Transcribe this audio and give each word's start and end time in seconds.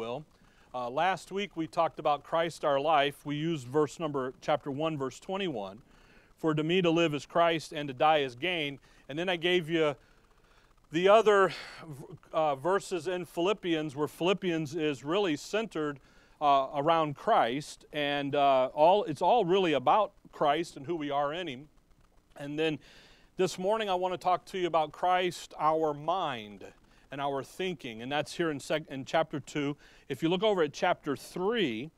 will. 0.00 0.24
Uh, 0.74 0.88
last 0.88 1.30
week 1.30 1.58
we 1.58 1.66
talked 1.66 1.98
about 1.98 2.24
Christ 2.24 2.64
our 2.64 2.80
life. 2.80 3.26
We 3.26 3.36
used 3.36 3.68
verse 3.68 4.00
number, 4.00 4.32
chapter 4.40 4.70
1, 4.70 4.96
verse 4.96 5.20
21. 5.20 5.82
For 6.38 6.54
to 6.54 6.64
me 6.64 6.80
to 6.80 6.88
live 6.88 7.12
is 7.12 7.26
Christ 7.26 7.74
and 7.74 7.86
to 7.86 7.92
die 7.92 8.20
is 8.20 8.34
gain. 8.34 8.78
And 9.10 9.18
then 9.18 9.28
I 9.28 9.36
gave 9.36 9.68
you 9.68 9.94
the 10.90 11.10
other 11.10 11.52
uh, 12.32 12.54
verses 12.54 13.08
in 13.08 13.26
Philippians 13.26 13.94
where 13.94 14.08
Philippians 14.08 14.74
is 14.74 15.04
really 15.04 15.36
centered 15.36 16.00
uh, 16.40 16.68
around 16.74 17.14
Christ, 17.14 17.84
and 17.92 18.34
uh, 18.34 18.70
all 18.72 19.04
it's 19.04 19.20
all 19.20 19.44
really 19.44 19.74
about 19.74 20.12
Christ 20.32 20.78
and 20.78 20.86
who 20.86 20.96
we 20.96 21.10
are 21.10 21.34
in 21.34 21.46
Him. 21.46 21.68
And 22.38 22.58
then 22.58 22.78
this 23.36 23.58
morning 23.58 23.90
I 23.90 23.96
want 23.96 24.14
to 24.14 24.18
talk 24.18 24.46
to 24.46 24.58
you 24.58 24.66
about 24.66 24.92
Christ, 24.92 25.52
our 25.58 25.92
mind 25.92 26.64
and 27.12 27.20
our 27.20 27.42
thinking, 27.42 28.02
and 28.02 28.10
that's 28.10 28.34
here 28.34 28.50
in, 28.50 28.60
sec- 28.60 28.88
in 28.88 29.04
chapter 29.04 29.40
two. 29.40 29.76
If 30.08 30.22
you 30.22 30.28
look 30.28 30.42
over 30.42 30.62
at 30.62 30.72
chapter 30.72 31.16
three, 31.16 31.90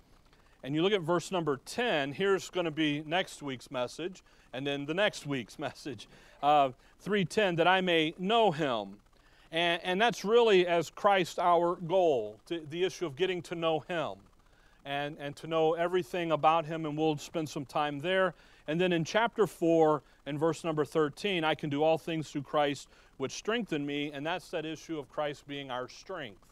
and 0.62 0.74
you 0.74 0.82
look 0.82 0.92
at 0.92 1.00
verse 1.00 1.32
number 1.32 1.60
10, 1.64 2.12
here's 2.12 2.48
going 2.48 2.64
to 2.64 2.70
be 2.70 3.02
next 3.05 3.42
week's 3.42 3.70
message, 3.70 4.22
and 4.52 4.66
then 4.66 4.86
the 4.86 4.95
next 4.95 5.27
week's 5.27 5.59
message. 5.59 6.09
Uh, 6.42 6.70
310, 7.00 7.56
that 7.56 7.66
I 7.66 7.80
may 7.80 8.14
know 8.19 8.52
him. 8.52 8.96
And, 9.50 9.80
and 9.84 10.00
that's 10.00 10.24
really 10.24 10.66
as 10.66 10.88
Christ 10.88 11.38
our 11.38 11.77
goal, 11.77 12.38
to, 12.47 12.60
the 12.70 12.84
issue 12.84 13.06
of 13.06 13.16
getting 13.16 13.42
to 13.42 13.55
know 13.55 13.80
him 13.80 14.14
and, 14.84 15.16
and 15.19 15.36
to 15.36 15.47
know 15.47 15.74
everything 15.74 16.33
about 16.33 16.64
him, 16.64 16.86
and 16.86 16.97
we'll 16.97 17.19
spend 17.19 17.48
some 17.48 17.64
time 17.64 17.98
there. 17.98 18.34
And 18.66 18.80
then 18.80 18.92
in 18.92 19.05
chapter 19.05 19.47
4 19.47 20.02
and 20.27 20.38
verse 20.38 20.64
number 20.64 20.84
13, 20.84 21.44
I 21.44 21.55
can 21.55 21.70
do 21.70 21.83
all 21.83 21.98
things 21.98 22.30
through 22.30 22.42
Christ 22.42 22.88
which 23.22 23.30
strengthen 23.30 23.86
me, 23.86 24.10
and 24.12 24.26
that's 24.26 24.50
that 24.50 24.66
issue 24.66 24.98
of 24.98 25.08
Christ 25.08 25.46
being 25.46 25.70
our 25.70 25.88
strength. 25.88 26.44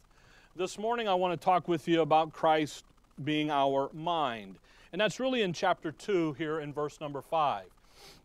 This 0.55 0.79
morning, 0.79 1.09
I 1.09 1.15
want 1.15 1.39
to 1.39 1.45
talk 1.45 1.67
with 1.67 1.89
you 1.89 2.01
about 2.01 2.33
Christ 2.33 2.85
being 3.25 3.51
our 3.51 3.91
mind. 3.93 4.61
And 4.93 5.01
that's 5.01 5.19
really 5.19 5.43
in 5.43 5.53
chapter 5.53 5.91
2 5.91 6.35
here 6.35 6.61
in 6.61 6.73
verse 6.73 7.01
number 7.01 7.23
5, 7.23 7.65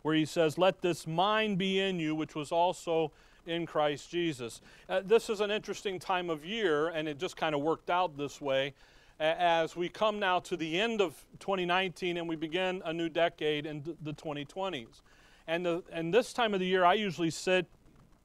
where 0.03 0.13
he 0.13 0.25
says, 0.25 0.59
Let 0.59 0.83
this 0.83 1.07
mind 1.07 1.57
be 1.57 1.79
in 1.79 1.99
you, 1.99 2.13
which 2.13 2.35
was 2.35 2.51
also 2.51 3.11
in 3.47 3.65
Christ 3.65 4.11
Jesus. 4.11 4.61
Uh, 4.87 5.01
this 5.03 5.27
is 5.27 5.41
an 5.41 5.49
interesting 5.49 5.97
time 5.97 6.29
of 6.29 6.45
year, 6.45 6.89
and 6.89 7.07
it 7.07 7.17
just 7.17 7.37
kind 7.37 7.55
of 7.55 7.61
worked 7.61 7.89
out 7.89 8.15
this 8.15 8.39
way 8.39 8.75
as 9.19 9.75
we 9.75 9.89
come 9.89 10.19
now 10.19 10.39
to 10.41 10.55
the 10.55 10.79
end 10.79 11.01
of 11.01 11.15
2019 11.39 12.17
and 12.17 12.29
we 12.29 12.35
begin 12.35 12.83
a 12.85 12.93
new 12.93 13.09
decade 13.09 13.65
in 13.65 13.81
the 14.03 14.13
2020s. 14.13 15.01
And, 15.47 15.65
the, 15.65 15.83
and 15.91 16.13
this 16.13 16.31
time 16.31 16.53
of 16.53 16.59
the 16.59 16.67
year, 16.67 16.85
I 16.85 16.93
usually 16.93 17.31
sit, 17.31 17.65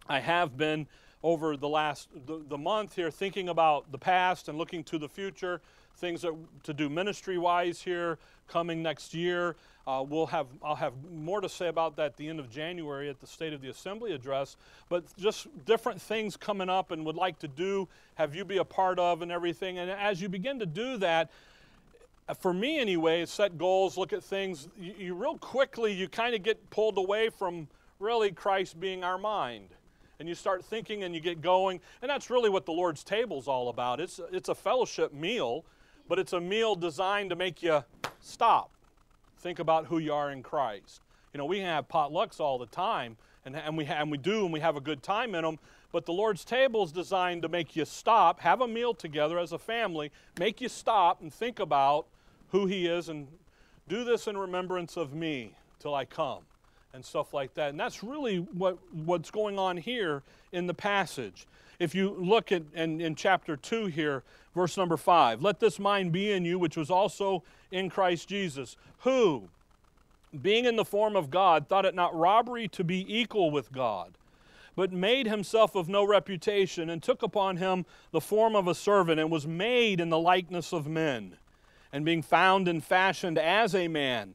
I 0.09 0.21
have 0.21 0.57
been 0.57 0.87
over 1.23 1.57
the 1.57 1.69
last 1.69 2.09
the, 2.27 2.43
the 2.49 2.59
month 2.59 2.97
here 2.97 3.11
thinking 3.11 3.49
about 3.49 3.93
the 3.93 3.99
past 3.99 4.49
and 4.49 4.57
looking 4.57 4.83
to 4.85 4.99
the 4.99 5.09
future 5.09 5.61
things 5.97 6.23
that, 6.23 6.35
to 6.63 6.73
do 6.73 6.89
ministry 6.89 7.37
wise 7.37 7.83
here 7.83 8.19
coming 8.49 8.83
next 8.83 9.13
year. 9.15 9.57
Uh, 9.87 10.05
we'll 10.07 10.27
have 10.27 10.47
i'll 10.63 10.77
have 10.77 10.93
more 11.11 11.41
to 11.41 11.49
say 11.49 11.69
about 11.69 11.97
that 11.97 12.07
at 12.07 12.17
the 12.17 12.29
end 12.29 12.39
of 12.39 12.51
january 12.51 13.09
at 13.09 13.19
the 13.19 13.27
state 13.27 13.53
of 13.53 13.63
the 13.63 13.71
assembly 13.71 14.13
address 14.13 14.57
but 14.91 15.05
just 15.17 15.49
different 15.65 16.01
things 16.01 16.37
coming 16.37 16.69
up 16.69 16.91
and 16.91 17.05
would 17.05 17.17
like 17.17 17.39
to 17.39 17.49
do 17.49 17.89
have 18.15 18.35
you 18.35 18.45
be 18.45 18.59
a 18.59 18.65
part 18.65 18.99
of 18.99 19.23
and 19.23 19.33
everything. 19.33 19.79
And 19.79 19.91
as 19.91 20.21
you 20.21 20.29
begin 20.29 20.59
to 20.59 20.67
do 20.67 20.99
that 20.99 21.31
uh, 22.29 22.35
for 22.35 22.53
me 22.53 22.79
anyway 22.79 23.25
set 23.25 23.57
goals 23.57 23.97
look 23.97 24.13
at 24.13 24.23
things 24.23 24.69
you, 24.79 24.95
you 24.99 25.15
real 25.15 25.39
quickly 25.39 25.93
you 25.93 26.09
kind 26.09 26.35
of 26.35 26.43
get 26.43 26.71
pulled 26.71 26.99
away 26.99 27.31
from 27.31 27.67
really 27.99 28.31
christ 28.31 28.79
being 28.79 29.03
our 29.03 29.19
mind 29.19 29.71
and 30.21 30.29
you 30.29 30.35
start 30.35 30.63
thinking 30.63 31.03
and 31.03 31.15
you 31.15 31.21
get 31.21 31.41
going. 31.41 31.81
And 32.03 32.11
that's 32.11 32.29
really 32.29 32.51
what 32.51 32.67
the 32.67 32.73
Lord's 32.73 33.03
table 33.03 33.39
is 33.39 33.49
all 33.49 33.71
about. 33.71 34.01
It's, 34.01 34.21
it's 34.31 34.51
a 34.51 34.55
fellowship 34.55 35.15
meal, 35.15 35.65
but 36.09 36.19
it's 36.19 36.35
a 36.35 36.41
meal 36.41 36.77
designed 36.77 37.31
to 37.31 37.37
make 37.37 37.63
you 37.63 37.83
stop, 38.21 38.71
think 39.39 39.59
about 39.59 39.87
who 39.87 39.99
you 39.99 40.13
are 40.13 40.31
in 40.31 40.43
Christ. 40.43 41.01
You 41.33 41.39
know, 41.39 41.47
we 41.47 41.61
have 41.61 41.89
potlucks 41.89 42.39
all 42.39 42.59
the 42.59 42.67
time, 42.67 43.17
and, 43.47 43.57
and, 43.57 43.79
we, 43.79 43.87
and 43.87 44.11
we 44.11 44.19
do, 44.19 44.45
and 44.45 44.53
we 44.53 44.61
have 44.61 44.77
a 44.77 44.81
good 44.81 45.03
time 45.03 45.35
in 45.35 45.43
them. 45.43 45.59
But 45.91 46.05
the 46.05 46.13
Lord's 46.13 46.45
table 46.45 46.85
is 46.85 46.93
designed 46.93 47.41
to 47.43 47.49
make 47.49 47.75
you 47.75 47.87
stop, 47.87 48.41
have 48.41 48.61
a 48.61 48.69
meal 48.69 48.93
together 48.93 49.39
as 49.39 49.53
a 49.53 49.59
family, 49.59 50.13
make 50.39 50.61
you 50.61 50.69
stop 50.69 51.23
and 51.23 51.33
think 51.33 51.59
about 51.59 52.07
who 52.51 52.67
He 52.67 52.87
is, 52.87 53.09
and 53.09 53.27
do 53.89 54.05
this 54.05 54.27
in 54.27 54.37
remembrance 54.37 54.99
of 54.99 55.15
me 55.15 55.55
till 55.79 55.95
I 55.95 56.05
come 56.05 56.43
and 56.93 57.05
stuff 57.05 57.33
like 57.33 57.55
that. 57.55 57.71
And 57.71 57.81
that's 57.81 58.03
really 58.03 58.39
what, 58.39 58.79
what's 58.93 59.31
going 59.31 59.59
on 59.59 59.77
here 59.77 60.23
in 60.53 60.67
the 60.67 60.75
passage. 60.75 61.47
If 61.79 61.95
you 61.95 62.15
look 62.19 62.53
at 62.53 62.63
in, 62.75 63.01
in 63.01 63.15
chapter 63.15 63.57
2 63.57 63.87
here, 63.87 64.23
verse 64.55 64.77
number 64.77 64.97
5, 64.97 65.43
let 65.43 65.61
this 65.61 65.79
mind 65.79 66.13
be 66.13 66.33
in 66.33 66.45
you, 66.45 66.59
which 66.59 66.77
was 66.77 66.91
also 66.91 67.43
in 67.71 67.89
Christ 67.89 68.29
Jesus, 68.29 68.77
who, 68.99 69.49
being 70.43 70.65
in 70.65 70.77
the 70.77 70.85
form 70.85 71.17
of 71.17 71.31
God, 71.31 71.69
thought 71.69 71.87
it 71.87 71.95
not 71.95 72.15
robbery 72.15 72.69
to 72.69 72.85
be 72.85 73.05
equal 73.09 73.51
with 73.51 73.73
God, 73.73 74.13
but 74.77 74.93
made 74.93 75.27
himself 75.27 75.75
of 75.75 75.89
no 75.89 76.05
reputation, 76.05 76.91
and 76.91 77.03
took 77.03 77.23
upon 77.23 77.57
him 77.57 77.87
the 78.13 78.21
form 78.21 78.55
of 78.55 78.69
a 78.69 78.75
servant, 78.75 79.19
and 79.19 79.31
was 79.31 79.47
made 79.47 80.01
in 80.01 80.11
the 80.11 80.19
likeness 80.19 80.73
of 80.73 80.87
men. 80.87 81.37
And 81.93 82.05
being 82.05 82.23
found 82.23 82.69
and 82.69 82.85
fashioned 82.85 83.39
as 83.39 83.75
a 83.75 83.89
man, 83.89 84.35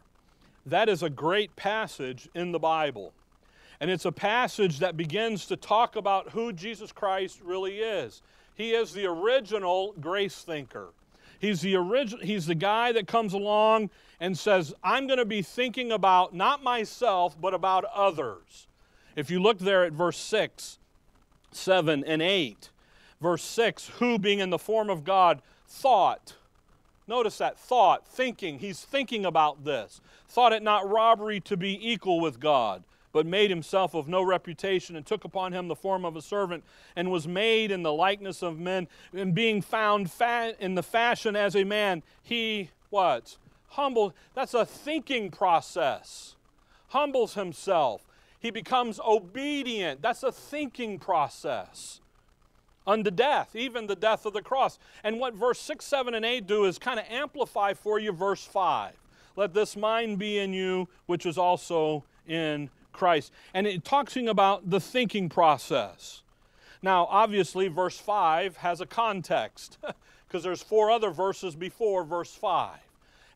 That 0.65 0.89
is 0.89 1.03
a 1.03 1.09
great 1.09 1.55
passage 1.55 2.29
in 2.35 2.51
the 2.51 2.59
Bible. 2.59 3.13
And 3.79 3.89
it's 3.89 4.05
a 4.05 4.11
passage 4.11 4.79
that 4.79 4.95
begins 4.95 5.47
to 5.47 5.55
talk 5.55 5.95
about 5.95 6.29
who 6.29 6.53
Jesus 6.53 6.91
Christ 6.91 7.41
really 7.43 7.79
is. 7.79 8.21
He 8.53 8.71
is 8.71 8.93
the 8.93 9.07
original 9.07 9.93
grace 9.99 10.43
thinker. 10.43 10.89
He's 11.39 11.61
the 11.61 11.75
original 11.75 12.23
he's 12.23 12.45
the 12.45 12.53
guy 12.53 12.91
that 12.91 13.07
comes 13.07 13.33
along 13.33 13.89
and 14.19 14.37
says, 14.37 14.75
"I'm 14.83 15.07
going 15.07 15.17
to 15.17 15.25
be 15.25 15.41
thinking 15.41 15.91
about 15.91 16.35
not 16.35 16.61
myself, 16.61 17.35
but 17.41 17.55
about 17.55 17.85
others." 17.85 18.67
If 19.15 19.31
you 19.31 19.41
look 19.41 19.57
there 19.57 19.83
at 19.83 19.93
verse 19.93 20.17
6, 20.17 20.77
7 21.51 22.03
and 22.05 22.21
8. 22.21 22.69
Verse 23.19 23.43
6, 23.43 23.87
who 23.99 24.17
being 24.17 24.39
in 24.39 24.51
the 24.51 24.59
form 24.59 24.89
of 24.89 25.03
God 25.03 25.41
thought 25.67 26.35
Notice 27.11 27.39
that 27.39 27.59
thought, 27.59 28.07
thinking. 28.07 28.59
He's 28.59 28.85
thinking 28.85 29.25
about 29.25 29.65
this. 29.65 29.99
Thought 30.29 30.53
it 30.53 30.63
not 30.63 30.89
robbery 30.89 31.41
to 31.41 31.57
be 31.57 31.77
equal 31.91 32.21
with 32.21 32.39
God, 32.39 32.85
but 33.11 33.25
made 33.25 33.49
himself 33.49 33.93
of 33.93 34.07
no 34.07 34.21
reputation, 34.21 34.95
and 34.95 35.05
took 35.05 35.25
upon 35.25 35.51
him 35.51 35.67
the 35.67 35.75
form 35.75 36.05
of 36.05 36.15
a 36.15 36.21
servant, 36.21 36.63
and 36.95 37.11
was 37.11 37.27
made 37.27 37.69
in 37.69 37.83
the 37.83 37.91
likeness 37.91 38.41
of 38.41 38.57
men, 38.57 38.87
and 39.11 39.35
being 39.35 39.61
found 39.61 40.09
in 40.57 40.75
the 40.75 40.83
fashion 40.83 41.35
as 41.35 41.53
a 41.53 41.65
man, 41.65 42.01
he 42.23 42.69
what? 42.89 43.35
Humble. 43.71 44.15
That's 44.33 44.53
a 44.53 44.65
thinking 44.65 45.31
process. 45.31 46.37
Humbles 46.91 47.33
himself. 47.33 48.07
He 48.39 48.51
becomes 48.51 49.01
obedient. 49.05 50.01
That's 50.01 50.23
a 50.23 50.31
thinking 50.31 50.97
process 50.97 52.00
unto 52.85 53.11
death, 53.11 53.55
even 53.55 53.87
the 53.87 53.95
death 53.95 54.25
of 54.25 54.33
the 54.33 54.41
cross. 54.41 54.79
And 55.03 55.19
what 55.19 55.33
verse 55.33 55.59
6, 55.59 55.83
7, 55.83 56.13
and 56.13 56.25
8 56.25 56.47
do 56.47 56.65
is 56.65 56.77
kind 56.77 56.99
of 56.99 57.05
amplify 57.09 57.73
for 57.73 57.99
you 57.99 58.11
verse 58.11 58.45
5. 58.45 58.93
Let 59.35 59.53
this 59.53 59.75
mind 59.75 60.19
be 60.19 60.39
in 60.39 60.53
you, 60.53 60.87
which 61.05 61.25
is 61.25 61.37
also 61.37 62.03
in 62.27 62.69
Christ. 62.91 63.31
And 63.53 63.65
it 63.65 63.85
talking 63.85 64.27
about 64.27 64.69
the 64.69 64.79
thinking 64.79 65.29
process. 65.29 66.23
Now, 66.81 67.07
obviously, 67.09 67.67
verse 67.67 67.97
5 67.97 68.57
has 68.57 68.81
a 68.81 68.85
context 68.85 69.77
because 70.27 70.43
there's 70.43 70.63
four 70.63 70.91
other 70.91 71.11
verses 71.11 71.55
before 71.55 72.03
verse 72.03 72.33
5. 72.33 72.79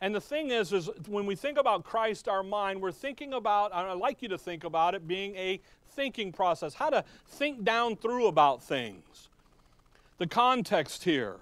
And 0.01 0.13
the 0.13 0.21
thing 0.21 0.51
is, 0.51 0.73
is 0.73 0.89
when 1.07 1.25
we 1.25 1.35
think 1.35 1.57
about 1.57 1.83
Christ, 1.83 2.27
our 2.27 2.43
mind, 2.43 2.81
we're 2.81 2.91
thinking 2.91 3.33
about, 3.33 3.73
I'd 3.73 3.93
like 3.93 4.21
you 4.21 4.27
to 4.29 4.37
think 4.37 4.63
about 4.63 4.93
it 4.93 5.07
being 5.07 5.35
a 5.35 5.61
thinking 5.91 6.33
process, 6.33 6.73
how 6.73 6.89
to 6.89 7.03
think 7.27 7.63
down 7.63 7.95
through 7.95 8.27
about 8.27 8.61
things 8.61 9.29
the 10.17 10.27
context 10.27 11.03
here. 11.03 11.37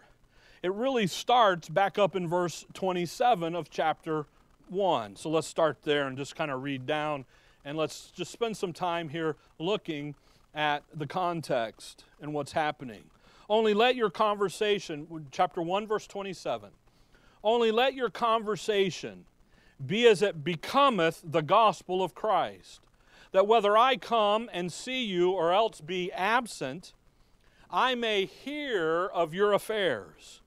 It 0.62 0.74
really 0.74 1.08
starts 1.08 1.70
back 1.70 2.00
up 2.00 2.16
in 2.16 2.28
verse 2.28 2.66
27 2.74 3.56
of 3.56 3.70
chapter 3.70 4.26
1. 4.70 5.16
So 5.16 5.30
let's 5.30 5.48
start 5.48 5.84
there 5.84 6.08
and 6.08 6.18
just 6.18 6.36
kind 6.36 6.50
of 6.50 6.64
read 6.64 6.86
down 6.86 7.26
and 7.66 7.78
let's 7.78 8.12
just 8.12 8.32
spend 8.32 8.58
some 8.58 8.74
time 8.74 9.10
here 9.10 9.36
looking 9.60 10.16
at 10.54 10.84
the 10.94 11.08
context 11.08 12.06
and 12.22 12.34
what's 12.34 12.54
happening. 12.54 13.04
Only 13.50 13.74
let 13.74 13.96
your 13.96 14.10
conversation, 14.10 15.28
chapter 15.32 15.62
1, 15.62 15.88
verse 15.88 16.08
27, 16.08 16.70
Only 17.44 17.72
let 17.72 17.94
your 17.94 18.10
conversation 18.10 19.26
be 19.86 20.08
as 20.08 20.22
it 20.22 20.44
becometh 20.44 21.22
the 21.24 21.42
gospel 21.42 22.02
of 22.02 22.16
Christ, 22.16 22.80
that 23.32 23.48
whether 23.48 23.78
I 23.78 23.98
come 23.98 24.50
and 24.54 24.72
see 24.72 25.04
you 25.04 25.32
or 25.32 25.52
else 25.52 25.82
be 25.82 26.12
absent, 26.14 26.94
I 27.74 27.96
may 27.96 28.26
hear 28.26 29.08
of 29.08 29.34
your 29.34 29.54
affairs, 29.54 30.42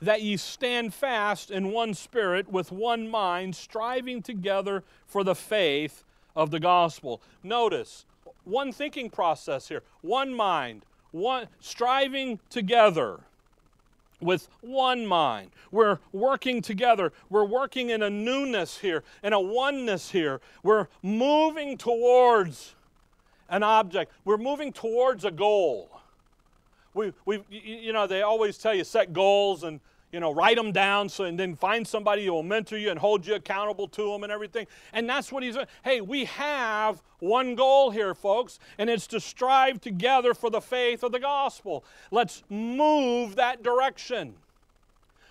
that 0.00 0.22
ye 0.22 0.36
stand 0.36 0.94
fast 0.94 1.50
in 1.50 1.72
one 1.72 1.92
spirit, 1.92 2.48
with 2.48 2.70
one 2.70 3.08
mind, 3.08 3.56
striving 3.56 4.22
together 4.22 4.84
for 5.04 5.24
the 5.24 5.34
faith 5.34 6.04
of 6.36 6.52
the 6.52 6.60
gospel. 6.60 7.20
Notice 7.42 8.06
one 8.44 8.70
thinking 8.70 9.10
process 9.10 9.68
here, 9.68 9.82
one 10.02 10.32
mind, 10.32 10.84
one 11.10 11.48
striving 11.58 12.38
together 12.48 13.18
with 14.20 14.48
one 14.60 15.04
mind. 15.04 15.50
We're 15.72 15.98
working 16.12 16.62
together. 16.62 17.12
We're 17.28 17.44
working 17.44 17.90
in 17.90 18.02
a 18.02 18.10
newness 18.10 18.78
here, 18.78 19.02
in 19.24 19.32
a 19.32 19.40
oneness 19.40 20.12
here. 20.12 20.40
We're 20.62 20.86
moving 21.02 21.76
towards 21.76 22.76
an 23.48 23.64
object. 23.64 24.12
We're 24.24 24.36
moving 24.36 24.72
towards 24.72 25.24
a 25.24 25.32
goal. 25.32 26.01
We, 26.94 27.12
we, 27.24 27.42
you 27.50 27.92
know, 27.92 28.06
they 28.06 28.22
always 28.22 28.58
tell 28.58 28.74
you 28.74 28.84
set 28.84 29.12
goals 29.12 29.62
and 29.64 29.80
you 30.12 30.20
know, 30.20 30.32
write 30.32 30.56
them 30.56 30.72
down 30.72 31.08
so 31.08 31.24
and 31.24 31.40
then 31.40 31.56
find 31.56 31.88
somebody 31.88 32.26
who 32.26 32.32
will 32.32 32.42
mentor 32.42 32.76
you 32.76 32.90
and 32.90 32.98
hold 33.00 33.26
you 33.26 33.34
accountable 33.34 33.88
to 33.88 34.12
them 34.12 34.22
and 34.22 34.30
everything. 34.30 34.66
And 34.92 35.08
that's 35.08 35.32
what 35.32 35.42
he's 35.42 35.56
hey, 35.84 36.02
we 36.02 36.26
have 36.26 37.02
one 37.18 37.54
goal 37.54 37.90
here, 37.90 38.14
folks, 38.14 38.58
and 38.76 38.90
it's 38.90 39.06
to 39.08 39.20
strive 39.20 39.80
together 39.80 40.34
for 40.34 40.50
the 40.50 40.60
faith 40.60 41.02
of 41.02 41.12
the 41.12 41.18
gospel. 41.18 41.82
Let's 42.10 42.42
move 42.50 43.36
that 43.36 43.62
direction. 43.62 44.34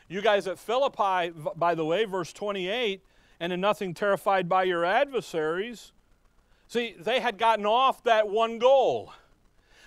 You 0.10 0.22
guys 0.22 0.48
at 0.48 0.57
Philippi, 0.57 1.31
by 1.56 1.75
the 1.75 1.86
way, 1.86 2.06
verse 2.06 2.34
28, 2.34 3.02
and 3.40 3.54
in 3.54 3.62
nothing 3.62 3.94
terrified 3.94 4.50
by 4.50 4.64
your 4.64 4.84
adversaries. 4.84 5.92
See, 6.68 6.96
they 7.00 7.19
had 7.19 7.38
gotten 7.38 7.66
off 7.66 8.04
that 8.04 8.28
one 8.30 8.57
goal. 8.57 9.14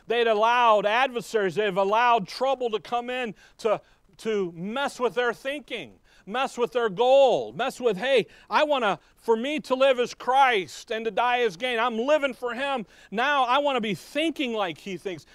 They'd 0.07 0.27
allowed 0.27 0.87
adversaries, 0.87 1.55
they've 1.55 1.77
allowed 1.77 2.29
trouble 2.29 2.71
to 2.71 2.81
come 2.81 3.11
in 3.11 3.35
to 3.59 3.81
to 4.19 4.53
mess 4.57 5.01
with 5.01 5.15
their 5.15 5.33
thinking, 5.33 5.93
mess 6.27 6.57
with 6.57 6.73
their 6.73 6.89
goal, 6.89 7.53
mess 7.53 7.81
with, 7.81 7.97
hey, 7.97 8.27
I 8.49 8.65
want 8.65 8.85
to, 8.85 8.99
for 9.17 9.37
me 9.37 9.61
to 9.61 9.75
live 9.75 9.99
as 9.99 10.15
Christ 10.15 10.91
and 10.91 11.05
to 11.05 11.11
die 11.11 11.41
as 11.41 11.57
gain. 11.57 11.79
I'm 11.79 11.99
living 11.99 12.35
for 12.35 12.55
Him. 12.55 12.87
Now 13.11 13.45
I 13.45 13.59
want 13.59 13.77
to 13.77 13.81
be 13.81 13.95
thinking 13.95 14.53
like 14.53 14.79
He 14.79 14.97
thinks. 14.97 15.27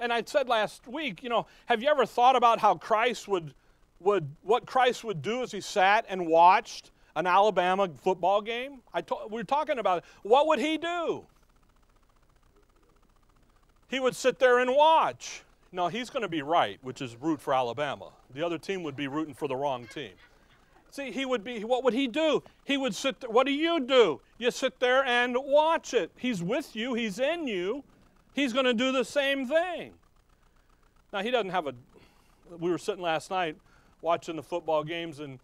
And 0.00 0.12
I 0.12 0.22
said 0.24 0.48
last 0.48 0.86
week, 0.86 1.22
you 1.22 1.28
know, 1.28 1.46
have 1.66 1.82
you 1.82 1.88
ever 1.88 2.06
thought 2.06 2.36
about 2.36 2.58
how 2.58 2.74
Christ 2.74 3.28
would, 3.28 3.54
would 4.00 4.28
what 4.42 4.66
Christ 4.66 5.04
would 5.04 5.22
do 5.22 5.42
as 5.42 5.52
He 5.52 5.60
sat 5.60 6.06
and 6.08 6.26
watched 6.26 6.90
an 7.14 7.26
Alabama 7.26 7.88
football 8.02 8.40
game? 8.40 8.80
I 8.94 9.02
to, 9.02 9.16
we 9.28 9.36
were 9.36 9.44
talking 9.44 9.78
about 9.78 9.98
it. 9.98 10.04
What 10.22 10.46
would 10.46 10.58
He 10.58 10.78
do? 10.78 11.26
He 13.92 14.00
would 14.00 14.16
sit 14.16 14.38
there 14.38 14.58
and 14.58 14.74
watch. 14.74 15.42
No, 15.70 15.88
he's 15.88 16.08
going 16.08 16.22
to 16.22 16.28
be 16.28 16.40
right, 16.40 16.78
which 16.80 17.02
is 17.02 17.14
root 17.20 17.42
for 17.42 17.52
Alabama. 17.52 18.08
The 18.34 18.44
other 18.44 18.56
team 18.56 18.82
would 18.84 18.96
be 18.96 19.06
rooting 19.06 19.34
for 19.34 19.46
the 19.46 19.54
wrong 19.54 19.86
team. 19.86 20.12
See, 20.90 21.10
he 21.10 21.26
would 21.26 21.44
be, 21.44 21.62
what 21.62 21.84
would 21.84 21.92
he 21.92 22.08
do? 22.08 22.42
He 22.64 22.78
would 22.78 22.94
sit 22.94 23.20
there, 23.20 23.28
what 23.28 23.46
do 23.46 23.52
you 23.52 23.80
do? 23.80 24.22
You 24.38 24.50
sit 24.50 24.80
there 24.80 25.04
and 25.04 25.36
watch 25.38 25.92
it. 25.92 26.10
He's 26.16 26.42
with 26.42 26.74
you, 26.74 26.94
he's 26.94 27.18
in 27.18 27.46
you. 27.46 27.84
He's 28.32 28.54
going 28.54 28.64
to 28.64 28.72
do 28.72 28.92
the 28.92 29.04
same 29.04 29.46
thing. 29.46 29.92
Now, 31.12 31.22
he 31.22 31.30
doesn't 31.30 31.50
have 31.50 31.66
a, 31.66 31.74
we 32.58 32.70
were 32.70 32.78
sitting 32.78 33.02
last 33.02 33.30
night 33.30 33.56
watching 34.00 34.36
the 34.36 34.42
football 34.42 34.84
games, 34.84 35.20
and 35.20 35.38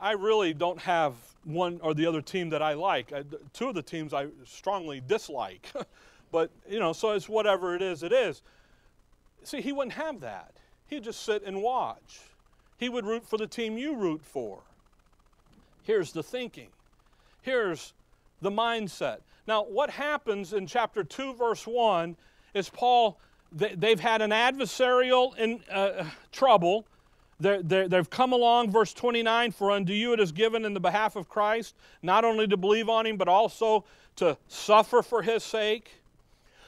I 0.00 0.12
really 0.12 0.54
don't 0.54 0.80
have 0.80 1.14
one 1.44 1.78
or 1.84 1.94
the 1.94 2.06
other 2.06 2.20
team 2.20 2.50
that 2.50 2.62
I 2.62 2.74
like. 2.74 3.12
I, 3.12 3.22
two 3.52 3.68
of 3.68 3.76
the 3.76 3.82
teams 3.82 4.12
I 4.12 4.26
strongly 4.44 5.00
dislike. 5.00 5.70
but, 6.32 6.50
you 6.68 6.80
know, 6.80 6.92
so 6.92 7.12
it's 7.12 7.28
whatever 7.28 7.76
it 7.76 7.82
is, 7.82 8.02
it 8.02 8.12
is. 8.12 8.42
See, 9.44 9.60
he 9.60 9.70
wouldn't 9.70 9.94
have 9.94 10.20
that. 10.20 10.54
He'd 10.88 11.04
just 11.04 11.22
sit 11.22 11.42
and 11.44 11.62
watch. 11.62 12.20
He 12.78 12.88
would 12.88 13.06
root 13.06 13.24
for 13.24 13.36
the 13.36 13.46
team 13.46 13.78
you 13.78 13.94
root 13.94 14.22
for. 14.24 14.62
Here's 15.82 16.12
the 16.12 16.22
thinking. 16.22 16.68
Here's 17.42 17.92
the 18.40 18.50
mindset. 18.50 19.18
Now, 19.46 19.64
what 19.64 19.90
happens 19.90 20.52
in 20.52 20.66
chapter 20.66 21.04
2, 21.04 21.34
verse 21.34 21.66
1 21.66 22.16
is 22.54 22.68
Paul, 22.68 23.18
they've 23.52 24.00
had 24.00 24.22
an 24.22 24.30
adversarial 24.30 25.36
in, 25.36 25.62
uh, 25.70 26.04
trouble. 26.30 26.86
They 27.40 27.88
have 27.90 28.10
come 28.10 28.32
along, 28.32 28.70
verse 28.70 28.94
29 28.94 29.50
For 29.50 29.70
unto 29.72 29.92
you 29.92 30.12
it 30.12 30.20
is 30.20 30.30
given 30.30 30.64
in 30.64 30.74
the 30.74 30.80
behalf 30.80 31.16
of 31.16 31.28
Christ, 31.28 31.74
not 32.00 32.24
only 32.24 32.46
to 32.46 32.56
believe 32.56 32.88
on 32.88 33.04
him, 33.06 33.16
but 33.16 33.28
also 33.28 33.84
to 34.16 34.36
suffer 34.46 35.02
for 35.02 35.22
his 35.22 35.42
sake. 35.42 36.01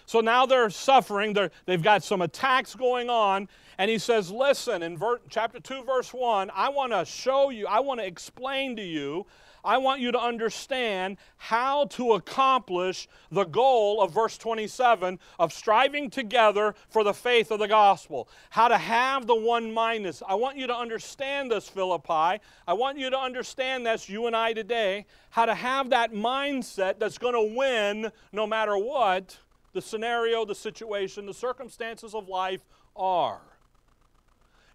So 0.07 0.21
now 0.21 0.47
they're 0.47 0.71
suffering. 0.71 1.33
They're, 1.33 1.51
they've 1.67 1.83
got 1.83 2.03
some 2.05 2.23
attacks 2.23 2.75
going 2.75 3.09
on. 3.09 3.49
And 3.79 3.91
he 3.91 3.99
says, 3.99 4.31
Listen, 4.31 4.83
in 4.83 4.97
ver- 4.97 5.21
chapter 5.29 5.61
2, 5.61 5.85
verse 5.85 6.13
1, 6.13 6.51
I 6.55 6.69
want 6.69 6.93
to 6.93 7.05
show 7.05 7.51
you, 7.51 7.67
I 7.67 7.81
want 7.81 8.01
to 8.01 8.07
explain 8.07 8.77
to 8.77 8.83
you, 8.83 9.27
I 9.65 9.79
want 9.79 10.01
you 10.01 10.13
to 10.13 10.21
understand 10.21 11.17
how 11.39 11.87
to 11.87 12.13
accomplish 12.13 13.09
the 13.33 13.45
goal 13.45 14.03
of 14.03 14.13
verse 14.13 14.37
27 14.37 15.19
of 15.39 15.53
striving 15.55 16.11
together 16.11 16.75
for 16.91 17.03
the 17.03 17.15
faith 17.15 17.51
of 17.51 17.61
the 17.61 17.67
gospel. 17.67 18.29
How 18.51 18.69
to 18.69 18.77
have 18.77 19.27
the 19.27 19.35
one 19.35 19.73
mindedness. 19.73 20.23
I 20.29 20.35
want 20.35 20.59
you 20.59 20.67
to 20.67 20.77
understand 20.77 21.51
this, 21.51 21.67
Philippi. 21.67 22.43
I 22.69 22.73
want 22.75 22.99
you 22.99 23.09
to 23.09 23.19
understand 23.19 23.87
this, 23.87 24.09
you 24.09 24.27
and 24.27 24.37
I 24.37 24.53
today, 24.53 25.07
how 25.31 25.47
to 25.47 25.55
have 25.55 25.91
that 25.91 26.13
mindset 26.13 26.99
that's 26.99 27.17
going 27.17 27.35
to 27.35 27.57
win 27.57 28.13
no 28.33 28.47
matter 28.47 28.77
what 28.77 29.39
the 29.75 29.83
scenario, 29.83 30.45
the 30.45 30.55
situation, 30.55 31.27
the 31.27 31.35
circumstances 31.35 32.15
of 32.15 32.29
life 32.29 32.63
are. 32.97 33.43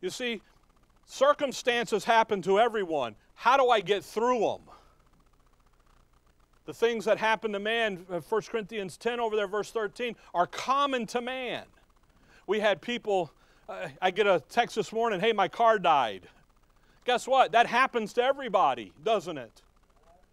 You 0.01 0.09
see, 0.09 0.41
circumstances 1.05 2.03
happen 2.03 2.41
to 2.43 2.59
everyone. 2.59 3.15
How 3.33 3.57
do 3.57 3.69
I 3.69 3.79
get 3.79 4.03
through 4.03 4.41
them? 4.41 4.61
The 6.65 6.73
things 6.73 7.05
that 7.05 7.17
happen 7.17 7.53
to 7.53 7.59
man, 7.59 8.05
1 8.07 8.21
uh, 8.21 8.41
Corinthians 8.41 8.97
10 8.97 9.19
over 9.19 9.35
there, 9.35 9.47
verse 9.47 9.71
13, 9.71 10.15
are 10.35 10.45
common 10.45 11.07
to 11.07 11.21
man. 11.21 11.63
We 12.45 12.59
had 12.59 12.81
people, 12.81 13.31
uh, 13.67 13.87
I 14.01 14.11
get 14.11 14.27
a 14.27 14.43
text 14.49 14.75
this 14.75 14.91
morning, 14.93 15.19
hey, 15.19 15.33
my 15.33 15.47
car 15.47 15.79
died. 15.79 16.27
Guess 17.05 17.27
what? 17.27 17.53
That 17.53 17.65
happens 17.65 18.13
to 18.13 18.23
everybody, 18.23 18.93
doesn't 19.03 19.37
it? 19.37 19.63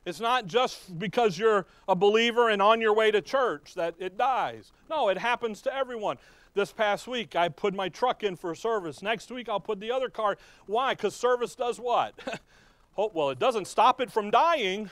It's 0.07 0.21
not 0.21 0.47
just 0.47 1.01
because 1.01 1.37
you're 1.37 1.67
a 1.89 1.97
believer 1.97 2.49
and 2.49 2.63
on 2.63 2.81
your 2.81 2.95
way 2.95 3.11
to 3.11 3.21
church 3.21 3.75
that 3.75 3.97
it 3.99 4.17
dies. 4.17 4.73
No, 4.89 5.09
it 5.09 5.19
happens 5.19 5.61
to 5.63 5.75
everyone. 5.75 6.17
This 6.55 6.73
past 6.73 7.09
week, 7.09 7.35
I 7.35 7.49
put 7.49 7.75
my 7.75 7.89
truck 7.89 8.23
in 8.23 8.37
for 8.37 8.55
service. 8.55 9.03
Next 9.03 9.33
week, 9.33 9.49
I'll 9.49 9.61
put 9.61 9.81
the 9.81 9.91
other 9.91 10.09
car. 10.09 10.39
Why? 10.67 10.95
Because 10.95 11.15
service 11.15 11.57
does 11.57 11.81
what? 11.81 12.15
oh, 12.97 13.11
well, 13.13 13.31
it 13.31 13.41
doesn't 13.41 13.67
stop 13.67 14.01
it 14.01 14.13
from 14.13 14.31
dying. 14.31 14.91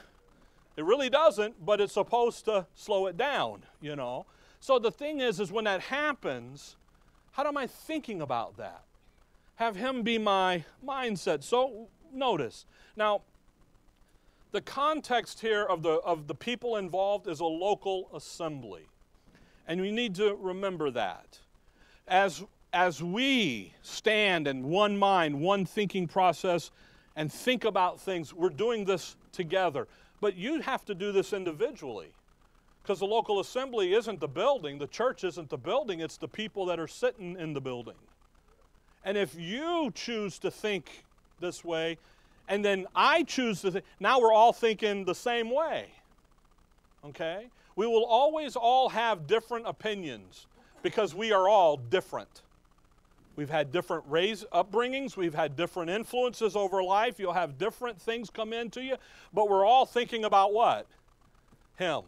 It 0.77 0.85
really 0.85 1.09
doesn't, 1.09 1.65
but 1.65 1.81
it's 1.81 1.95
supposed 1.95 2.45
to 2.47 2.67
slow 2.75 3.07
it 3.07 3.17
down, 3.17 3.63
you 3.81 3.95
know. 3.95 4.27
So 4.59 4.81
the 4.81 4.91
thing 4.91 5.21
is, 5.21 5.39
is 5.39 5.53
when 5.53 5.65
that 5.65 5.81
happens, 5.81 6.75
how 7.33 7.47
am 7.47 7.57
I 7.57 7.69
thinking 7.69 8.21
about 8.21 8.57
that? 8.57 8.83
Have 9.55 9.77
him 9.77 10.03
be 10.03 10.19
my 10.19 10.65
mindset. 10.85 11.45
So 11.45 11.87
notice. 12.13 12.67
Now, 12.97 13.23
the 14.55 14.61
context 14.61 15.41
here 15.41 15.65
of 15.65 15.83
the, 15.83 15.95
of 15.95 16.29
the 16.29 16.35
people 16.35 16.77
involved 16.77 17.27
is 17.27 17.41
a 17.41 17.45
local 17.45 18.09
assembly. 18.15 18.87
And 19.67 19.81
we 19.81 19.91
need 19.91 20.15
to 20.15 20.37
remember 20.37 20.93
that. 20.93 21.41
As, 22.07 22.45
as 22.73 23.03
we 23.03 23.75
stand 23.83 24.47
in 24.47 24.69
one 24.69 24.97
mind, 24.97 25.41
one 25.41 25.67
thinking 25.67 26.07
process, 26.07 26.71
and 27.17 27.33
think 27.33 27.65
about 27.65 28.01
things, 28.01 28.33
we're 28.33 28.49
doing 28.49 28.85
this 28.85 29.17
together. 29.33 29.89
But 30.21 30.37
you 30.37 30.61
have 30.61 30.85
to 30.85 30.95
do 30.95 31.11
this 31.11 31.33
individually. 31.33 32.13
Because 32.81 33.01
the 33.01 33.07
local 33.07 33.41
assembly 33.41 33.93
isn't 33.93 34.21
the 34.21 34.29
building, 34.29 34.79
the 34.79 34.87
church 34.87 35.25
isn't 35.25 35.51
the 35.51 35.59
building, 35.59 35.99
it's 35.99 36.17
the 36.17 36.29
people 36.29 36.67
that 36.67 36.79
are 36.79 36.87
sitting 36.87 37.37
in 37.41 37.55
the 37.55 37.61
building. 37.61 37.97
And 39.05 39.19
if 39.19 39.35
you 39.35 39.91
choose 39.97 40.39
to 40.39 40.51
think 40.53 41.05
this 41.41 41.65
way, 41.65 41.99
and 42.49 42.65
then 42.65 42.87
I 42.95 43.23
choose 43.23 43.63
to 43.63 43.83
now 44.01 44.21
we're 44.21 44.33
all 44.33 44.53
thinking 44.53 45.05
the 45.05 45.15
same 45.15 45.51
way. 45.51 45.89
Okay? 47.05 47.49
We 47.77 47.87
will 47.87 48.05
always 48.05 48.57
all 48.57 48.89
have 48.91 49.27
different 49.27 49.67
opinions 49.67 50.47
because 50.83 51.15
we 51.15 51.33
are 51.33 51.49
all 51.49 51.77
different. 51.77 52.43
We've 53.37 53.51
had 53.51 53.73
different 53.73 54.05
raise 54.07 54.45
upbringings, 54.53 55.17
we've 55.17 55.35
had 55.35 55.57
different 55.57 55.91
influences 55.91 56.55
over 56.55 56.83
life. 56.85 57.19
You'll 57.19 57.33
have 57.33 57.59
different 57.59 58.01
things 58.01 58.31
come 58.31 58.53
into 58.53 58.81
you, 58.83 58.97
but 59.33 59.49
we're 59.49 59.65
all 59.65 59.87
thinking 59.87 60.25
about 60.25 60.53
what? 60.53 60.87
Him 61.77 62.03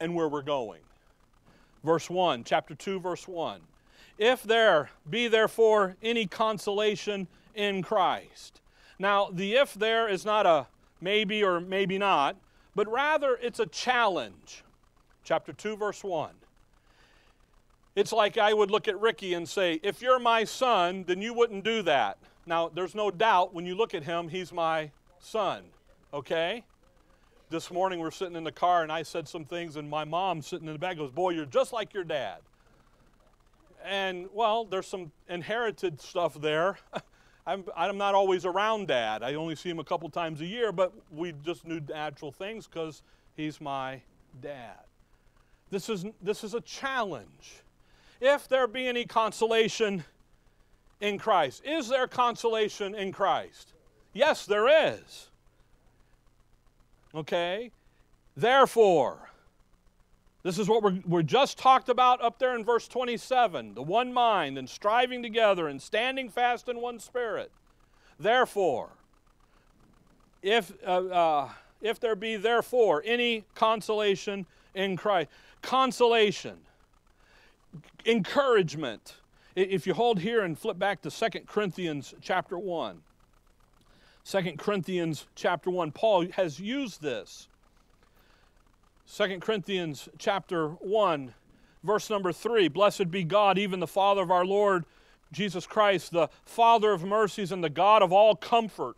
and 0.00 0.14
where 0.14 0.28
we're 0.28 0.42
going. 0.42 0.80
Verse 1.84 2.08
1, 2.08 2.44
chapter 2.44 2.74
2, 2.74 2.98
verse 3.00 3.28
1. 3.28 3.60
If 4.18 4.42
there 4.42 4.90
be 5.08 5.28
therefore 5.28 5.96
any 6.02 6.26
consolation 6.26 7.28
in 7.54 7.82
Christ, 7.82 8.62
Now, 8.98 9.28
the 9.30 9.54
if 9.54 9.74
there 9.74 10.08
is 10.08 10.24
not 10.24 10.46
a 10.46 10.66
maybe 11.00 11.42
or 11.42 11.60
maybe 11.60 11.98
not, 11.98 12.36
but 12.74 12.90
rather 12.90 13.38
it's 13.40 13.60
a 13.60 13.66
challenge. 13.66 14.62
Chapter 15.24 15.52
2, 15.52 15.76
verse 15.76 16.04
1. 16.04 16.30
It's 17.94 18.12
like 18.12 18.36
I 18.36 18.52
would 18.52 18.70
look 18.70 18.88
at 18.88 19.00
Ricky 19.00 19.34
and 19.34 19.48
say, 19.48 19.80
If 19.82 20.02
you're 20.02 20.18
my 20.18 20.44
son, 20.44 21.04
then 21.06 21.22
you 21.22 21.32
wouldn't 21.32 21.64
do 21.64 21.82
that. 21.82 22.18
Now, 22.46 22.68
there's 22.68 22.94
no 22.94 23.10
doubt 23.10 23.54
when 23.54 23.66
you 23.66 23.74
look 23.74 23.94
at 23.94 24.04
him, 24.04 24.28
he's 24.28 24.52
my 24.52 24.90
son, 25.18 25.64
okay? 26.14 26.62
This 27.48 27.70
morning 27.70 27.98
we're 27.98 28.10
sitting 28.10 28.36
in 28.36 28.44
the 28.44 28.52
car 28.52 28.82
and 28.82 28.92
I 28.92 29.02
said 29.02 29.26
some 29.26 29.44
things, 29.44 29.76
and 29.76 29.88
my 29.88 30.04
mom 30.04 30.42
sitting 30.42 30.66
in 30.66 30.74
the 30.74 30.78
back 30.78 30.98
goes, 30.98 31.10
Boy, 31.10 31.30
you're 31.30 31.46
just 31.46 31.72
like 31.72 31.92
your 31.92 32.04
dad. 32.04 32.38
And, 33.84 34.28
well, 34.32 34.64
there's 34.64 34.86
some 34.86 35.12
inherited 35.28 36.00
stuff 36.00 36.40
there. 36.40 36.78
I'm, 37.46 37.64
I'm 37.76 37.96
not 37.96 38.14
always 38.14 38.44
around 38.44 38.88
dad. 38.88 39.22
I 39.22 39.34
only 39.34 39.54
see 39.54 39.70
him 39.70 39.78
a 39.78 39.84
couple 39.84 40.08
times 40.08 40.40
a 40.40 40.46
year, 40.46 40.72
but 40.72 40.92
we 41.12 41.32
just 41.44 41.66
knew 41.66 41.80
natural 41.88 42.32
things 42.32 42.66
because 42.66 43.02
he's 43.36 43.60
my 43.60 44.00
dad. 44.42 44.80
This 45.70 45.88
is, 45.88 46.04
this 46.20 46.42
is 46.42 46.54
a 46.54 46.60
challenge. 46.60 47.62
If 48.20 48.48
there 48.48 48.66
be 48.66 48.86
any 48.88 49.04
consolation 49.04 50.04
in 51.00 51.18
Christ, 51.18 51.62
is 51.64 51.88
there 51.88 52.08
consolation 52.08 52.94
in 52.94 53.12
Christ? 53.12 53.74
Yes, 54.12 54.46
there 54.46 54.94
is. 54.94 55.28
Okay? 57.14 57.70
Therefore, 58.36 59.30
this 60.46 60.60
is 60.60 60.68
what 60.68 61.04
we're, 61.04 61.22
just 61.22 61.58
talked 61.58 61.88
about 61.88 62.22
up 62.22 62.38
there 62.38 62.54
in 62.54 62.64
verse 62.64 62.86
27 62.86 63.74
the 63.74 63.82
one 63.82 64.12
mind 64.12 64.56
and 64.56 64.70
striving 64.70 65.20
together 65.20 65.66
and 65.66 65.82
standing 65.82 66.28
fast 66.28 66.68
in 66.68 66.80
one 66.80 67.00
spirit. 67.00 67.50
Therefore, 68.20 68.90
if, 70.42 70.72
uh, 70.86 71.06
uh, 71.06 71.48
if 71.82 71.98
there 71.98 72.14
be 72.14 72.36
therefore 72.36 73.02
any 73.04 73.44
consolation 73.56 74.46
in 74.76 74.96
Christ, 74.96 75.30
consolation, 75.62 76.58
encouragement. 78.04 79.16
If 79.56 79.84
you 79.84 79.94
hold 79.94 80.20
here 80.20 80.44
and 80.44 80.56
flip 80.56 80.78
back 80.78 81.02
to 81.02 81.10
2 81.10 81.40
Corinthians 81.46 82.14
chapter 82.20 82.56
1, 82.56 83.02
2 84.24 84.52
Corinthians 84.58 85.26
chapter 85.34 85.70
1, 85.70 85.90
Paul 85.90 86.28
has 86.32 86.60
used 86.60 87.02
this 87.02 87.48
2 89.14 89.38
Corinthians 89.38 90.08
chapter 90.18 90.68
1, 90.68 91.32
verse 91.84 92.10
number 92.10 92.32
3 92.32 92.68
Blessed 92.68 93.10
be 93.10 93.22
God, 93.22 93.56
even 93.56 93.78
the 93.78 93.86
Father 93.86 94.22
of 94.22 94.30
our 94.30 94.44
Lord 94.44 94.84
Jesus 95.32 95.66
Christ, 95.66 96.12
the 96.12 96.28
Father 96.44 96.92
of 96.92 97.04
mercies 97.04 97.52
and 97.52 97.62
the 97.62 97.70
God 97.70 98.02
of 98.02 98.12
all 98.12 98.34
comfort, 98.34 98.96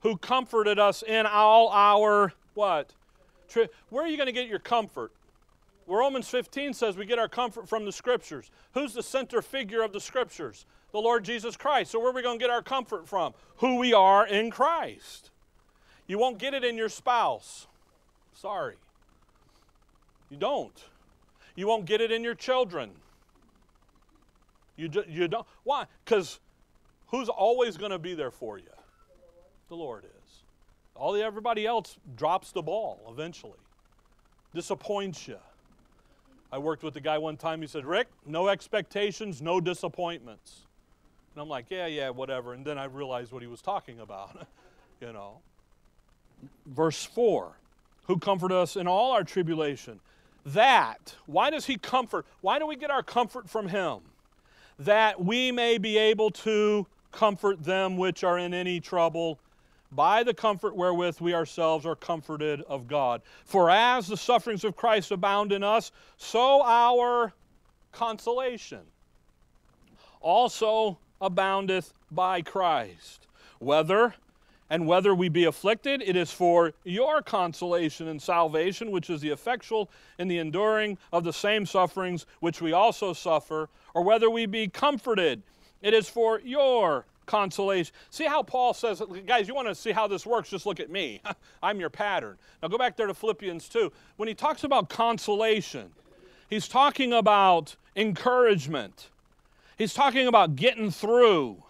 who 0.00 0.16
comforted 0.16 0.78
us 0.78 1.02
in 1.02 1.26
all 1.26 1.68
our 1.68 2.32
what? 2.54 2.94
Where 3.90 4.04
are 4.04 4.08
you 4.08 4.16
going 4.16 4.26
to 4.26 4.32
get 4.32 4.48
your 4.48 4.58
comfort? 4.58 5.12
Well, 5.86 5.98
Romans 5.98 6.28
15 6.28 6.74
says 6.74 6.96
we 6.96 7.06
get 7.06 7.18
our 7.18 7.28
comfort 7.28 7.68
from 7.68 7.84
the 7.84 7.92
Scriptures. 7.92 8.50
Who's 8.74 8.94
the 8.94 9.02
center 9.02 9.40
figure 9.40 9.82
of 9.82 9.92
the 9.92 10.00
Scriptures? 10.00 10.66
The 10.92 10.98
Lord 10.98 11.24
Jesus 11.24 11.56
Christ. 11.56 11.90
So, 11.90 11.98
where 11.98 12.10
are 12.10 12.14
we 12.14 12.22
going 12.22 12.38
to 12.38 12.42
get 12.42 12.50
our 12.50 12.62
comfort 12.62 13.08
from? 13.08 13.34
Who 13.58 13.76
we 13.76 13.92
are 13.94 14.26
in 14.26 14.50
Christ. 14.50 15.30
You 16.06 16.18
won't 16.18 16.38
get 16.38 16.54
it 16.54 16.64
in 16.64 16.76
your 16.76 16.88
spouse. 16.88 17.66
Sorry. 18.40 18.76
You 20.30 20.36
don't. 20.36 20.84
You 21.56 21.66
won't 21.66 21.86
get 21.86 22.00
it 22.00 22.12
in 22.12 22.22
your 22.22 22.36
children. 22.36 22.90
You, 24.76 24.88
do, 24.88 25.02
you 25.08 25.26
don't. 25.26 25.44
Why? 25.64 25.86
Because 26.04 26.38
who's 27.08 27.28
always 27.28 27.76
going 27.76 27.90
to 27.90 27.98
be 27.98 28.14
there 28.14 28.30
for 28.30 28.56
you? 28.56 28.70
The 29.68 29.74
Lord 29.74 30.04
is. 30.04 30.44
All 30.94 31.12
the, 31.12 31.22
everybody 31.22 31.66
else 31.66 31.96
drops 32.14 32.52
the 32.52 32.62
ball 32.62 33.00
eventually, 33.08 33.58
disappoints 34.54 35.26
you. 35.26 35.38
I 36.52 36.58
worked 36.58 36.84
with 36.84 36.94
a 36.94 37.00
guy 37.00 37.18
one 37.18 37.36
time. 37.36 37.60
He 37.60 37.66
said, 37.66 37.84
Rick, 37.84 38.06
no 38.24 38.46
expectations, 38.48 39.42
no 39.42 39.60
disappointments. 39.60 40.60
And 41.34 41.42
I'm 41.42 41.48
like, 41.48 41.66
yeah, 41.70 41.86
yeah, 41.86 42.10
whatever. 42.10 42.54
And 42.54 42.64
then 42.64 42.78
I 42.78 42.84
realized 42.84 43.32
what 43.32 43.42
he 43.42 43.48
was 43.48 43.60
talking 43.60 43.98
about, 43.98 44.46
you 45.00 45.12
know. 45.12 45.40
Verse 46.66 47.04
4 47.04 47.56
who 48.08 48.18
comfort 48.18 48.50
us 48.50 48.74
in 48.74 48.88
all 48.88 49.12
our 49.12 49.22
tribulation. 49.22 50.00
That, 50.46 51.14
why 51.26 51.50
does 51.50 51.66
he 51.66 51.76
comfort? 51.76 52.26
Why 52.40 52.58
do 52.58 52.66
we 52.66 52.74
get 52.74 52.90
our 52.90 53.02
comfort 53.02 53.48
from 53.48 53.68
him? 53.68 54.00
That 54.78 55.22
we 55.22 55.52
may 55.52 55.78
be 55.78 55.98
able 55.98 56.30
to 56.30 56.86
comfort 57.12 57.62
them 57.62 57.96
which 57.96 58.24
are 58.24 58.38
in 58.38 58.54
any 58.54 58.80
trouble 58.80 59.38
by 59.92 60.22
the 60.22 60.34
comfort 60.34 60.74
wherewith 60.74 61.20
we 61.20 61.34
ourselves 61.34 61.86
are 61.86 61.96
comforted 61.96 62.62
of 62.62 62.88
God. 62.88 63.22
For 63.44 63.70
as 63.70 64.08
the 64.08 64.16
sufferings 64.16 64.64
of 64.64 64.76
Christ 64.76 65.10
abound 65.10 65.52
in 65.52 65.62
us, 65.62 65.92
so 66.16 66.62
our 66.62 67.32
consolation 67.92 68.80
also 70.20 70.98
aboundeth 71.20 71.92
by 72.10 72.42
Christ. 72.42 73.26
Whether 73.58 74.14
and 74.70 74.86
whether 74.86 75.14
we 75.14 75.28
be 75.28 75.44
afflicted, 75.44 76.02
it 76.02 76.16
is 76.16 76.30
for 76.30 76.72
your 76.84 77.22
consolation 77.22 78.08
and 78.08 78.20
salvation, 78.20 78.90
which 78.90 79.08
is 79.08 79.20
the 79.20 79.30
effectual 79.30 79.90
and 80.18 80.30
the 80.30 80.38
enduring 80.38 80.98
of 81.12 81.24
the 81.24 81.32
same 81.32 81.64
sufferings 81.64 82.26
which 82.40 82.60
we 82.60 82.72
also 82.72 83.12
suffer, 83.12 83.68
or 83.94 84.02
whether 84.02 84.28
we 84.28 84.46
be 84.46 84.68
comforted, 84.68 85.42
it 85.80 85.94
is 85.94 86.08
for 86.08 86.40
your 86.40 87.06
consolation. 87.26 87.94
See 88.10 88.24
how 88.24 88.42
Paul 88.42 88.74
says, 88.74 89.02
guys, 89.26 89.46
you 89.46 89.54
want 89.54 89.68
to 89.68 89.74
see 89.74 89.92
how 89.92 90.08
this 90.08 90.26
works? 90.26 90.50
Just 90.50 90.66
look 90.66 90.80
at 90.80 90.90
me. 90.90 91.22
I'm 91.62 91.78
your 91.78 91.90
pattern. 91.90 92.36
Now 92.62 92.68
go 92.68 92.78
back 92.78 92.96
there 92.96 93.06
to 93.06 93.14
Philippians 93.14 93.68
2. 93.68 93.92
When 94.16 94.28
he 94.28 94.34
talks 94.34 94.64
about 94.64 94.88
consolation, 94.88 95.90
he's 96.50 96.66
talking 96.68 97.12
about 97.12 97.76
encouragement, 97.94 99.10
he's 99.76 99.94
talking 99.94 100.26
about 100.26 100.56
getting 100.56 100.90
through 100.90 101.62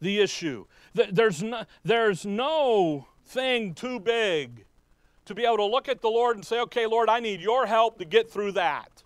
the 0.00 0.20
issue. 0.20 0.66
There's 0.94 1.42
no, 1.42 1.64
there's 1.82 2.24
no 2.24 3.08
thing 3.26 3.74
too 3.74 3.98
big 3.98 4.64
to 5.24 5.34
be 5.34 5.44
able 5.44 5.56
to 5.56 5.64
look 5.64 5.88
at 5.88 6.02
the 6.02 6.08
Lord 6.08 6.36
and 6.36 6.44
say, 6.44 6.60
okay, 6.60 6.86
Lord, 6.86 7.08
I 7.08 7.20
need 7.20 7.40
your 7.40 7.66
help 7.66 7.98
to 7.98 8.04
get 8.04 8.30
through 8.30 8.52
that. 8.52 9.02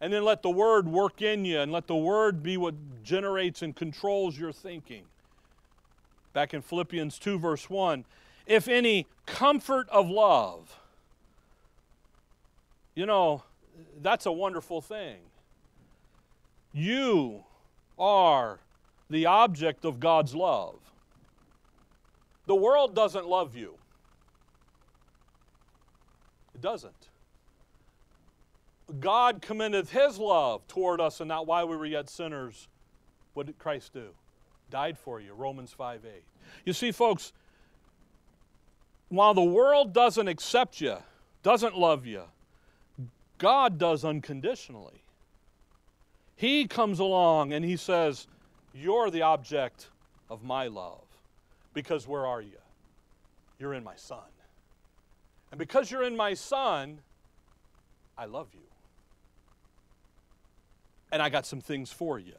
And 0.00 0.12
then 0.12 0.24
let 0.24 0.42
the 0.42 0.50
Word 0.50 0.88
work 0.88 1.22
in 1.22 1.44
you 1.44 1.60
and 1.60 1.70
let 1.70 1.86
the 1.86 1.96
Word 1.96 2.42
be 2.42 2.56
what 2.56 2.74
generates 3.02 3.62
and 3.62 3.76
controls 3.76 4.38
your 4.38 4.52
thinking. 4.52 5.04
Back 6.32 6.52
in 6.52 6.62
Philippians 6.62 7.18
2, 7.18 7.38
verse 7.38 7.70
1 7.70 8.04
if 8.46 8.68
any 8.68 9.06
comfort 9.24 9.88
of 9.88 10.08
love, 10.08 10.78
you 12.94 13.06
know, 13.06 13.42
that's 14.02 14.26
a 14.26 14.32
wonderful 14.32 14.80
thing. 14.80 15.16
You 16.72 17.44
are 17.98 18.58
the 19.14 19.26
object 19.26 19.84
of 19.84 20.00
God's 20.00 20.34
love. 20.34 20.74
The 22.46 22.54
world 22.54 22.96
doesn't 22.96 23.26
love 23.26 23.54
you. 23.54 23.76
It 26.52 26.60
doesn't. 26.60 27.08
God 28.98 29.40
commendeth 29.40 29.90
his 29.90 30.18
love 30.18 30.66
toward 30.66 31.00
us, 31.00 31.20
and 31.20 31.28
not 31.28 31.46
while 31.46 31.68
we 31.68 31.76
were 31.76 31.86
yet 31.86 32.10
sinners. 32.10 32.66
What 33.34 33.46
did 33.46 33.56
Christ 33.56 33.92
do? 33.92 34.08
Died 34.68 34.98
for 34.98 35.20
you. 35.20 35.32
Romans 35.32 35.72
5 35.72 36.04
8. 36.04 36.22
You 36.64 36.72
see, 36.72 36.90
folks, 36.90 37.32
while 39.10 39.32
the 39.32 39.42
world 39.44 39.92
doesn't 39.92 40.26
accept 40.26 40.80
you, 40.80 40.96
doesn't 41.44 41.78
love 41.78 42.04
you, 42.04 42.24
God 43.38 43.78
does 43.78 44.04
unconditionally. 44.04 45.04
He 46.34 46.66
comes 46.66 46.98
along 46.98 47.52
and 47.52 47.64
he 47.64 47.76
says, 47.76 48.26
you're 48.74 49.10
the 49.10 49.22
object 49.22 49.88
of 50.28 50.42
my 50.42 50.66
love. 50.66 51.04
Because 51.72 52.06
where 52.06 52.26
are 52.26 52.42
you? 52.42 52.58
You're 53.58 53.74
in 53.74 53.84
my 53.84 53.96
Son. 53.96 54.18
And 55.50 55.58
because 55.58 55.90
you're 55.90 56.02
in 56.02 56.16
my 56.16 56.34
Son, 56.34 56.98
I 58.18 58.26
love 58.26 58.48
you. 58.52 58.60
And 61.12 61.22
I 61.22 61.28
got 61.28 61.46
some 61.46 61.60
things 61.60 61.92
for 61.92 62.18
you. 62.18 62.34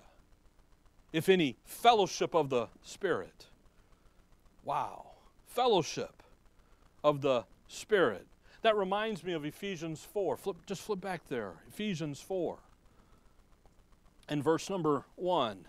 If 1.13 1.29
any, 1.29 1.55
fellowship 1.63 2.35
of 2.35 2.49
the 2.49 2.67
Spirit. 2.83 3.45
Wow. 4.65 5.11
Fellowship 5.47 6.21
of 7.03 7.21
the 7.21 7.45
Spirit. 7.69 8.27
That 8.63 8.75
reminds 8.75 9.23
me 9.23 9.33
of 9.33 9.45
Ephesians 9.45 10.03
4. 10.11 10.35
Flip, 10.35 10.57
just 10.65 10.81
flip 10.81 10.99
back 10.99 11.27
there. 11.29 11.53
Ephesians 11.69 12.19
4. 12.19 12.57
And 14.27 14.43
verse 14.43 14.69
number 14.69 15.05
1. 15.15 15.65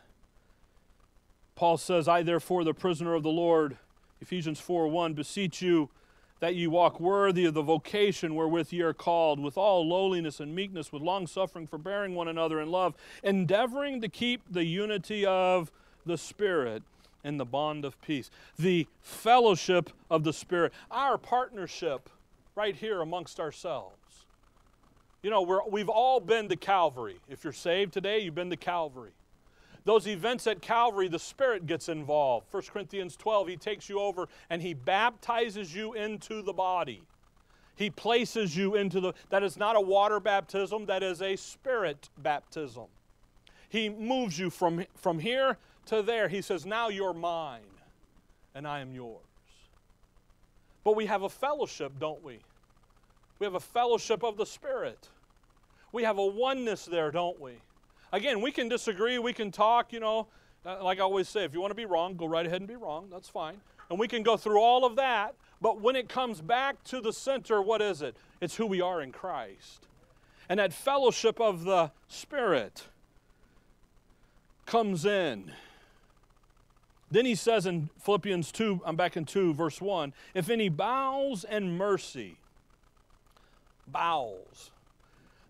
Paul 1.57 1.79
says, 1.79 2.07
I 2.07 2.23
therefore, 2.23 2.63
the 2.63 2.75
prisoner 2.75 3.15
of 3.15 3.23
the 3.23 3.31
Lord, 3.31 3.79
Ephesians 4.21 4.61
4 4.61 4.89
1, 4.89 5.15
beseech 5.15 5.61
you 5.63 5.91
that 6.39 6.55
ye 6.55 6.67
walk 6.67 7.01
worthy 7.01 7.47
of 7.47 7.55
the 7.55 7.63
vocation 7.63 8.35
wherewith 8.35 8.71
ye 8.71 8.83
are 8.83 8.93
called, 8.93 9.41
with 9.41 9.57
all 9.57 9.89
lowliness 9.89 10.39
and 10.39 10.55
meekness, 10.55 10.93
with 10.93 11.01
long 11.01 11.27
suffering, 11.27 11.67
forbearing 11.67 12.15
one 12.15 12.29
another 12.29 12.61
in 12.61 12.71
love, 12.71 12.95
endeavoring 13.23 14.03
to 14.03 14.09
keep 14.09 14.43
the 14.51 14.65
unity 14.65 15.25
of 15.25 15.73
the 16.05 16.19
Spirit 16.19 16.83
in 17.25 17.39
the 17.39 17.47
bond 17.47 17.87
of 17.87 18.01
peace. 18.03 18.31
The 18.59 18.87
fellowship 19.01 19.91
of 20.11 20.25
the 20.25 20.35
Spirit, 20.35 20.75
our 20.91 21.17
partnership 21.17 22.11
right 22.55 22.77
here 22.77 23.01
amongst 23.01 23.41
ourselves. 23.41 23.97
You 25.23 25.31
know, 25.31 25.41
we're, 25.41 25.67
we've 25.67 25.89
all 25.89 26.21
been 26.21 26.49
to 26.51 26.57
Calvary. 26.57 27.19
If 27.29 27.45
you're 27.45 27.53
saved 27.55 27.95
today, 27.95 28.21
you've 28.21 28.35
been 28.35 28.51
to 28.51 28.57
Calvary. 28.57 29.13
Those 29.87 30.09
events 30.09 30.49
at 30.49 30.61
Calvary, 30.61 31.07
the 31.07 31.19
Spirit 31.19 31.65
gets 31.65 31.89
involved. 31.89 32.49
1 32.51 32.65
Corinthians 32.73 33.17
12, 33.17 33.49
He 33.49 33.57
takes 33.57 33.89
you 33.89 34.01
over 34.01 34.27
and 34.51 34.61
He 34.61 34.75
baptizes 34.75 35.73
you 35.73 35.95
into 35.95 36.43
the 36.43 36.53
body. 36.53 37.03
He 37.77 37.89
places 37.89 38.57
you 38.57 38.75
into 38.75 39.01
the, 39.01 39.13
that 39.31 39.45
is 39.45 39.57
not 39.57 39.77
a 39.77 39.81
water 39.81 40.19
baptism, 40.19 40.87
that 40.87 41.05
is 41.05 41.23
a 41.23 41.37
spirit 41.37 42.09
baptism. 42.19 42.87
He 43.69 43.89
moves 43.89 44.37
you 44.39 44.51
from, 44.51 44.85
from 44.97 45.21
here 45.21 45.57
to 45.87 46.03
there. 46.03 46.27
He 46.27 46.43
says, 46.43 46.67
Now 46.67 46.89
you're 46.89 47.15
mine, 47.15 47.61
and 48.57 48.67
I 48.67 48.81
am 48.81 48.93
yours. 48.93 49.21
But 50.83 50.97
we 50.97 51.07
have 51.07 51.23
a 51.23 51.29
fellowship, 51.29 51.93
don't 52.01 52.25
we? 52.25 52.41
We 53.39 53.45
have 53.45 53.55
a 53.55 53.61
fellowship 53.61 54.25
of 54.25 54.37
the 54.37 54.47
Spirit. 54.47 55.11
We 55.93 56.03
have 56.03 56.19
a 56.19 56.27
oneness 56.27 56.87
there, 56.87 57.13
don't 57.13 57.41
we? 57.41 57.53
Again, 58.13 58.41
we 58.41 58.53
can 58.53 58.69
disagree, 58.69 59.19
we 59.19 59.33
can 59.33 59.51
talk, 59.51 59.93
you 59.93 60.01
know. 60.01 60.29
Uh, 60.65 60.83
like 60.83 60.99
I 60.99 61.03
always 61.03 61.29
say, 61.29 61.45
if 61.45 61.55
you 61.55 61.61
want 61.61 61.71
to 61.71 61.77
be 61.77 61.85
wrong, 61.85 62.17
go 62.17 62.27
right 62.27 62.45
ahead 62.45 62.61
and 62.61 62.69
be 62.69 62.77
wrong. 62.77 63.09
That's 63.11 63.29
fine. 63.29 63.61
And 63.89 63.99
we 63.99 64.09
can 64.09 64.23
go 64.23 64.37
through 64.37 64.61
all 64.61 64.85
of 64.85 64.97
that. 64.97 65.35
But 65.61 65.81
when 65.81 65.97
it 65.97 66.09
comes 66.09 66.41
back 66.41 66.83
to 66.85 67.01
the 67.01 67.13
center, 67.13 67.63
what 67.63 67.81
is 67.81 68.03
it? 68.03 68.17
It's 68.41 68.57
who 68.57 68.67
we 68.67 68.81
are 68.81 69.01
in 69.01 69.13
Christ. 69.13 69.87
And 70.49 70.61
that 70.61 70.73
fellowship 70.73 71.41
of 71.41 71.65
the 71.65 71.93
Spirit 72.09 72.85
comes 74.67 75.05
in. 75.05 75.53
Then 77.11 77.25
he 77.25 77.35
says 77.35 77.67
in 77.67 77.89
Philippians 78.01 78.51
2, 78.51 78.83
I'm 78.85 78.97
back 78.97 79.17
in 79.17 79.25
2, 79.25 79.55
verse 79.55 79.81
1 79.81 80.13
if 80.35 80.51
any 80.51 80.69
bowels 80.69 81.45
and 81.45 81.79
mercy, 81.79 82.37
bowels, 83.87 84.73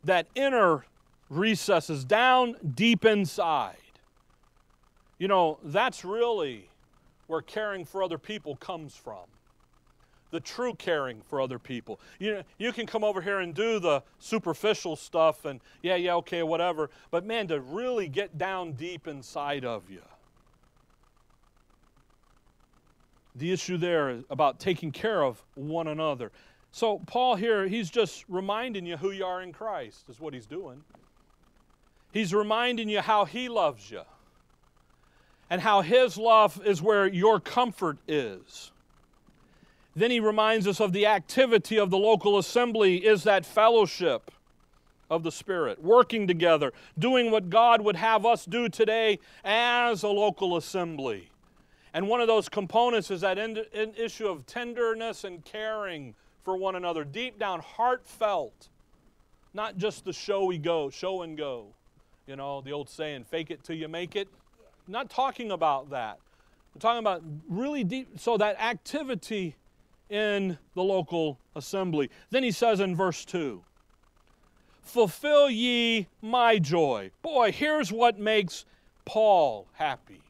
that 0.05 0.27
inner 0.35 0.85
recesses 1.29 2.05
down 2.05 2.57
deep 2.75 3.05
inside, 3.05 3.77
you 5.19 5.29
know, 5.29 5.59
that's 5.65 6.05
really 6.05 6.69
where 7.27 7.43
caring 7.43 7.85
for 7.85 8.03
other 8.03 8.19
people 8.19 8.57
comes 8.57 8.95
from 8.95 9.27
the 10.31 10.41
true 10.41 10.75
caring 10.75 11.23
for 11.23 11.41
other 11.41 11.59
people. 11.59 12.01
You, 12.19 12.43
you 12.59 12.73
can 12.73 12.87
come 12.87 13.05
over 13.05 13.21
here 13.21 13.41
and 13.41 13.55
do 13.55 13.79
the 13.79 14.03
superficial 14.19 14.97
stuff 14.97 15.45
and, 15.45 15.61
yeah, 15.83 15.97
yeah, 15.97 16.15
okay, 16.17 16.43
whatever. 16.43 16.91
But 17.11 17.25
man, 17.25 17.49
to 17.49 17.61
really 17.61 18.09
get 18.09 18.37
down 18.37 18.73
deep 18.73 19.07
inside 19.07 19.65
of 19.65 19.89
you. 19.91 20.03
The 23.35 23.53
issue 23.53 23.77
there 23.77 24.11
is 24.11 24.25
about 24.31 24.59
taking 24.61 24.93
care 24.93 25.23
of 25.23 25.43
one 25.55 25.89
another. 25.89 26.33
So, 26.73 27.01
Paul 27.07 27.37
here, 27.37 27.67
he's 27.67 27.91
just 27.91 28.25
reminding 28.29 28.85
you 28.85 28.97
who 28.97 29.11
you 29.11 29.25
are 29.25 29.43
in 29.43 29.53
Christ, 29.53 30.05
is 30.09 30.21
what 30.21 30.35
he's 30.35 30.47
doing. 30.47 30.83
He's 32.17 32.33
reminding 32.33 32.89
you 32.89 33.03
how 33.03 33.27
he 33.27 33.51
loves 33.51 33.91
you 33.91 34.01
and 35.51 35.61
how 35.61 35.83
his 35.83 36.17
love 36.17 36.59
is 36.65 36.81
where 36.81 37.07
your 37.07 37.39
comfort 37.41 37.99
is. 38.09 38.73
Then 39.95 40.11
he 40.11 40.19
reminds 40.19 40.67
us 40.67 40.81
of 40.81 40.95
the 40.95 41.05
activity 41.05 41.79
of 41.79 41.91
the 41.91 41.99
local 41.99 42.39
assembly 42.39 43.05
is 43.05 43.25
that 43.25 43.45
fellowship 43.45 44.31
of 45.11 45.25
the 45.25 45.31
Spirit, 45.31 45.85
working 45.85 46.27
together, 46.27 46.73
doing 46.99 47.31
what 47.31 47.51
God 47.51 47.83
would 47.83 47.97
have 47.97 48.25
us 48.25 48.47
do 48.47 48.71
today 48.71 49.19
as 49.45 50.03
a 50.03 50.09
local 50.09 50.57
assembly. 50.57 51.29
And 51.93 52.09
one 52.09 52.23
of 52.23 52.29
those 52.29 52.49
components 52.49 53.11
is 53.11 53.21
that 53.21 53.37
in, 53.37 53.59
in 53.75 53.93
issue 53.95 54.27
of 54.27 54.47
tenderness 54.47 55.25
and 55.25 55.45
caring 55.45 56.15
for 56.45 56.57
one 56.57 56.77
another, 56.77 57.05
deep 57.05 57.39
down, 57.39 57.61
heartfelt, 57.61 58.71
not 59.53 59.77
just 59.77 60.07
the 60.07 60.15
showy 60.15 60.57
go, 60.57 60.89
show 60.89 61.21
and 61.21 61.37
go. 61.37 61.75
You 62.27 62.37
know, 62.37 62.61
the 62.61 62.73
old 62.73 62.89
saying, 62.89 63.25
fake 63.25 63.51
it 63.51 63.63
till 63.63 63.77
you 63.77 63.89
make 63.89 64.17
it. 64.17 64.29
not 64.89 65.11
talking 65.11 65.51
about 65.53 65.91
that. 65.91 66.19
We're 66.75 66.81
talking 66.81 66.99
about 66.99 67.23
really 67.49 67.85
deep, 67.85 68.19
so 68.19 68.37
that 68.37 68.61
activity 68.61 69.57
in 70.11 70.59
the 70.75 70.83
local 70.83 71.39
assembly. 71.55 72.11
Then 72.31 72.43
he 72.43 72.51
says 72.51 72.81
in 72.81 72.95
verse 72.95 73.25
2 73.25 73.63
Fulfill 74.83 75.51
ye 75.51 76.07
my 76.21 76.59
joy. 76.59 77.11
Boy, 77.23 77.51
here's 77.53 77.91
what 77.91 78.19
makes 78.19 78.65
Paul 79.05 79.67
happy. 79.73 80.21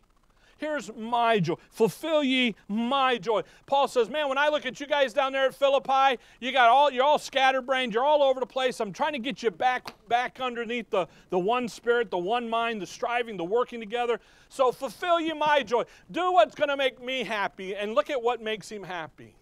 Here's 0.59 0.91
my 0.95 1.39
joy. 1.39 1.57
Fulfill 1.71 2.25
ye 2.25 2.55
my 2.67 3.19
joy. 3.19 3.43
Paul 3.67 3.89
says, 3.89 4.09
Man, 4.09 4.29
when 4.29 4.39
I 4.39 4.49
look 4.49 4.65
at 4.65 4.81
you 4.81 4.87
guys 4.87 5.13
down 5.13 5.33
there 5.33 5.47
at 5.47 5.55
Philippi, 5.55 6.19
you 6.41 6.51
got 6.51 6.69
all 6.69 6.91
you're 6.91 7.05
all 7.05 7.19
scatterbrained, 7.19 7.93
you're 7.93 8.05
all 8.05 8.23
over 8.23 8.41
the 8.41 8.47
place. 8.47 8.81
I'm 8.81 8.93
trying 8.93 9.13
to 9.13 9.19
get 9.19 9.43
you 9.43 9.51
back 9.51 9.93
back 10.09 10.41
underneath 10.41 10.89
the, 10.89 11.09
the 11.29 11.39
one 11.39 11.69
spirit, 11.69 12.11
the 12.11 12.19
one 12.19 12.49
mind, 12.49 12.81
the 12.81 12.87
striving, 12.87 13.37
the 13.37 13.45
working 13.45 13.81
together. 13.81 14.19
So 14.49 14.73
fulfill 14.73 15.21
ye 15.21 15.35
my 15.35 15.63
joy. 15.63 15.85
Do 16.11 16.33
what's 16.33 16.55
going 16.55 16.71
to 16.71 16.77
make 16.77 17.05
me 17.05 17.25
happy, 17.25 17.75
and 17.75 17.95
look 17.95 18.09
at 18.09 18.23
what 18.23 18.41
makes 18.41 18.71
him 18.71 18.85
happy. 18.85 19.35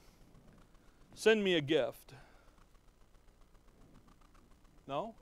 Send 1.14 1.44
me 1.44 1.54
a 1.54 1.60
gift. 1.60 2.14
No? 4.88 5.14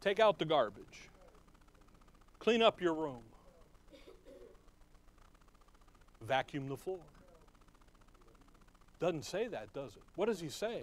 Take 0.00 0.18
out 0.18 0.38
the 0.38 0.44
garbage. 0.46 1.10
Clean 2.38 2.62
up 2.62 2.80
your 2.80 2.94
room. 2.94 3.22
Vacuum 6.24 6.68
the 6.68 6.76
floor. 6.76 6.98
Doesn't 9.00 9.24
say 9.24 9.48
that, 9.48 9.72
does 9.74 9.96
it? 9.96 10.02
What 10.16 10.26
does 10.26 10.40
he 10.40 10.48
say? 10.48 10.82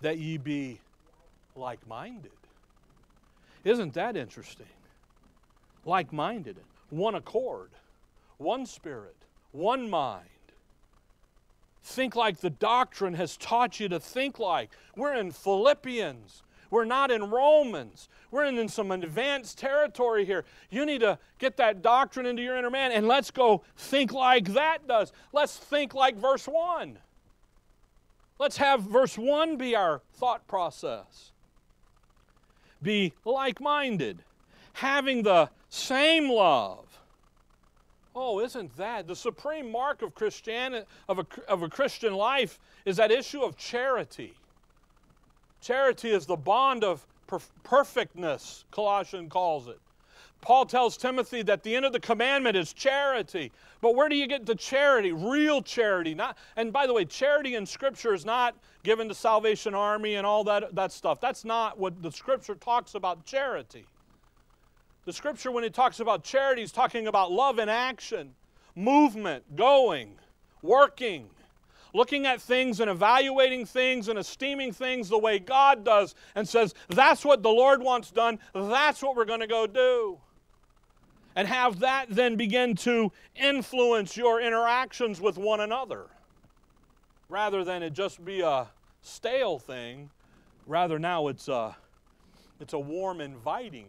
That 0.00 0.18
ye 0.18 0.36
be 0.36 0.80
like 1.54 1.86
minded. 1.86 2.30
Isn't 3.64 3.94
that 3.94 4.16
interesting? 4.16 4.66
Like 5.84 6.12
minded, 6.12 6.56
one 6.90 7.14
accord, 7.14 7.70
one 8.38 8.66
spirit, 8.66 9.16
one 9.52 9.88
mind. 9.88 10.28
Think 11.82 12.16
like 12.16 12.40
the 12.40 12.50
doctrine 12.50 13.14
has 13.14 13.36
taught 13.36 13.80
you 13.80 13.88
to 13.88 14.00
think 14.00 14.38
like. 14.38 14.70
We're 14.96 15.14
in 15.14 15.30
Philippians. 15.30 16.42
We're 16.70 16.84
not 16.84 17.10
in 17.10 17.30
Romans. 17.30 18.08
We're 18.30 18.44
in, 18.44 18.68
some 18.68 18.90
advanced 18.90 19.58
territory 19.58 20.24
here. 20.24 20.44
You 20.70 20.84
need 20.84 21.00
to 21.00 21.18
get 21.38 21.56
that 21.58 21.82
doctrine 21.82 22.26
into 22.26 22.42
your 22.42 22.56
inner 22.56 22.70
man 22.70 22.92
and 22.92 23.06
let's 23.06 23.30
go 23.30 23.62
think 23.76 24.12
like 24.12 24.54
that 24.54 24.86
does. 24.86 25.12
Let's 25.32 25.56
think 25.56 25.94
like 25.94 26.16
verse 26.16 26.46
1. 26.46 26.98
Let's 28.38 28.56
have 28.58 28.82
verse 28.82 29.16
1 29.16 29.56
be 29.56 29.74
our 29.74 30.02
thought 30.14 30.46
process. 30.46 31.32
Be 32.82 33.14
like 33.24 33.60
minded, 33.60 34.22
having 34.74 35.22
the 35.22 35.48
same 35.68 36.30
love 36.30 36.86
Oh, 38.18 38.40
isn't 38.40 38.74
that 38.78 39.06
the 39.06 39.14
supreme 39.14 39.70
mark 39.70 40.00
of 40.00 40.14
Christianity 40.14 40.86
of 41.06 41.18
a, 41.18 41.26
of 41.46 41.62
a 41.62 41.68
Christian 41.68 42.14
life 42.14 42.58
is 42.86 42.96
that 42.96 43.10
issue 43.10 43.42
of 43.42 43.58
charity. 43.58 44.32
Charity 45.66 46.10
is 46.10 46.26
the 46.26 46.36
bond 46.36 46.84
of 46.84 47.04
per- 47.26 47.40
perfectness, 47.64 48.64
Colossians 48.70 49.32
calls 49.32 49.66
it. 49.66 49.80
Paul 50.40 50.64
tells 50.64 50.96
Timothy 50.96 51.42
that 51.42 51.64
the 51.64 51.74
end 51.74 51.84
of 51.84 51.92
the 51.92 51.98
commandment 51.98 52.56
is 52.56 52.72
charity. 52.72 53.50
But 53.80 53.96
where 53.96 54.08
do 54.08 54.14
you 54.14 54.28
get 54.28 54.46
the 54.46 54.54
charity? 54.54 55.10
Real 55.10 55.60
charity. 55.60 56.14
Not, 56.14 56.38
and 56.54 56.72
by 56.72 56.86
the 56.86 56.92
way, 56.92 57.04
charity 57.04 57.56
in 57.56 57.66
Scripture 57.66 58.14
is 58.14 58.24
not 58.24 58.54
given 58.84 59.08
to 59.08 59.14
Salvation 59.14 59.74
Army 59.74 60.14
and 60.14 60.24
all 60.24 60.44
that, 60.44 60.72
that 60.76 60.92
stuff. 60.92 61.20
That's 61.20 61.44
not 61.44 61.80
what 61.80 62.00
the 62.00 62.12
Scripture 62.12 62.54
talks 62.54 62.94
about 62.94 63.24
charity. 63.24 63.86
The 65.04 65.12
scripture, 65.12 65.50
when 65.50 65.64
it 65.64 65.74
talks 65.74 65.98
about 65.98 66.22
charity, 66.22 66.62
is 66.62 66.70
talking 66.70 67.08
about 67.08 67.32
love 67.32 67.58
in 67.58 67.68
action, 67.68 68.34
movement, 68.76 69.56
going, 69.56 70.14
working, 70.62 71.28
looking 71.96 72.26
at 72.26 72.40
things 72.40 72.80
and 72.80 72.90
evaluating 72.90 73.66
things 73.66 74.08
and 74.08 74.18
esteeming 74.18 74.72
things 74.72 75.08
the 75.08 75.18
way 75.18 75.38
God 75.38 75.84
does, 75.84 76.14
and 76.34 76.48
says, 76.48 76.74
That's 76.88 77.24
what 77.24 77.42
the 77.42 77.50
Lord 77.50 77.82
wants 77.82 78.10
done, 78.10 78.38
that's 78.54 79.02
what 79.02 79.16
we're 79.16 79.24
going 79.24 79.40
to 79.40 79.46
go 79.46 79.66
do. 79.66 80.18
And 81.34 81.46
have 81.48 81.80
that 81.80 82.06
then 82.08 82.36
begin 82.36 82.76
to 82.76 83.12
influence 83.34 84.16
your 84.16 84.40
interactions 84.40 85.20
with 85.20 85.36
one 85.36 85.60
another. 85.60 86.06
Rather 87.28 87.64
than 87.64 87.82
it 87.82 87.92
just 87.92 88.24
be 88.24 88.40
a 88.40 88.68
stale 89.02 89.58
thing, 89.58 90.10
rather 90.66 90.98
now 90.98 91.28
it's 91.28 91.48
a, 91.48 91.76
it's 92.60 92.72
a 92.72 92.78
warm, 92.78 93.20
inviting 93.20 93.88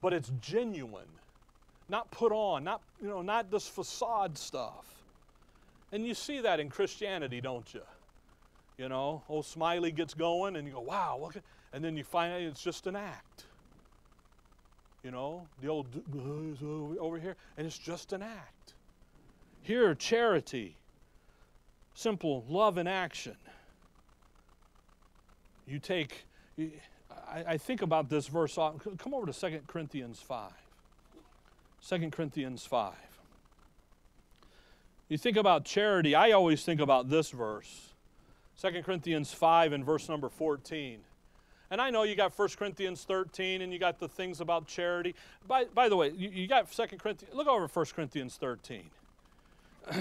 but 0.00 0.12
it's 0.12 0.30
genuine, 0.40 1.08
not 1.88 2.10
put 2.10 2.32
on, 2.32 2.64
not, 2.64 2.82
you 3.00 3.08
know, 3.08 3.22
not 3.22 3.50
this 3.50 3.66
facade 3.66 4.36
stuff. 4.38 4.86
And 5.92 6.06
you 6.06 6.14
see 6.14 6.40
that 6.40 6.60
in 6.60 6.68
Christianity, 6.68 7.40
don't 7.40 7.72
you? 7.72 7.82
You 8.76 8.88
know, 8.88 9.22
old 9.28 9.46
Smiley 9.46 9.90
gets 9.90 10.14
going 10.14 10.56
and 10.56 10.66
you 10.66 10.74
go, 10.74 10.80
wow, 10.80 11.18
look 11.20 11.36
and 11.72 11.84
then 11.84 11.96
you 11.96 12.04
find 12.04 12.32
out 12.32 12.40
it's 12.40 12.62
just 12.62 12.86
an 12.86 12.96
act. 12.96 13.44
You 15.02 15.10
know, 15.10 15.46
the 15.60 15.68
old 15.68 15.86
over 17.00 17.18
here, 17.18 17.36
and 17.56 17.66
it's 17.66 17.78
just 17.78 18.12
an 18.12 18.22
act. 18.22 18.74
Here, 19.62 19.94
charity, 19.94 20.76
simple 21.94 22.44
love 22.48 22.78
in 22.78 22.86
action. 22.86 23.36
You 25.66 25.78
take, 25.78 26.26
I, 26.58 27.44
I 27.46 27.56
think 27.58 27.82
about 27.82 28.08
this 28.08 28.26
verse. 28.26 28.54
Come 28.54 29.14
over 29.14 29.30
to 29.30 29.32
2 29.32 29.60
Corinthians 29.66 30.20
5. 30.20 30.52
2 31.86 32.10
Corinthians 32.10 32.64
5. 32.64 32.94
You 35.08 35.16
think 35.16 35.36
about 35.38 35.64
charity, 35.64 36.14
I 36.14 36.32
always 36.32 36.62
think 36.64 36.80
about 36.80 37.08
this 37.08 37.30
verse 37.30 37.94
2 38.60 38.82
Corinthians 38.82 39.32
5 39.32 39.72
and 39.72 39.84
verse 39.84 40.08
number 40.08 40.28
14. 40.28 41.00
And 41.70 41.80
I 41.80 41.90
know 41.90 42.02
you 42.02 42.14
got 42.14 42.36
1 42.36 42.48
Corinthians 42.58 43.04
13 43.04 43.62
and 43.62 43.72
you 43.72 43.78
got 43.78 43.98
the 43.98 44.08
things 44.08 44.40
about 44.40 44.66
charity. 44.66 45.14
By, 45.46 45.66
by 45.66 45.88
the 45.88 45.96
way, 45.96 46.10
you, 46.10 46.30
you 46.30 46.46
got 46.46 46.70
2 46.70 46.86
Corinthians, 46.98 47.34
look 47.34 47.46
over 47.46 47.66
1 47.66 47.86
Corinthians 47.94 48.36
13. 48.36 48.90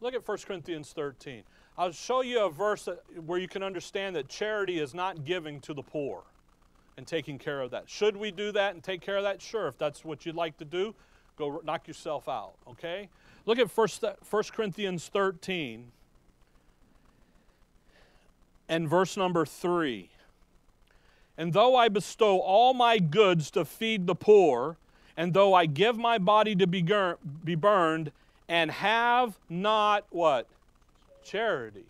look 0.00 0.14
at 0.14 0.26
1 0.26 0.38
Corinthians 0.46 0.92
13. 0.92 1.42
I'll 1.76 1.92
show 1.92 2.22
you 2.22 2.44
a 2.44 2.50
verse 2.50 2.86
that, 2.86 3.02
where 3.24 3.38
you 3.38 3.48
can 3.48 3.62
understand 3.62 4.16
that 4.16 4.28
charity 4.28 4.78
is 4.78 4.94
not 4.94 5.24
giving 5.24 5.60
to 5.60 5.74
the 5.74 5.82
poor 5.82 6.22
and 6.96 7.06
taking 7.06 7.38
care 7.38 7.60
of 7.60 7.70
that. 7.70 7.88
Should 7.88 8.16
we 8.16 8.30
do 8.30 8.52
that 8.52 8.74
and 8.74 8.82
take 8.82 9.00
care 9.00 9.16
of 9.16 9.24
that? 9.24 9.40
Sure, 9.40 9.68
if 9.68 9.78
that's 9.78 10.04
what 10.04 10.26
you'd 10.26 10.34
like 10.34 10.58
to 10.58 10.64
do, 10.64 10.94
go 11.36 11.60
knock 11.64 11.86
yourself 11.86 12.28
out, 12.28 12.54
okay? 12.68 13.08
Look 13.48 13.58
at 13.58 13.74
1, 13.74 13.88
1 14.28 14.42
Corinthians 14.52 15.08
13 15.08 15.90
and 18.68 18.86
verse 18.86 19.16
number 19.16 19.46
3. 19.46 20.10
And 21.38 21.54
though 21.54 21.74
I 21.74 21.88
bestow 21.88 22.40
all 22.40 22.74
my 22.74 22.98
goods 22.98 23.50
to 23.52 23.64
feed 23.64 24.06
the 24.06 24.14
poor, 24.14 24.76
and 25.16 25.32
though 25.32 25.54
I 25.54 25.64
give 25.64 25.96
my 25.96 26.18
body 26.18 26.54
to 26.56 26.66
be, 26.66 26.86
be 27.42 27.54
burned, 27.54 28.12
and 28.50 28.70
have 28.70 29.38
not 29.48 30.04
what? 30.10 30.46
Charity. 31.24 31.86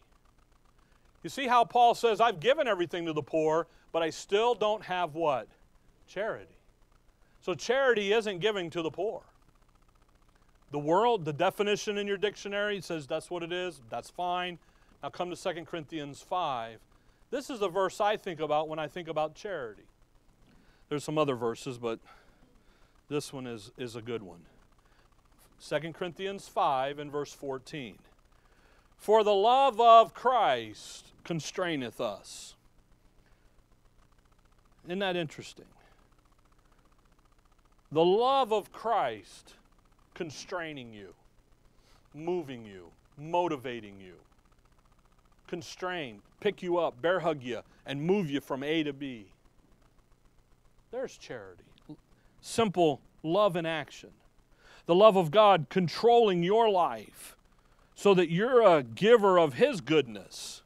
You 1.25 1.31
see 1.31 1.49
how 1.49 1.65
Paul 1.65 1.97
says, 1.97 2.21
I've 2.21 2.39
given 2.39 2.69
everything 2.69 3.05
to 3.07 3.13
the 3.13 3.21
poor, 3.21 3.67
but 3.91 4.01
I 4.01 4.11
still 4.11 4.55
don't 4.55 4.85
have 4.85 5.17
what? 5.17 5.49
Charity. 6.07 6.55
So 7.41 7.55
charity 7.55 8.13
isn't 8.13 8.39
giving 8.39 8.71
to 8.71 8.81
the 8.81 8.93
poor. 8.93 9.23
The 10.71 10.79
world, 10.79 11.25
the 11.25 11.33
definition 11.33 11.97
in 11.97 12.07
your 12.07 12.19
dictionary 12.19 12.81
says 12.81 13.07
that's 13.07 13.31
what 13.31 13.43
it 13.43 13.53
is. 13.53 13.81
That's 13.89 14.11
fine. 14.11 14.59
Now 15.03 15.09
come 15.09 15.31
to 15.31 15.37
2 15.37 15.65
Corinthians 15.65 16.21
5. 16.21 16.79
This 17.31 17.51
is 17.51 17.61
the 17.61 17.69
verse 17.69 18.01
I 18.01 18.17
think 18.17 18.41
about 18.41 18.69
when 18.69 18.79
I 18.79 18.87
think 18.87 19.09
about 19.09 19.35
charity. 19.35 19.87
There's 20.89 21.05
some 21.05 21.19
other 21.19 21.37
verses, 21.37 21.79
but 21.79 22.01
this 23.09 23.33
one 23.33 23.47
is, 23.47 23.71
is 23.79 23.97
a 23.97 24.03
good 24.03 24.23
one. 24.23 24.41
2 25.67 25.93
Corinthians 25.93 26.49
5 26.49 26.99
and 26.99 27.11
verse 27.11 27.33
14. 27.33 27.99
For 28.97 29.23
the 29.25 29.35
love 29.35 29.81
of 29.81 30.15
Christ 30.15 31.13
constraineth 31.25 32.01
us. 32.01 32.57
Isn't 34.87 34.99
that 35.01 35.17
interesting? 35.17 35.67
The 37.93 38.05
love 38.05 38.53
of 38.53 38.73
Christ 38.73 39.55
constraining 40.19 40.93
you, 40.93 41.15
moving 42.13 42.65
you, 42.65 42.91
motivating 43.17 44.01
you. 44.01 44.15
Constrain, 45.47 46.21
pick 46.41 46.61
you 46.61 46.77
up, 46.77 47.01
bear 47.01 47.21
hug 47.21 47.41
you, 47.41 47.61
and 47.87 48.03
move 48.03 48.29
you 48.29 48.41
from 48.41 48.65
A 48.65 48.83
to 48.83 48.93
B. 48.93 49.27
There's 50.91 51.17
charity. 51.17 51.63
Simple 52.41 53.01
love 53.23 53.55
in 53.55 53.65
action. 53.65 54.11
The 54.87 54.95
love 54.97 55.17
of 55.17 55.31
God 55.31 55.67
controlling 55.71 56.43
your 56.43 56.69
life 56.69 57.37
so 57.95 58.13
that 58.15 58.29
you're 58.29 58.63
a 58.63 58.83
giver 58.83 59.39
of 59.39 59.55
His 59.55 59.81
goodness. 59.81 60.63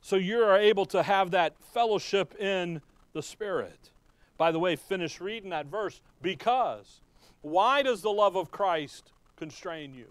So 0.00 0.16
you're 0.16 0.56
able 0.56 0.86
to 0.86 1.04
have 1.04 1.30
that 1.30 1.54
fellowship 1.72 2.34
in 2.40 2.82
the 3.12 3.22
Spirit. 3.22 3.92
By 4.36 4.50
the 4.50 4.58
way, 4.58 4.74
finish 4.74 5.20
reading 5.20 5.50
that 5.50 5.66
verse 5.66 6.00
because 6.20 7.02
why 7.42 7.82
does 7.82 8.02
the 8.02 8.10
love 8.10 8.36
of 8.36 8.50
Christ 8.50 9.12
constrain 9.36 9.94
you? 9.94 10.06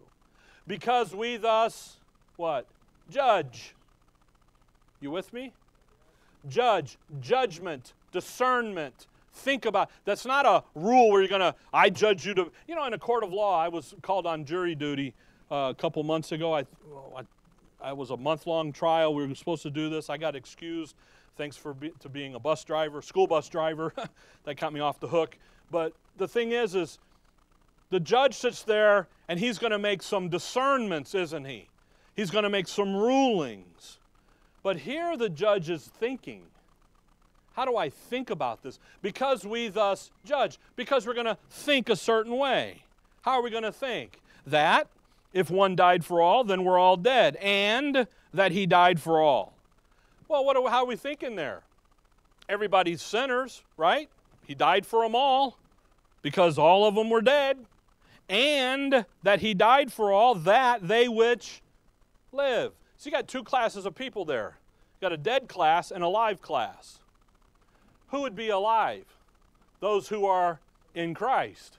Because 0.67 1.15
we 1.15 1.37
thus, 1.37 1.97
what? 2.35 2.67
Judge. 3.09 3.73
You 4.99 5.11
with 5.11 5.33
me? 5.33 5.53
Judge, 6.47 6.97
judgment, 7.19 7.93
discernment. 8.11 9.07
Think 9.33 9.65
about 9.65 9.89
that's 10.05 10.25
not 10.25 10.45
a 10.45 10.63
rule 10.75 11.09
where 11.09 11.21
you're 11.21 11.29
going 11.29 11.41
to 11.41 11.55
I 11.73 11.89
judge 11.89 12.25
you 12.25 12.33
to 12.33 12.51
you 12.67 12.75
know 12.75 12.85
in 12.85 12.93
a 12.93 12.97
court 12.97 13.23
of 13.23 13.31
law 13.31 13.59
I 13.59 13.69
was 13.69 13.95
called 14.01 14.25
on 14.25 14.43
jury 14.43 14.75
duty 14.75 15.13
uh, 15.49 15.71
a 15.71 15.75
couple 15.75 16.03
months 16.03 16.33
ago 16.33 16.53
I, 16.53 16.65
I 17.15 17.21
I 17.81 17.93
was 17.93 18.09
a 18.09 18.17
month 18.17 18.45
long 18.45 18.73
trial 18.73 19.15
we 19.15 19.25
were 19.25 19.33
supposed 19.33 19.63
to 19.63 19.69
do 19.69 19.89
this 19.89 20.09
I 20.09 20.17
got 20.17 20.35
excused 20.35 20.95
thanks 21.37 21.55
for 21.55 21.73
be, 21.73 21.93
to 22.01 22.09
being 22.09 22.35
a 22.35 22.39
bus 22.39 22.65
driver 22.65 23.01
school 23.01 23.25
bus 23.25 23.47
driver 23.47 23.93
that 24.43 24.57
got 24.57 24.73
me 24.73 24.81
off 24.81 24.99
the 24.99 25.07
hook 25.07 25.37
but 25.71 25.93
the 26.17 26.27
thing 26.27 26.51
is 26.51 26.75
is 26.75 26.99
the 27.91 27.99
judge 27.99 28.33
sits 28.33 28.63
there 28.63 29.07
and 29.27 29.39
he's 29.39 29.59
going 29.59 29.71
to 29.71 29.79
make 29.79 30.01
some 30.01 30.29
discernments, 30.29 31.13
isn't 31.13 31.45
he? 31.45 31.67
He's 32.15 32.31
going 32.31 32.43
to 32.43 32.49
make 32.49 32.67
some 32.67 32.95
rulings. 32.95 33.99
But 34.63 34.77
here 34.77 35.15
the 35.15 35.29
judge 35.29 35.69
is 35.69 35.85
thinking. 35.85 36.43
How 37.53 37.65
do 37.65 37.75
I 37.77 37.89
think 37.89 38.29
about 38.29 38.63
this? 38.63 38.79
Because 39.01 39.45
we 39.45 39.67
thus 39.67 40.09
judge, 40.25 40.57
because 40.75 41.05
we're 41.05 41.13
going 41.13 41.25
to 41.25 41.37
think 41.49 41.89
a 41.89 41.95
certain 41.95 42.37
way. 42.37 42.83
How 43.23 43.33
are 43.33 43.43
we 43.43 43.49
going 43.49 43.63
to 43.63 43.71
think? 43.71 44.21
That 44.47 44.87
if 45.33 45.49
one 45.49 45.75
died 45.75 46.05
for 46.05 46.21
all, 46.21 46.43
then 46.43 46.63
we're 46.63 46.79
all 46.79 46.97
dead, 46.97 47.35
and 47.37 48.07
that 48.33 48.51
he 48.51 48.65
died 48.65 48.99
for 48.99 49.21
all. 49.21 49.53
Well, 50.27 50.45
what 50.45 50.55
are, 50.55 50.69
how 50.69 50.83
are 50.83 50.85
we 50.85 50.95
thinking 50.95 51.35
there? 51.35 51.63
Everybody's 52.47 53.01
sinners, 53.01 53.63
right? 53.77 54.09
He 54.45 54.55
died 54.55 54.85
for 54.85 55.03
them 55.03 55.15
all 55.15 55.57
because 56.21 56.57
all 56.57 56.85
of 56.85 56.95
them 56.95 57.09
were 57.09 57.21
dead 57.21 57.57
and 58.31 59.05
that 59.23 59.41
he 59.41 59.53
died 59.53 59.91
for 59.91 60.09
all 60.09 60.33
that 60.33 60.87
they 60.87 61.09
which 61.09 61.61
live. 62.31 62.71
So 62.95 63.09
you 63.09 63.11
got 63.11 63.27
two 63.27 63.43
classes 63.43 63.85
of 63.85 63.93
people 63.93 64.23
there. 64.23 64.57
You 64.95 65.05
got 65.05 65.11
a 65.11 65.17
dead 65.17 65.49
class 65.49 65.91
and 65.91 66.01
a 66.01 66.07
live 66.07 66.41
class. 66.41 66.99
Who 68.07 68.21
would 68.21 68.35
be 68.35 68.47
alive? 68.47 69.03
Those 69.81 70.07
who 70.07 70.25
are 70.25 70.61
in 70.95 71.13
Christ. 71.13 71.77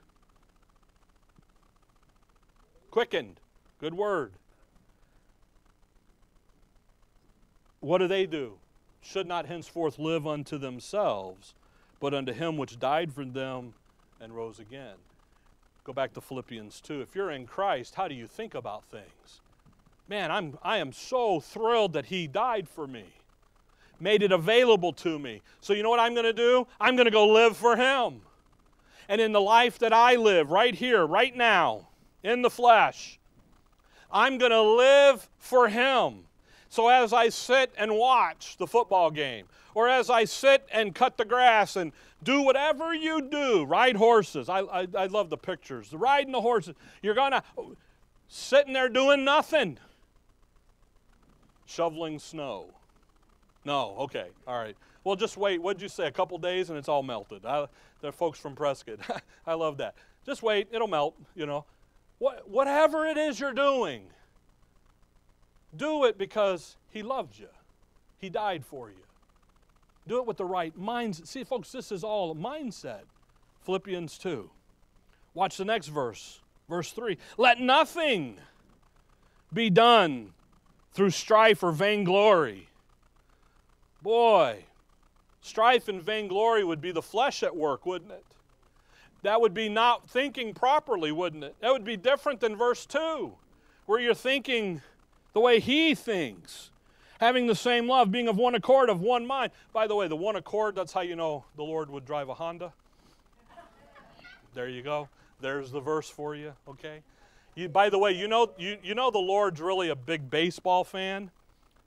Quickened. 2.90 3.40
Good 3.80 3.94
word. 3.94 4.34
What 7.80 7.98
do 7.98 8.08
they 8.08 8.26
do? 8.26 8.58
Should 9.00 9.26
not 9.26 9.46
henceforth 9.46 9.98
live 9.98 10.26
unto 10.26 10.58
themselves, 10.58 11.54
but 11.98 12.12
unto 12.12 12.32
him 12.34 12.58
which 12.58 12.78
died 12.78 13.10
for 13.10 13.24
them 13.24 13.72
and 14.20 14.36
rose 14.36 14.58
again. 14.58 14.96
Go 15.84 15.92
back 15.92 16.12
to 16.12 16.20
Philippians 16.20 16.80
2. 16.80 17.00
If 17.00 17.16
you're 17.16 17.32
in 17.32 17.46
Christ, 17.46 17.96
how 17.96 18.06
do 18.06 18.14
you 18.14 18.28
think 18.28 18.54
about 18.54 18.84
things? 18.84 19.40
Man, 20.08 20.30
I'm, 20.30 20.58
I 20.62 20.78
am 20.78 20.92
so 20.92 21.40
thrilled 21.40 21.94
that 21.94 22.06
He 22.06 22.28
died 22.28 22.68
for 22.68 22.86
me, 22.86 23.04
made 23.98 24.22
it 24.22 24.30
available 24.30 24.92
to 24.94 25.18
me. 25.18 25.42
So, 25.60 25.72
you 25.72 25.82
know 25.82 25.90
what 25.90 25.98
I'm 25.98 26.14
going 26.14 26.24
to 26.24 26.32
do? 26.32 26.66
I'm 26.80 26.94
going 26.94 27.06
to 27.06 27.10
go 27.10 27.26
live 27.26 27.56
for 27.56 27.76
Him. 27.76 28.20
And 29.08 29.20
in 29.20 29.32
the 29.32 29.40
life 29.40 29.80
that 29.80 29.92
I 29.92 30.14
live 30.14 30.50
right 30.50 30.74
here, 30.74 31.04
right 31.04 31.36
now, 31.36 31.88
in 32.22 32.42
the 32.42 32.50
flesh, 32.50 33.18
I'm 34.10 34.38
going 34.38 34.52
to 34.52 34.62
live 34.62 35.28
for 35.38 35.68
Him. 35.68 36.24
So 36.72 36.88
as 36.88 37.12
I 37.12 37.28
sit 37.28 37.70
and 37.76 37.94
watch 37.94 38.56
the 38.56 38.66
football 38.66 39.10
game, 39.10 39.44
or 39.74 39.90
as 39.90 40.08
I 40.08 40.24
sit 40.24 40.66
and 40.72 40.94
cut 40.94 41.18
the 41.18 41.24
grass 41.26 41.76
and 41.76 41.92
do 42.22 42.40
whatever 42.40 42.94
you 42.94 43.28
do, 43.28 43.64
ride 43.64 43.94
horses. 43.94 44.48
I, 44.48 44.60
I, 44.60 44.86
I 44.96 45.04
love 45.04 45.28
the 45.28 45.36
pictures. 45.36 45.92
Riding 45.92 46.32
the 46.32 46.40
horses. 46.40 46.74
You're 47.02 47.14
going 47.14 47.32
to, 47.32 47.42
sitting 48.26 48.72
there 48.72 48.88
doing 48.88 49.22
nothing. 49.22 49.76
Shoveling 51.66 52.18
snow. 52.18 52.70
No, 53.66 53.94
okay, 53.98 54.28
all 54.46 54.58
right. 54.58 54.74
Well, 55.04 55.16
just 55.16 55.36
wait. 55.36 55.60
What'd 55.60 55.82
you 55.82 55.90
say? 55.90 56.06
A 56.06 56.10
couple 56.10 56.38
days 56.38 56.70
and 56.70 56.78
it's 56.78 56.88
all 56.88 57.02
melted. 57.02 57.44
I, 57.44 57.66
folks 58.12 58.38
from 58.38 58.54
Prescott. 58.54 59.00
I 59.46 59.52
love 59.52 59.76
that. 59.76 59.94
Just 60.24 60.42
wait, 60.42 60.68
it'll 60.72 60.88
melt, 60.88 61.16
you 61.34 61.44
know. 61.44 61.66
What, 62.16 62.48
whatever 62.48 63.04
it 63.04 63.18
is 63.18 63.38
you're 63.38 63.52
doing, 63.52 64.04
do 65.76 66.04
it 66.04 66.18
because 66.18 66.76
He 66.88 67.02
loved 67.02 67.38
you, 67.38 67.48
He 68.18 68.28
died 68.28 68.64
for 68.64 68.90
you. 68.90 69.04
Do 70.06 70.18
it 70.18 70.26
with 70.26 70.36
the 70.36 70.44
right 70.44 70.76
mindset. 70.76 71.28
See, 71.28 71.44
folks, 71.44 71.70
this 71.70 71.92
is 71.92 72.02
all 72.02 72.34
mindset. 72.34 73.02
Philippians 73.64 74.18
2. 74.18 74.50
Watch 75.34 75.56
the 75.56 75.64
next 75.64 75.86
verse, 75.86 76.40
verse 76.68 76.90
3. 76.90 77.16
Let 77.38 77.60
nothing 77.60 78.38
be 79.52 79.70
done 79.70 80.32
through 80.92 81.10
strife 81.10 81.62
or 81.62 81.70
vainglory. 81.70 82.68
Boy, 84.02 84.64
Strife 85.42 85.88
and 85.88 86.00
vainglory 86.00 86.62
would 86.62 86.80
be 86.80 86.92
the 86.92 87.02
flesh 87.02 87.42
at 87.42 87.54
work, 87.54 87.84
wouldn't 87.84 88.12
it? 88.12 88.24
That 89.22 89.40
would 89.40 89.52
be 89.52 89.68
not 89.68 90.08
thinking 90.08 90.54
properly, 90.54 91.10
wouldn't 91.10 91.42
it? 91.42 91.56
That 91.60 91.72
would 91.72 91.84
be 91.84 91.96
different 91.96 92.40
than 92.40 92.56
verse 92.56 92.86
2, 92.86 93.32
where 93.86 94.00
you're 94.00 94.14
thinking 94.14 94.80
the 95.32 95.40
way 95.40 95.60
he 95.60 95.94
thinks, 95.94 96.70
having 97.20 97.46
the 97.46 97.54
same 97.54 97.88
love, 97.88 98.10
being 98.10 98.28
of 98.28 98.36
one 98.36 98.54
accord, 98.54 98.90
of 98.90 99.00
one 99.00 99.26
mind. 99.26 99.52
By 99.72 99.86
the 99.86 99.94
way, 99.94 100.08
the 100.08 100.16
one 100.16 100.36
accord, 100.36 100.74
that's 100.74 100.92
how 100.92 101.00
you 101.00 101.16
know 101.16 101.44
the 101.56 101.62
Lord 101.62 101.90
would 101.90 102.04
drive 102.04 102.28
a 102.28 102.34
Honda. 102.34 102.72
There 104.54 104.68
you 104.68 104.82
go. 104.82 105.08
There's 105.40 105.70
the 105.70 105.80
verse 105.80 106.08
for 106.08 106.34
you, 106.34 106.52
okay? 106.68 107.00
You, 107.54 107.68
by 107.68 107.90
the 107.90 107.98
way, 107.98 108.12
you 108.12 108.28
know, 108.28 108.50
you, 108.58 108.78
you 108.82 108.94
know 108.94 109.10
the 109.10 109.18
Lord's 109.18 109.60
really 109.60 109.88
a 109.88 109.96
big 109.96 110.30
baseball 110.30 110.84
fan 110.84 111.30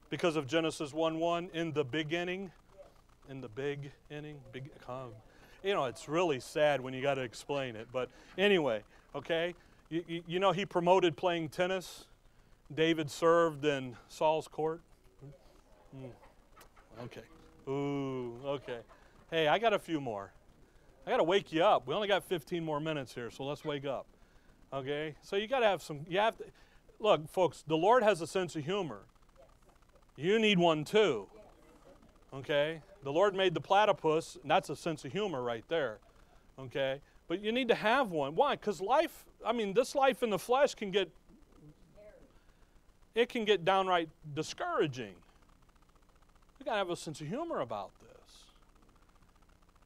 because 0.10 0.36
of 0.36 0.48
Genesis 0.48 0.94
1 0.94 1.20
1 1.20 1.50
in 1.54 1.72
the 1.74 1.84
beginning. 1.84 2.52
In 3.30 3.42
the 3.42 3.50
big 3.50 3.92
inning. 4.12 4.38
Big, 4.52 4.70
um, 4.88 5.10
you 5.64 5.74
know, 5.74 5.86
it's 5.86 6.08
really 6.08 6.40
sad 6.40 6.82
when 6.82 6.94
you 6.94 7.02
got 7.02 7.16
to 7.16 7.22
explain 7.22 7.76
it. 7.76 7.88
But 7.92 8.10
anyway, 8.38 8.84
okay? 9.16 9.56
You, 9.90 10.04
you, 10.08 10.24
you 10.28 10.40
know, 10.40 10.52
he 10.52 10.66
promoted 10.66 11.18
playing 11.18 11.50
tennis. 11.50 12.06
David 12.74 13.12
served 13.12 13.66
in 13.66 13.96
Saul's 14.08 14.48
court. 14.48 14.82
Mm. 15.96 16.10
Okay. 17.04 17.22
Ooh, 17.68 18.36
okay. 18.46 18.80
Hey, 19.30 19.48
I 19.48 19.60
got 19.60 19.74
a 19.74 19.80
few 19.80 20.00
more. 20.00 20.32
I 21.06 21.12
got 21.12 21.18
to 21.18 21.24
wake 21.24 21.52
you 21.52 21.64
up. 21.64 21.88
We 21.88 21.94
only 21.94 22.08
got 22.08 22.24
15 22.24 22.64
more 22.64 22.80
minutes 22.80 23.14
here, 23.14 23.30
so 23.30 23.44
let's 23.44 23.64
wake 23.64 23.86
up. 23.86 24.08
Okay? 24.74 25.16
So 25.22 25.36
you 25.36 25.48
got 25.48 25.60
to 25.60 25.68
have 25.68 25.82
some, 25.82 26.02
you 26.08 26.20
have 26.20 26.38
to, 26.38 26.46
look, 27.00 27.30
folks, 27.30 27.64
the 27.68 27.78
Lord 27.78 28.04
has 28.04 28.22
a 28.22 28.28
sense 28.28 28.56
of 28.56 28.66
humor. 28.66 29.02
You 30.16 30.40
need 30.40 30.58
one 30.58 30.84
too. 30.84 31.28
Okay? 32.34 32.82
The 33.04 33.12
Lord 33.12 33.36
made 33.36 33.54
the 33.54 33.62
platypus, 33.62 34.38
and 34.42 34.50
that's 34.50 34.70
a 34.70 34.76
sense 34.76 35.06
of 35.06 35.12
humor 35.12 35.42
right 35.42 35.64
there. 35.68 36.00
Okay? 36.60 37.02
But 37.28 37.42
you 37.42 37.52
need 37.52 37.68
to 37.68 37.76
have 37.76 38.12
one. 38.12 38.36
Why? 38.36 38.56
Because 38.56 38.82
life, 38.82 39.26
I 39.46 39.52
mean, 39.52 39.74
this 39.74 39.96
life 39.96 40.24
in 40.24 40.30
the 40.30 40.40
flesh 40.40 40.76
can 40.76 40.92
get, 40.92 41.10
it 43.16 43.30
can 43.30 43.46
get 43.46 43.64
downright 43.66 44.10
discouraging. 44.36 45.16
You 46.60 46.66
got 46.66 46.74
to 46.74 46.78
have 46.78 46.90
a 46.90 46.96
sense 46.96 47.22
of 47.22 47.28
humor 47.28 47.62
about 47.62 47.92
this, 48.02 48.44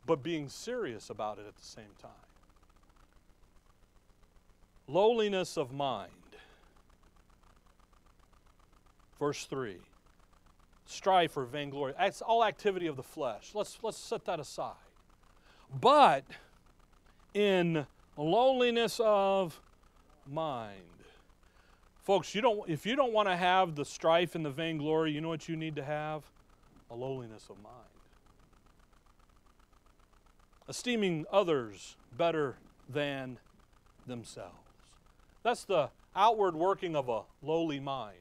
but 0.05 0.23
being 0.23 0.49
serious 0.49 1.09
about 1.09 1.37
it 1.37 1.45
at 1.47 1.55
the 1.55 1.65
same 1.65 1.95
time. 2.01 2.11
Lowliness 4.87 5.57
of 5.57 5.71
mind. 5.71 6.11
Verse 9.19 9.45
3. 9.45 9.77
Strife 10.85 11.37
or 11.37 11.45
vainglory. 11.45 11.93
That's 11.97 12.21
all 12.21 12.43
activity 12.43 12.87
of 12.87 12.95
the 12.95 13.03
flesh. 13.03 13.51
Let's, 13.53 13.77
let's 13.83 13.97
set 13.97 14.25
that 14.25 14.39
aside. 14.39 14.73
But 15.79 16.23
in 17.35 17.85
lowliness 18.17 18.99
of 19.03 19.61
mind. 20.27 20.98
Folks, 22.09 22.33
you 22.33 22.41
don't, 22.41 22.67
if 22.67 22.87
you 22.87 22.95
don't 22.95 23.13
want 23.13 23.27
to 23.27 23.35
have 23.35 23.75
the 23.75 23.85
strife 23.85 24.33
and 24.33 24.43
the 24.43 24.49
vainglory, 24.49 25.11
you 25.11 25.21
know 25.21 25.29
what 25.29 25.47
you 25.47 25.55
need 25.55 25.75
to 25.75 25.83
have? 25.83 26.23
A 26.89 26.95
lowliness 26.95 27.45
of 27.51 27.61
mind. 27.61 27.75
Esteeming 30.67 31.27
others 31.31 31.97
better 32.17 32.55
than 32.91 33.37
themselves. 34.07 34.57
That's 35.43 35.65
the 35.65 35.91
outward 36.15 36.55
working 36.55 36.95
of 36.95 37.09
a 37.09 37.21
lowly 37.43 37.79
mind. 37.79 38.17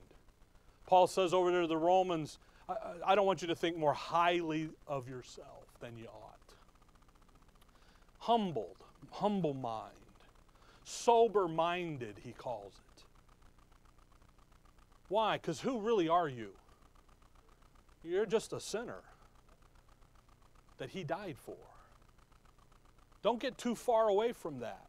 Paul 0.87 1.07
says 1.07 1.33
over 1.33 1.51
there 1.51 1.63
to 1.63 1.67
the 1.67 1.79
Romans, 1.79 2.39
I, 2.69 2.75
I 3.07 3.15
don't 3.15 3.25
want 3.25 3.41
you 3.41 3.49
to 3.49 3.57
think 3.57 3.79
more 3.79 3.95
highly 3.95 4.69
of 4.87 5.09
yourself 5.09 5.65
than 5.81 5.97
you 5.97 6.09
ought. 6.09 6.55
Humbled, 8.19 8.85
humble 9.13 9.55
mind. 9.55 9.95
Sober 10.85 11.49
minded, 11.49 12.17
he 12.23 12.33
calls 12.33 12.75
it. 12.77 12.88
Why? 15.09 15.37
Because 15.37 15.61
who 15.61 15.81
really 15.81 16.09
are 16.09 16.29
you? 16.29 16.51
You're 18.05 18.27
just 18.27 18.53
a 18.53 18.61
sinner 18.61 19.03
that 20.79 20.91
he 20.91 21.05
died 21.05 21.37
for. 21.39 21.57
Don't 23.23 23.41
get 23.41 23.59
too 23.59 23.75
far 23.75 24.09
away 24.09 24.33
from 24.33 24.61
that 24.61 24.87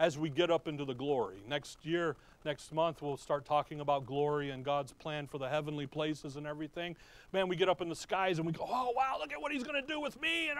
as 0.00 0.16
we 0.16 0.30
get 0.30 0.50
up 0.50 0.68
into 0.68 0.84
the 0.84 0.94
glory. 0.94 1.42
Next 1.46 1.84
year, 1.84 2.16
next 2.44 2.72
month, 2.72 3.02
we'll 3.02 3.16
start 3.16 3.44
talking 3.44 3.80
about 3.80 4.06
glory 4.06 4.50
and 4.50 4.64
God's 4.64 4.92
plan 4.92 5.26
for 5.26 5.38
the 5.38 5.48
heavenly 5.48 5.86
places 5.86 6.36
and 6.36 6.46
everything. 6.46 6.96
Man, 7.32 7.48
we 7.48 7.56
get 7.56 7.68
up 7.68 7.80
in 7.80 7.88
the 7.88 7.96
skies 7.96 8.38
and 8.38 8.46
we 8.46 8.52
go, 8.52 8.64
oh, 8.66 8.92
wow, 8.96 9.16
look 9.18 9.32
at 9.32 9.40
what 9.40 9.52
he's 9.52 9.64
going 9.64 9.80
to 9.80 9.86
do 9.86 10.00
with 10.00 10.20
me. 10.20 10.48
And, 10.48 10.58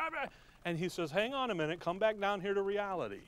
and 0.64 0.78
he 0.78 0.88
says, 0.88 1.10
hang 1.10 1.34
on 1.34 1.50
a 1.50 1.54
minute, 1.54 1.80
come 1.80 1.98
back 1.98 2.20
down 2.20 2.40
here 2.40 2.52
to 2.52 2.62
reality. 2.62 3.22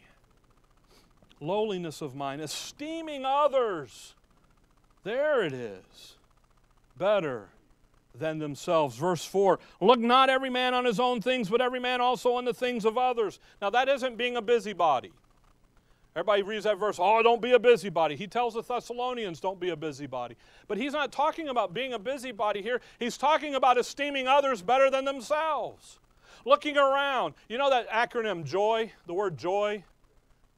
Lowliness 1.41 2.03
of 2.03 2.15
mind, 2.15 2.43
esteeming 2.43 3.25
others. 3.25 4.15
There 5.03 5.43
it 5.43 5.53
is. 5.53 6.17
Better 6.97 7.49
than 8.15 8.39
themselves. 8.39 8.97
Verse 8.97 9.25
4 9.25 9.59
Look 9.81 10.01
not 10.01 10.31
every 10.31 10.51
man 10.51 10.75
on 10.75 10.85
his 10.85 11.01
own 11.01 11.21
things, 11.21 11.49
but 11.49 11.61
every 11.61 11.81
man 11.81 12.01
also 12.01 12.35
on 12.35 12.45
the 12.45 12.55
things 12.55 12.85
of 12.85 12.99
others. 12.99 13.41
Now, 13.63 13.71
that 13.71 13.89
isn't 13.89 14.17
being 14.17 14.37
a 14.37 14.43
busybody. 14.43 15.13
Everybody 16.17 16.43
reads 16.43 16.65
that 16.65 16.79
verse, 16.79 16.97
oh, 16.99 17.23
don't 17.23 17.41
be 17.41 17.53
a 17.53 17.59
busybody. 17.59 18.17
He 18.17 18.27
tells 18.27 18.55
the 18.55 18.63
Thessalonians, 18.63 19.39
don't 19.39 19.61
be 19.61 19.71
a 19.71 19.77
busybody. 19.77 20.35
But 20.67 20.77
he's 20.77 20.93
not 20.93 21.13
talking 21.13 21.49
about 21.49 21.73
being 21.73 21.93
a 21.93 22.01
busybody 22.01 22.63
here. 22.63 22.81
He's 22.99 23.17
talking 23.17 23.55
about 23.55 23.79
esteeming 23.79 24.27
others 24.27 24.61
better 24.61 24.91
than 24.91 25.05
themselves. 25.05 26.01
Looking 26.45 26.77
around. 26.77 27.35
You 27.49 27.59
know 27.59 27.71
that 27.71 27.89
acronym 27.91 28.45
JOY? 28.45 28.93
The 29.07 29.15
word 29.15 29.39
joy? 29.39 29.85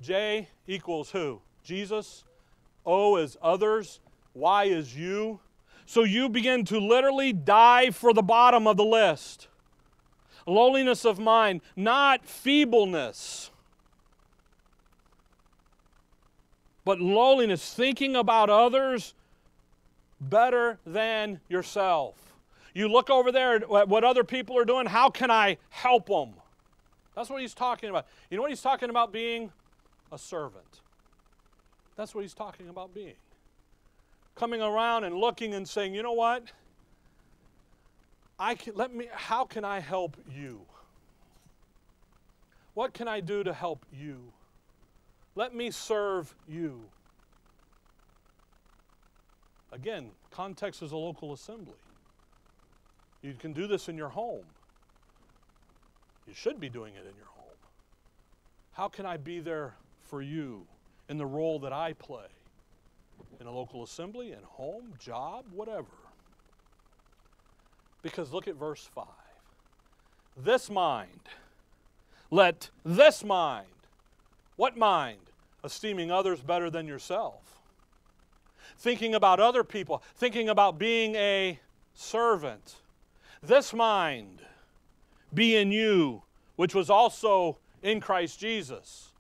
J 0.01 0.49
equals 0.67 1.11
who? 1.11 1.43
Jesus. 1.63 2.25
O 2.87 3.17
is 3.17 3.37
others. 3.43 4.01
Y 4.35 4.65
is 4.65 4.97
you. 4.97 5.41
So 5.87 6.05
you 6.05 6.29
begin 6.29 6.65
to 6.67 6.79
literally 6.79 7.33
dive 7.33 7.97
for 7.97 8.13
the 8.13 8.23
bottom 8.23 8.67
of 8.67 8.77
the 8.77 8.85
list. 8.85 9.49
Lowliness 10.47 11.05
of 11.05 11.19
mind, 11.19 11.61
not 11.77 12.25
feebleness. 12.25 13.51
but 16.85 17.01
lowliness, 17.01 17.73
thinking 17.75 18.17
about 18.17 18.51
others 18.51 19.15
better 20.21 20.79
than 20.85 21.41
yourself. 21.49 22.17
You 22.75 22.89
look 22.89 23.11
over 23.11 23.31
there 23.31 23.57
at 23.57 23.89
what 23.89 24.05
other 24.05 24.25
people 24.25 24.59
are 24.59 24.65
doing, 24.65 24.87
how 24.87 25.11
can 25.11 25.31
I 25.31 25.59
help 25.69 26.07
them? 26.07 26.35
That's 27.15 27.29
what 27.29 27.41
he's 27.43 27.55
talking 27.55 27.91
about. 27.91 28.07
You 28.31 28.37
know 28.37 28.43
what 28.43 28.51
he's 28.51 28.63
talking 28.63 28.89
about 28.89 29.13
being? 29.13 29.53
A 30.11 30.19
servant. 30.19 30.81
That's 31.97 32.15
what 32.15 32.23
he's 32.23 32.35
talking 32.35 32.69
about 32.69 32.95
being. 32.95 33.15
Coming 34.35 34.63
around 34.63 35.05
and 35.05 35.15
looking 35.15 35.55
and 35.55 35.69
saying, 35.69 35.95
you 35.95 36.03
know 36.03 36.13
what? 36.13 36.45
I 38.39 38.55
can, 38.55 38.75
let 38.75 38.95
me, 38.95 39.09
how 39.13 39.45
can 39.45 39.65
I 39.65 39.79
help 39.79 40.17
you? 40.29 40.63
What 42.75 42.95
can 42.95 43.07
I 43.07 43.21
do 43.21 43.45
to 43.45 43.53
help 43.53 43.85
you? 43.93 44.33
Let 45.35 45.55
me 45.55 45.71
serve 45.71 46.35
you. 46.49 46.85
Again, 49.71 50.11
context 50.31 50.83
is 50.83 50.93
a 50.93 50.97
local 50.97 51.33
assembly. 51.33 51.75
You 53.23 53.35
can 53.35 53.53
do 53.53 53.67
this 53.67 53.89
in 53.89 53.97
your 53.97 54.09
home. 54.09 54.45
You 56.27 56.35
should 56.35 56.61
be 56.61 56.69
doing 56.69 56.95
it 56.95 57.07
in 57.07 57.17
your 57.17 57.27
home. 57.27 57.57
How 58.73 58.89
can 58.89 59.07
I 59.07 59.17
be 59.17 59.41
there 59.41 59.75
for 60.01 60.23
you 60.23 60.67
in 61.09 61.19
the 61.19 61.27
role 61.27 61.59
that 61.61 61.73
I 61.73 61.93
play? 61.95 62.27
In 63.43 63.49
a 63.49 63.51
local 63.51 63.83
assembly, 63.83 64.31
in 64.31 64.39
home, 64.45 64.95
job, 65.01 65.47
whatever. 65.51 65.89
Because 68.01 68.33
look 68.33 68.47
at 68.47 68.55
verse 68.55 68.89
5. 68.95 69.05
This 70.37 70.71
mind, 70.71 71.29
let 72.31 72.71
this 72.85 73.25
mind 73.25 73.67
what 74.57 74.77
mind? 74.77 75.19
Esteeming 75.65 76.13
others 76.13 76.41
better 76.41 76.71
than 76.71 76.87
yourself. 76.87 77.61
Thinking 78.79 79.15
about 79.15 79.41
other 79.41 79.65
people, 79.65 80.03
thinking 80.15 80.49
about 80.49 80.79
being 80.79 81.17
a 81.17 81.59
servant. 81.95 82.77
This 83.43 83.75
mind 83.75 84.41
be 85.35 85.57
in 85.57 85.73
you, 85.73 86.23
which 86.55 86.77
was 86.77 86.91
also 86.91 87.59
in 87.83 88.01
Christ 88.01 88.39
Jesus. 88.39 89.12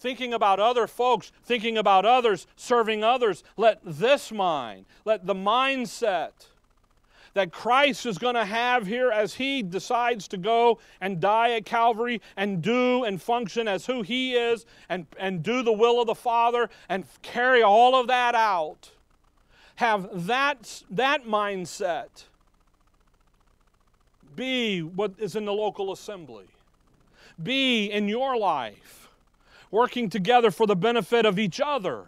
Thinking 0.00 0.32
about 0.32 0.58
other 0.58 0.86
folks, 0.86 1.30
thinking 1.44 1.76
about 1.76 2.06
others, 2.06 2.46
serving 2.56 3.04
others. 3.04 3.44
Let 3.58 3.80
this 3.84 4.32
mind, 4.32 4.86
let 5.04 5.26
the 5.26 5.34
mindset 5.34 6.30
that 7.34 7.52
Christ 7.52 8.06
is 8.06 8.18
going 8.18 8.34
to 8.34 8.44
have 8.44 8.86
here 8.86 9.10
as 9.10 9.34
he 9.34 9.62
decides 9.62 10.26
to 10.28 10.36
go 10.36 10.78
and 11.00 11.20
die 11.20 11.52
at 11.52 11.64
Calvary 11.64 12.20
and 12.36 12.62
do 12.62 13.04
and 13.04 13.20
function 13.20 13.68
as 13.68 13.86
who 13.86 14.02
he 14.02 14.34
is 14.34 14.66
and, 14.88 15.06
and 15.18 15.42
do 15.42 15.62
the 15.62 15.72
will 15.72 16.00
of 16.00 16.06
the 16.06 16.14
Father 16.14 16.70
and 16.88 17.04
carry 17.22 17.62
all 17.62 17.94
of 17.94 18.06
that 18.08 18.34
out. 18.34 18.90
Have 19.76 20.26
that, 20.26 20.82
that 20.90 21.26
mindset. 21.26 22.24
be 24.34 24.80
what 24.80 25.12
is 25.18 25.36
in 25.36 25.44
the 25.44 25.52
local 25.52 25.92
assembly, 25.92 26.46
be 27.42 27.86
in 27.86 28.08
your 28.08 28.36
life, 28.36 29.09
working 29.70 30.10
together 30.10 30.50
for 30.50 30.66
the 30.66 30.76
benefit 30.76 31.24
of 31.24 31.38
each 31.38 31.60
other, 31.60 32.06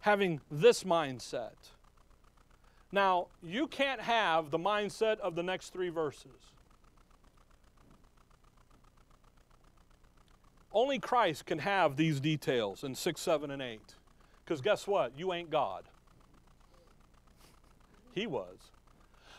having 0.00 0.40
this 0.50 0.84
mindset. 0.84 1.70
Now, 2.92 3.28
you 3.42 3.66
can't 3.66 4.00
have 4.00 4.50
the 4.50 4.58
mindset 4.58 5.18
of 5.20 5.34
the 5.34 5.42
next 5.42 5.72
three 5.72 5.90
verses. 5.90 6.52
Only 10.72 10.98
Christ 10.98 11.46
can 11.46 11.58
have 11.58 11.96
these 11.96 12.20
details 12.20 12.84
in 12.84 12.94
6, 12.94 13.20
7, 13.20 13.50
and 13.50 13.60
8. 13.60 13.80
Because 14.44 14.60
guess 14.60 14.86
what? 14.86 15.12
You 15.16 15.32
ain't 15.32 15.50
God. 15.50 15.84
He 18.12 18.26
was. 18.26 18.56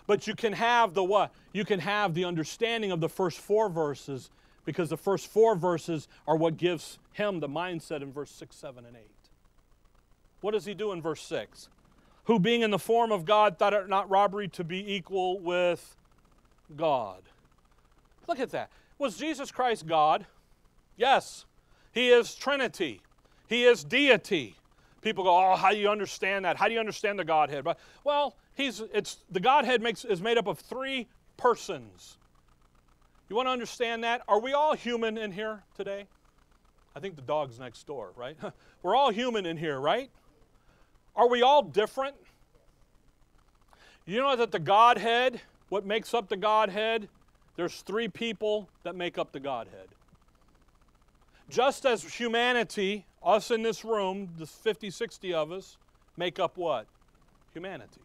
But 0.08 0.27
you 0.27 0.36
can 0.36 0.54
have 0.54 0.93
the 0.93 1.04
what? 1.04 1.32
You 1.54 1.63
can 1.63 1.80
have 1.80 2.13
the 2.13 2.25
understanding 2.25 2.91
of 2.91 2.99
the 2.99 3.10
first 3.10 3.38
four 3.38 3.69
verses 3.69 4.30
because 4.65 4.89
the 4.89 4.97
first 4.97 5.28
four 5.28 5.56
verses 5.56 6.08
are 6.28 6.36
what 6.36 6.58
gives 6.58 7.00
him 7.13 7.39
the 7.39 7.50
mindset 7.50 8.02
in 8.02 8.12
verse 8.12 8.32
6, 8.32 8.56
7, 8.56 8.86
and 8.86 8.95
8. 8.95 9.02
What 10.41 10.52
does 10.52 10.65
he 10.65 10.74
do 10.74 10.91
in 10.91 11.02
verse 11.02 11.21
6? 11.21 11.69
Who, 12.26 12.39
being 12.39 12.62
in 12.62 12.71
the 12.71 12.80
form 12.80 13.12
of 13.12 13.26
God, 13.26 13.58
thought 13.58 13.74
it 13.74 13.89
not 13.89 14.10
robbery 14.10 14.47
to 14.50 14.63
be 14.63 14.93
equal 14.93 15.39
with 15.39 15.95
God. 16.76 17.21
Look 18.28 18.39
at 18.39 18.52
that. 18.52 18.69
Was 18.97 19.17
Jesus 19.17 19.52
Christ 19.52 19.88
God? 19.88 20.26
Yes. 20.95 21.45
He 21.91 22.10
is 22.10 22.36
Trinity, 22.36 23.02
He 23.47 23.65
is 23.65 23.84
deity. 23.84 24.56
People 25.02 25.24
go, 25.24 25.36
oh, 25.36 25.56
how 25.56 25.71
do 25.71 25.78
you 25.78 25.89
understand 25.89 26.45
that? 26.45 26.58
How 26.58 26.67
do 26.67 26.76
you 26.76 26.80
understand 26.80 27.17
the 27.17 27.24
Godhead? 27.24 27.63
But, 27.63 27.80
well, 28.04 28.36
he's, 28.54 28.84
it's, 28.93 29.17
the 29.32 29.39
Godhead 29.39 29.82
makes, 29.82 30.06
is 30.06 30.21
made 30.21 30.38
up 30.38 30.45
of 30.45 30.60
three 30.60 31.08
persons. 31.38 32.19
You 33.32 33.36
want 33.36 33.48
to 33.48 33.52
understand 33.52 34.04
that? 34.04 34.24
Are 34.28 34.41
we 34.41 34.52
all 34.52 34.76
human 34.76 35.17
in 35.17 35.32
here 35.32 35.63
today? 35.78 36.06
I 36.94 37.00
think 37.00 37.15
the 37.15 37.22
dog's 37.22 37.60
next 37.60 37.88
door, 37.88 38.12
right? 38.17 38.36
We're 38.84 38.94
all 38.94 39.10
human 39.10 39.46
in 39.46 39.56
here, 39.56 39.80
right? 39.80 40.10
Are 41.15 41.30
we 41.30 41.41
all 41.41 41.63
different? 41.63 42.17
You 44.06 44.20
know 44.20 44.36
that 44.36 44.52
the 44.52 44.60
Godhead, 44.60 45.39
what 45.70 45.86
makes 45.86 46.13
up 46.13 46.28
the 46.28 46.36
Godhead, 46.36 47.08
there's 47.56 47.80
three 47.84 48.10
people 48.10 48.67
that 48.84 48.98
make 48.98 49.17
up 49.17 49.32
the 49.32 49.39
Godhead. 49.39 49.88
Just 51.50 51.86
as 51.86 52.04
humanity, 52.04 53.06
us 53.24 53.50
in 53.50 53.63
this 53.63 53.86
room, 53.86 54.28
the 54.39 54.46
50, 54.46 54.89
60 54.89 55.34
of 55.34 55.54
us, 55.54 55.78
make 56.17 56.38
up 56.38 56.58
what? 56.58 56.86
Humanity. 57.54 58.02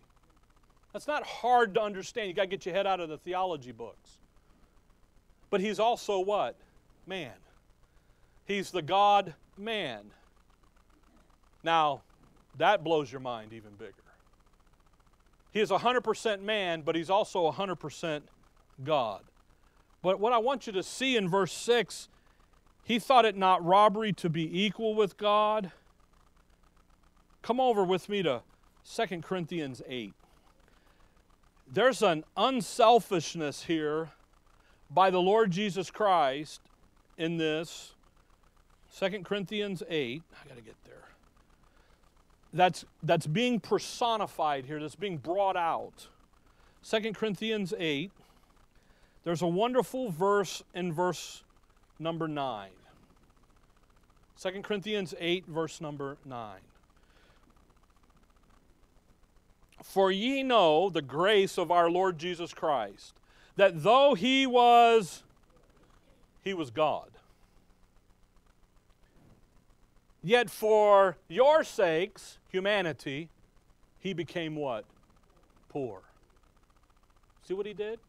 That's 0.92 1.08
not 1.08 1.26
hard 1.26 1.74
to 1.74 1.82
understand. 1.82 2.28
You 2.28 2.34
got 2.34 2.42
to 2.42 2.48
get 2.48 2.64
your 2.64 2.76
head 2.76 2.86
out 2.86 3.00
of 3.00 3.08
the 3.08 3.18
theology 3.18 3.72
books. 3.72 4.18
But 5.50 5.60
he's 5.60 5.78
also 5.78 6.20
what? 6.20 6.56
Man. 7.06 7.34
He's 8.44 8.70
the 8.70 8.82
God 8.82 9.34
man. 9.56 10.12
Now, 11.62 12.02
that 12.58 12.84
blows 12.84 13.10
your 13.10 13.20
mind 13.20 13.52
even 13.52 13.72
bigger. 13.72 13.92
He 15.52 15.60
is 15.60 15.70
100% 15.70 16.42
man, 16.42 16.82
but 16.82 16.94
he's 16.94 17.10
also 17.10 17.50
100% 17.50 18.22
God. 18.84 19.22
But 20.02 20.20
what 20.20 20.32
I 20.32 20.38
want 20.38 20.66
you 20.66 20.72
to 20.74 20.82
see 20.82 21.16
in 21.16 21.28
verse 21.28 21.52
6 21.52 22.08
he 22.86 23.00
thought 23.00 23.24
it 23.24 23.36
not 23.36 23.64
robbery 23.64 24.12
to 24.12 24.30
be 24.30 24.64
equal 24.64 24.94
with 24.94 25.16
God. 25.16 25.72
Come 27.42 27.58
over 27.58 27.82
with 27.82 28.08
me 28.08 28.22
to 28.22 28.42
2 28.88 29.22
Corinthians 29.22 29.82
8. 29.88 30.14
There's 31.66 32.00
an 32.00 32.22
unselfishness 32.36 33.64
here 33.64 34.10
by 34.90 35.10
the 35.10 35.20
Lord 35.20 35.50
Jesus 35.50 35.90
Christ 35.90 36.60
in 37.18 37.36
this. 37.36 37.94
2 38.98 39.22
Corinthians 39.24 39.82
8. 39.88 40.22
I 40.32 40.48
got 40.48 40.56
to 40.56 40.62
get 40.62 40.76
there. 40.84 40.94
That's, 42.52 42.84
that's 43.02 43.26
being 43.26 43.60
personified 43.60 44.64
here, 44.64 44.80
that's 44.80 44.94
being 44.94 45.18
brought 45.18 45.56
out. 45.56 46.08
2 46.88 47.12
Corinthians 47.12 47.74
8. 47.76 48.10
There's 49.24 49.42
a 49.42 49.46
wonderful 49.46 50.10
verse 50.10 50.62
in 50.74 50.92
verse 50.92 51.42
number 51.98 52.28
9. 52.28 52.70
2 54.40 54.62
Corinthians 54.62 55.14
8, 55.18 55.46
verse 55.46 55.80
number 55.80 56.18
9. 56.24 56.58
For 59.82 60.12
ye 60.12 60.42
know 60.42 60.90
the 60.90 61.02
grace 61.02 61.58
of 61.58 61.70
our 61.70 61.90
Lord 61.90 62.18
Jesus 62.18 62.52
Christ, 62.52 63.14
that 63.56 63.82
though 63.82 64.14
he 64.14 64.46
was, 64.46 65.22
he 66.42 66.54
was 66.54 66.70
God. 66.70 67.10
Yet 70.22 70.50
for 70.50 71.16
your 71.28 71.64
sakes, 71.64 72.38
humanity, 72.50 73.28
he 73.98 74.12
became 74.12 74.56
what? 74.56 74.84
Poor. 75.68 76.02
See 77.46 77.54
what 77.54 77.66
he 77.66 77.74
did? 77.74 78.00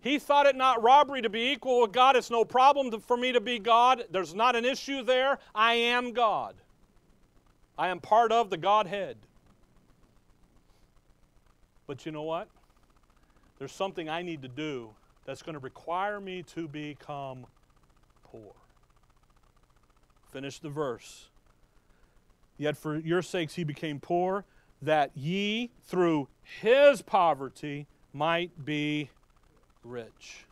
He 0.00 0.20
thought 0.20 0.46
it 0.46 0.54
not 0.54 0.82
robbery 0.82 1.20
to 1.22 1.28
be 1.28 1.50
equal 1.50 1.80
with 1.80 1.90
God. 1.90 2.14
It's 2.14 2.30
no 2.30 2.44
problem 2.44 3.00
for 3.00 3.16
me 3.16 3.32
to 3.32 3.40
be 3.40 3.58
God. 3.58 4.04
There's 4.10 4.34
not 4.34 4.54
an 4.54 4.64
issue 4.64 5.02
there. 5.02 5.38
I 5.52 5.74
am 5.74 6.12
God. 6.12 6.54
I 7.76 7.88
am 7.88 7.98
part 7.98 8.30
of 8.30 8.48
the 8.48 8.56
Godhead. 8.56 9.16
But 11.88 12.06
you 12.06 12.12
know 12.12 12.22
what? 12.22 12.48
There's 13.58 13.72
something 13.72 14.08
I 14.08 14.22
need 14.22 14.42
to 14.42 14.48
do 14.48 14.90
that's 15.24 15.42
going 15.42 15.54
to 15.54 15.60
require 15.60 16.20
me 16.20 16.42
to 16.54 16.68
become 16.68 17.46
poor. 18.24 18.52
Finish 20.32 20.58
the 20.58 20.68
verse. 20.68 21.28
Yet 22.58 22.76
for 22.76 22.96
your 22.96 23.22
sakes 23.22 23.54
he 23.54 23.64
became 23.64 24.00
poor, 24.00 24.44
that 24.82 25.10
ye 25.16 25.70
through 25.84 26.28
his 26.42 27.02
poverty 27.02 27.86
might 28.12 28.64
be 28.64 29.10
rich. 29.82 30.46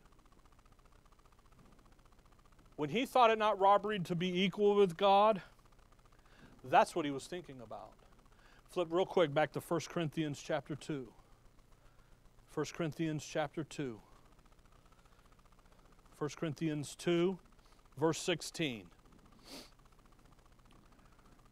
When 2.75 2.89
he 2.89 3.05
thought 3.05 3.31
it 3.31 3.37
not 3.37 3.59
robbery 3.59 3.99
to 3.99 4.15
be 4.15 4.43
equal 4.43 4.75
with 4.75 4.97
God, 4.97 5.41
that's 6.63 6.95
what 6.95 7.05
he 7.05 7.11
was 7.11 7.25
thinking 7.25 7.61
about. 7.63 7.93
Flip 8.69 8.87
real 8.91 9.05
quick 9.05 9.33
back 9.33 9.53
to 9.53 9.59
1 9.59 9.81
Corinthians 9.89 10.43
chapter 10.45 10.75
2. 10.75 11.07
1 12.55 12.65
Corinthians 12.73 13.23
chapter 13.29 13.63
2. 13.63 13.99
1 16.17 16.29
Corinthians 16.35 16.95
2, 16.95 17.37
verse 17.97 18.19
16. 18.19 18.85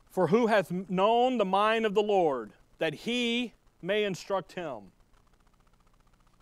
For 0.09 0.27
who 0.27 0.47
hath 0.47 0.71
known 0.89 1.37
the 1.37 1.45
mind 1.45 1.85
of 1.85 1.93
the 1.93 2.01
Lord, 2.01 2.53
that 2.79 2.93
he 2.93 3.53
may 3.81 4.03
instruct 4.03 4.53
him? 4.53 4.93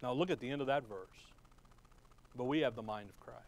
Now 0.01 0.13
look 0.13 0.29
at 0.29 0.39
the 0.39 0.49
end 0.49 0.61
of 0.61 0.67
that 0.67 0.87
verse 0.87 1.31
but 2.35 2.45
we 2.45 2.59
have 2.59 2.75
the 2.75 2.81
mind 2.81 3.09
of 3.09 3.19
Christ. 3.19 3.39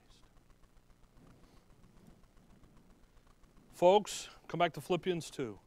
Folks, 3.73 4.30
come 4.47 4.60
back 4.60 4.73
to 4.73 4.82
Philippians 4.82 5.30
2. 5.30 5.58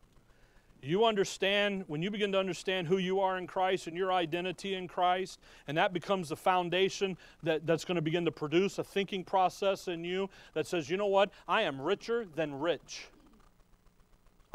You 0.86 1.04
understand, 1.04 1.84
when 1.88 2.00
you 2.00 2.10
begin 2.10 2.30
to 2.32 2.38
understand 2.38 2.86
who 2.86 2.98
you 2.98 3.20
are 3.20 3.38
in 3.38 3.46
Christ 3.46 3.88
and 3.88 3.96
your 3.96 4.12
identity 4.12 4.74
in 4.74 4.86
Christ, 4.86 5.40
and 5.66 5.76
that 5.76 5.92
becomes 5.92 6.28
the 6.28 6.36
foundation 6.36 7.16
that, 7.42 7.66
that's 7.66 7.84
going 7.84 7.96
to 7.96 8.02
begin 8.02 8.24
to 8.24 8.30
produce 8.30 8.78
a 8.78 8.84
thinking 8.84 9.24
process 9.24 9.88
in 9.88 10.04
you 10.04 10.30
that 10.54 10.66
says, 10.66 10.88
you 10.88 10.96
know 10.96 11.06
what? 11.06 11.30
I 11.48 11.62
am 11.62 11.80
richer 11.80 12.26
than 12.36 12.60
rich. 12.60 13.08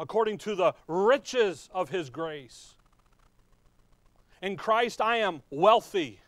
According 0.00 0.38
to 0.38 0.54
the 0.54 0.74
riches 0.88 1.68
of 1.74 1.90
His 1.90 2.08
grace. 2.08 2.76
In 4.40 4.56
Christ, 4.56 5.00
I 5.00 5.18
am 5.18 5.42
wealthy. 5.50 6.18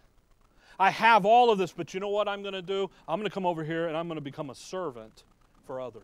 I 0.79 0.91
have 0.91 1.25
all 1.25 1.51
of 1.51 1.59
this, 1.59 1.73
but 1.73 1.95
you 1.95 2.01
know 2.01 2.09
what 2.09 2.29
I'm 2.29 2.43
going 2.43 2.55
to 2.55 2.63
do? 2.63 2.91
I'm 3.09 3.19
going 3.19 3.29
to 3.29 3.35
come 3.35 3.47
over 3.47 3.65
here 3.65 3.87
and 3.89 3.97
I'm 3.97 4.07
going 4.07 4.17
to 4.17 4.23
become 4.23 4.51
a 4.51 4.55
servant 4.55 5.25
for 5.67 5.81
others. 5.81 6.03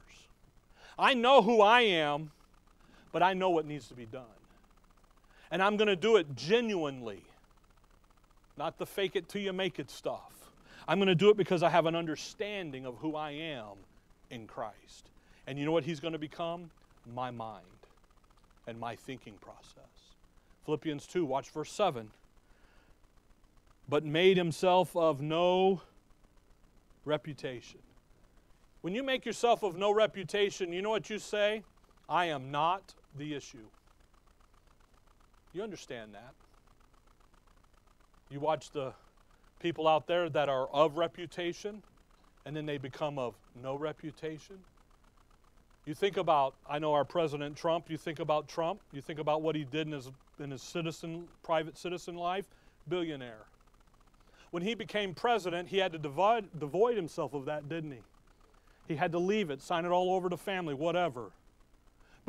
I 0.99 1.14
know 1.14 1.43
who 1.43 1.61
I 1.61 1.83
am, 1.83 2.31
but 3.13 3.23
I 3.23 3.35
know 3.35 3.51
what 3.51 3.67
needs 3.67 3.89
to 3.89 3.95
be 3.95 4.07
done. 4.07 4.25
And 5.51 5.63
I'm 5.63 5.77
going 5.77 5.89
to 5.89 5.97
do 5.97 6.17
it 6.17 6.35
genuinely, 6.37 7.23
not 8.57 8.79
the 8.79 8.87
fake 8.87 9.17
it 9.17 9.29
till 9.29 9.43
you 9.43 9.53
make 9.53 9.79
it 9.79 9.91
stuff. 9.91 10.33
I'm 10.87 10.99
going 10.99 11.09
to 11.09 11.15
do 11.15 11.31
it 11.31 11.37
because 11.37 11.63
I 11.63 11.71
have 11.71 11.87
an 11.87 11.95
understanding 11.95 12.87
of 12.87 12.97
who 12.99 13.17
I 13.17 13.31
am 13.33 13.77
in 14.31 14.47
Christ. 14.47 15.11
And 15.47 15.59
you 15.59 15.65
know 15.65 15.73
what 15.73 15.85
He's 15.85 16.01
going 16.01 16.13
to 16.13 16.19
become? 16.19 16.71
My 17.13 17.31
mind 17.31 17.65
and 18.67 18.79
my 18.79 18.95
thinking 18.95 19.35
process. 19.41 20.15
Philippians 20.65 21.07
2, 21.07 21.25
watch 21.25 21.51
verse 21.51 21.73
7 21.73 22.11
but 23.91 24.05
made 24.05 24.37
himself 24.37 24.97
of 24.97 25.21
no 25.21 25.83
reputation. 27.05 27.81
When 28.83 28.95
you 28.95 29.03
make 29.03 29.27
yourself 29.27 29.65
of 29.65 29.77
no 29.77 29.93
reputation, 29.93 30.73
you 30.73 30.81
know 30.81 30.91
what 30.91 31.11
you 31.11 31.19
say? 31.19 31.65
I 32.09 32.27
am 32.27 32.53
not 32.53 32.95
the 33.17 33.35
issue. 33.35 33.67
You 35.53 35.63
understand 35.63 36.15
that. 36.15 36.33
You 38.31 38.41
watch 38.41 38.71
the 38.71 38.93
people 39.61 39.89
out 39.89 40.07
there 40.07 40.29
that 40.29 40.49
are 40.49 40.69
of 40.69 40.97
reputation 40.97 41.83
and 42.47 42.57
then 42.57 42.67
they 42.67 42.79
become 42.79 43.19
of 43.19 43.35
no 43.61 43.75
reputation. 43.75 44.57
You 45.87 45.95
think 45.95 46.17
about, 46.17 46.55
I 46.69 46.79
know 46.79 46.93
our 46.93 47.05
President 47.05 47.57
Trump, 47.57 47.91
you 47.91 47.97
think 47.97 48.21
about 48.21 48.49
Trump, 48.49 48.81
you 48.93 49.01
think 49.01 49.19
about 49.19 49.43
what 49.43 49.57
he 49.57 49.65
did 49.65 49.87
in 49.87 49.93
his, 49.93 50.11
in 50.39 50.51
his 50.51 50.63
citizen, 50.63 51.27
private 51.43 51.77
citizen 51.77 52.17
life, 52.17 52.47
billionaire. 52.89 53.47
When 54.51 54.63
he 54.63 54.75
became 54.75 55.15
president, 55.15 55.69
he 55.69 55.79
had 55.79 55.93
to 55.93 55.99
divide, 55.99 56.47
devoid 56.59 56.97
himself 56.97 57.35
of 57.35 57.45
that, 57.47 57.69
didn't 57.69 57.93
he? 57.93 58.01
He 58.89 58.97
had 58.97 59.13
to 59.13 59.19
leave 59.19 59.51
it, 59.51 59.63
sign 59.63 59.85
it 59.85 59.91
all 59.91 60.13
over 60.13 60.29
to 60.29 60.37
family, 60.37 60.75
whatever. 60.75 61.31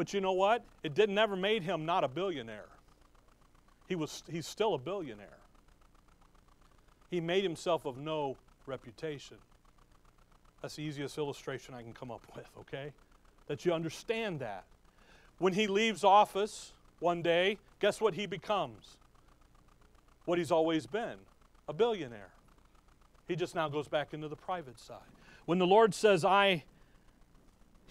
But 0.02 0.16
you 0.16 0.20
know 0.20 0.34
what? 0.34 0.64
It 0.82 0.96
didn't 0.96 1.14
never 1.14 1.36
made 1.36 1.62
him 1.62 1.86
not 1.86 2.04
a 2.04 2.08
billionaire. 2.08 2.70
He 3.88 3.94
was, 3.94 4.24
he's 4.28 4.48
still 4.48 4.74
a 4.74 4.80
billionaire. 4.80 5.38
He 7.12 7.22
made 7.22 7.44
himself 7.44 7.86
of 7.86 8.00
no 8.00 8.36
reputation. 8.66 9.38
That's 10.60 10.76
the 10.76 10.82
easiest 10.82 11.20
illustration 11.20 11.76
I 11.76 11.84
can 11.84 11.94
come 11.94 12.10
up 12.10 12.24
with, 12.36 12.50
okay? 12.62 12.94
That 13.46 13.64
you 13.64 13.74
understand 13.74 14.40
that. 14.40 14.64
When 15.38 15.54
he 15.54 15.68
leaves 15.68 16.04
office 16.04 16.74
one 17.00 17.22
day, 17.22 17.60
guess 17.80 18.02
what 18.02 18.16
he 18.16 18.26
becomes? 18.26 18.98
What 20.26 20.40
he's 20.40 20.50
always 20.50 20.88
been 20.88 21.18
a 21.68 21.74
billionaire. 21.74 22.32
He 23.28 23.36
just 23.36 23.54
now 23.54 23.70
goes 23.70 23.88
back 23.88 24.16
into 24.16 24.28
the 24.28 24.36
private 24.36 24.80
side. 24.80 24.98
When 25.46 25.60
the 25.60 25.68
Lord 25.68 25.94
says, 25.94 26.26
I, 26.26 26.64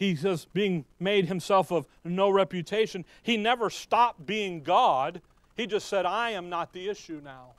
he 0.01 0.16
says, 0.16 0.46
being 0.55 0.86
made 0.98 1.26
himself 1.26 1.70
of 1.70 1.86
no 2.05 2.30
reputation, 2.30 3.05
he 3.22 3.36
never 3.36 3.68
stopped 3.68 4.24
being 4.24 4.62
God. 4.62 5.20
He 5.59 5.66
just 5.66 5.88
said, 5.88 6.07
I 6.07 6.30
am 6.30 6.48
not 6.48 6.72
the 6.72 6.88
issue 6.88 7.20
now. 7.22 7.51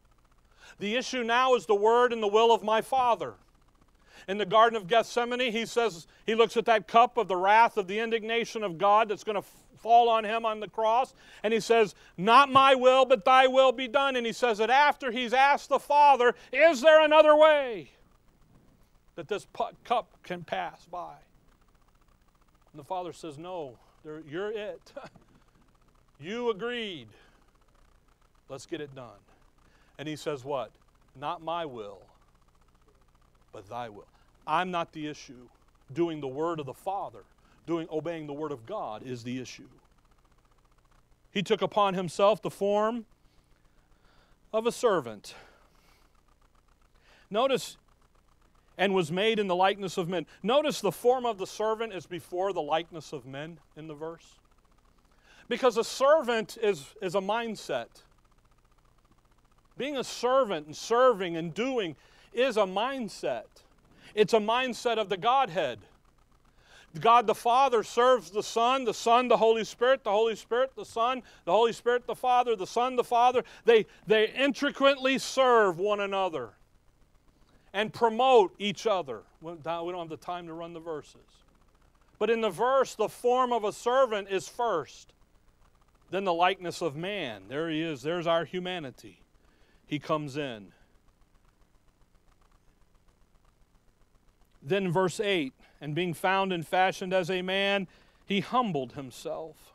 The 0.80 0.96
issue 0.96 1.24
now 1.24 1.54
is 1.54 1.68
the 1.68 1.76
word 1.76 2.12
and 2.12 2.22
the 2.22 2.28
will 2.28 2.52
of 2.52 2.64
my 2.64 2.82
Father. 2.82 3.36
In 4.28 4.40
the 4.40 4.46
Garden 4.48 4.76
of 4.76 4.88
Gethsemane, 4.88 5.52
he 5.52 5.68
says, 5.68 6.08
he 6.26 6.34
looks 6.34 6.58
at 6.58 6.66
that 6.66 6.88
cup 6.88 7.18
of 7.18 7.28
the 7.28 7.38
wrath 7.38 7.78
of 7.78 7.86
the 7.86 8.00
indignation 8.00 8.64
of 8.64 8.80
God 8.80 9.08
that's 9.08 9.24
going 9.24 9.40
to 9.40 9.48
fall 9.78 10.10
on 10.10 10.24
him 10.24 10.44
on 10.44 10.60
the 10.60 10.68
cross, 10.68 11.14
and 11.44 11.54
he 11.54 11.60
says, 11.60 11.94
Not 12.18 12.52
my 12.52 12.74
will, 12.74 13.06
but 13.06 13.24
thy 13.24 13.46
will 13.48 13.72
be 13.72 13.88
done. 13.88 14.16
And 14.16 14.26
he 14.26 14.34
says 14.34 14.60
that 14.60 14.70
after 14.70 15.12
he's 15.12 15.34
asked 15.34 15.70
the 15.70 15.80
Father, 15.80 16.34
Is 16.52 16.82
there 16.82 17.04
another 17.04 17.36
way 17.36 17.92
that 19.16 19.28
this 19.28 19.48
cup 19.84 20.08
can 20.24 20.44
pass 20.44 20.86
by? 20.86 21.16
And 22.74 22.80
the 22.80 22.84
Father 22.84 23.14
says, 23.14 23.38
No, 23.38 23.78
you're 24.04 24.52
it. 24.52 24.94
you 26.20 26.50
agreed. 26.50 27.08
Let's 28.50 28.66
get 28.66 28.82
it 28.82 28.94
done. 28.96 29.20
And 29.98 30.08
he 30.08 30.16
says, 30.16 30.44
What? 30.44 30.72
Not 31.20 31.42
my 31.42 31.66
will, 31.66 32.00
but 33.52 33.70
thy 33.70 33.90
will. 33.90 34.08
I'm 34.48 34.72
not 34.72 34.94
the 34.94 35.08
issue. 35.08 35.48
Doing 35.94 36.22
the 36.22 36.28
word 36.28 36.60
of 36.60 36.66
the 36.66 36.74
Father, 36.74 37.24
doing 37.68 37.88
obeying 37.92 38.28
the 38.28 38.34
word 38.34 38.52
of 38.52 38.66
God 38.66 39.04
is 39.04 39.24
the 39.24 39.42
issue. 39.42 39.68
He 41.32 41.44
took 41.44 41.62
upon 41.62 41.94
himself 41.94 42.42
the 42.42 42.50
form 42.50 43.06
of 44.54 44.66
a 44.66 44.72
servant. 44.72 45.36
Notice, 47.30 47.78
and 48.78 48.94
was 48.94 49.12
made 49.12 49.40
in 49.40 49.48
the 49.48 49.56
likeness 49.56 49.98
of 49.98 50.08
men. 50.08 50.26
Notice 50.44 50.82
the 50.82 50.92
form 50.92 51.26
of 51.26 51.38
the 51.38 51.48
servant 51.48 51.94
is 51.94 52.06
before 52.06 52.54
the 52.54 52.62
likeness 52.62 53.14
of 53.14 53.26
men 53.26 53.60
in 53.76 53.88
the 53.88 53.94
verse. 53.94 54.40
Because 55.48 55.78
a 55.78 55.84
servant 55.84 56.58
is, 56.62 56.86
is 57.02 57.16
a 57.16 57.20
mindset. 57.20 57.88
Being 59.78 59.98
a 59.98 60.04
servant 60.04 60.68
and 60.68 60.76
serving 60.76 61.36
and 61.38 61.54
doing 61.54 61.96
is 62.34 62.58
a 62.58 62.62
mindset. 62.62 63.44
It's 64.16 64.34
a 64.34 64.40
mindset 64.40 64.98
of 64.98 65.10
the 65.10 65.18
Godhead. 65.18 65.80
God 67.00 67.26
the 67.26 67.36
Father 67.36 67.84
serves 67.84 68.32
the 68.32 68.44
Son, 68.44 68.84
the 68.84 68.94
Son, 68.94 69.30
the 69.30 69.38
Holy 69.38 69.64
Spirit, 69.64 70.04
the 70.04 70.12
Holy 70.12 70.36
Spirit, 70.36 70.72
the 70.76 70.86
Son, 70.86 71.24
the 71.46 71.52
Holy 71.52 71.72
Spirit, 71.72 72.06
the 72.06 72.16
Father, 72.16 72.56
the 72.56 72.68
Son, 72.68 72.98
the 72.98 73.04
Father. 73.04 73.44
They, 73.64 73.86
they 74.08 74.30
intricately 74.30 75.18
serve 75.18 75.80
one 75.80 76.02
another 76.02 76.52
and 77.74 77.94
promote 77.94 78.54
each 78.60 78.86
other. 78.86 79.22
We 79.42 79.54
don't 79.64 79.96
have 79.96 80.10
the 80.10 80.18
time 80.18 80.48
to 80.48 80.54
run 80.54 80.74
the 80.74 80.80
verses. 80.80 81.22
But 82.20 82.30
in 82.30 82.42
the 82.42 82.50
verse, 82.50 82.96
the 82.96 83.10
form 83.10 83.52
of 83.52 83.64
a 83.64 83.72
servant 83.72 84.28
is 84.30 84.48
first, 84.48 85.14
then 86.12 86.24
the 86.24 86.34
likeness 86.34 86.82
of 86.82 86.96
man. 86.96 87.44
There 87.48 87.70
he 87.70 87.82
is, 87.82 88.02
there's 88.02 88.28
our 88.28 88.46
humanity 88.46 89.22
he 89.88 90.00
comes 90.00 90.38
in. 90.38 90.74
Then, 94.62 94.92
verse 94.92 95.20
8 95.20 95.54
and 95.82 95.96
being 95.96 96.14
found 96.14 96.54
and 96.54 96.66
fashioned 96.66 97.12
as 97.12 97.32
a 97.32 97.42
man, 97.42 97.88
he 98.26 98.40
humbled 98.40 98.94
himself. 98.94 99.74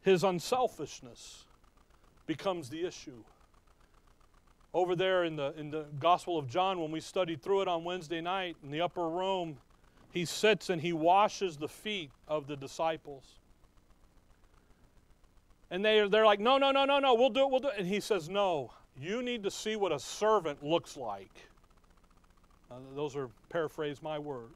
His 0.00 0.24
unselfishness 0.24 1.44
becomes 2.26 2.70
the 2.70 2.86
issue. 2.86 3.24
Over 4.72 4.94
there 4.94 5.24
in 5.24 5.36
the, 5.36 5.52
in 5.58 5.70
the 5.70 5.86
Gospel 5.98 6.38
of 6.38 6.48
John, 6.48 6.80
when 6.80 6.92
we 6.92 7.00
studied 7.00 7.42
through 7.42 7.62
it 7.62 7.68
on 7.68 7.82
Wednesday 7.82 8.20
night 8.20 8.56
in 8.62 8.70
the 8.70 8.80
upper 8.80 9.08
room, 9.08 9.58
he 10.12 10.24
sits 10.24 10.70
and 10.70 10.80
he 10.80 10.92
washes 10.92 11.56
the 11.56 11.68
feet 11.68 12.10
of 12.28 12.46
the 12.46 12.56
disciples. 12.56 13.24
And 15.70 15.84
they, 15.84 16.06
they're 16.08 16.26
like, 16.26 16.40
no, 16.40 16.58
no, 16.58 16.70
no, 16.70 16.84
no, 16.84 16.98
no, 16.98 17.14
we'll 17.14 17.30
do 17.30 17.42
it, 17.42 17.50
we'll 17.50 17.60
do 17.60 17.68
it. 17.68 17.74
And 17.78 17.86
he 17.86 18.00
says, 18.00 18.28
no, 18.28 18.72
you 18.98 19.22
need 19.22 19.42
to 19.44 19.50
see 19.50 19.76
what 19.76 19.92
a 19.92 19.98
servant 19.98 20.62
looks 20.62 20.96
like. 20.96 21.30
Uh, 22.70 22.76
those 22.94 23.16
are 23.16 23.28
paraphrase 23.48 24.02
my 24.02 24.18
words. 24.18 24.54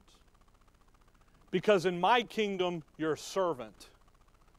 Because 1.50 1.86
in 1.86 2.00
my 2.00 2.22
kingdom, 2.22 2.82
you're 2.98 3.12
a 3.12 3.18
servant. 3.18 3.90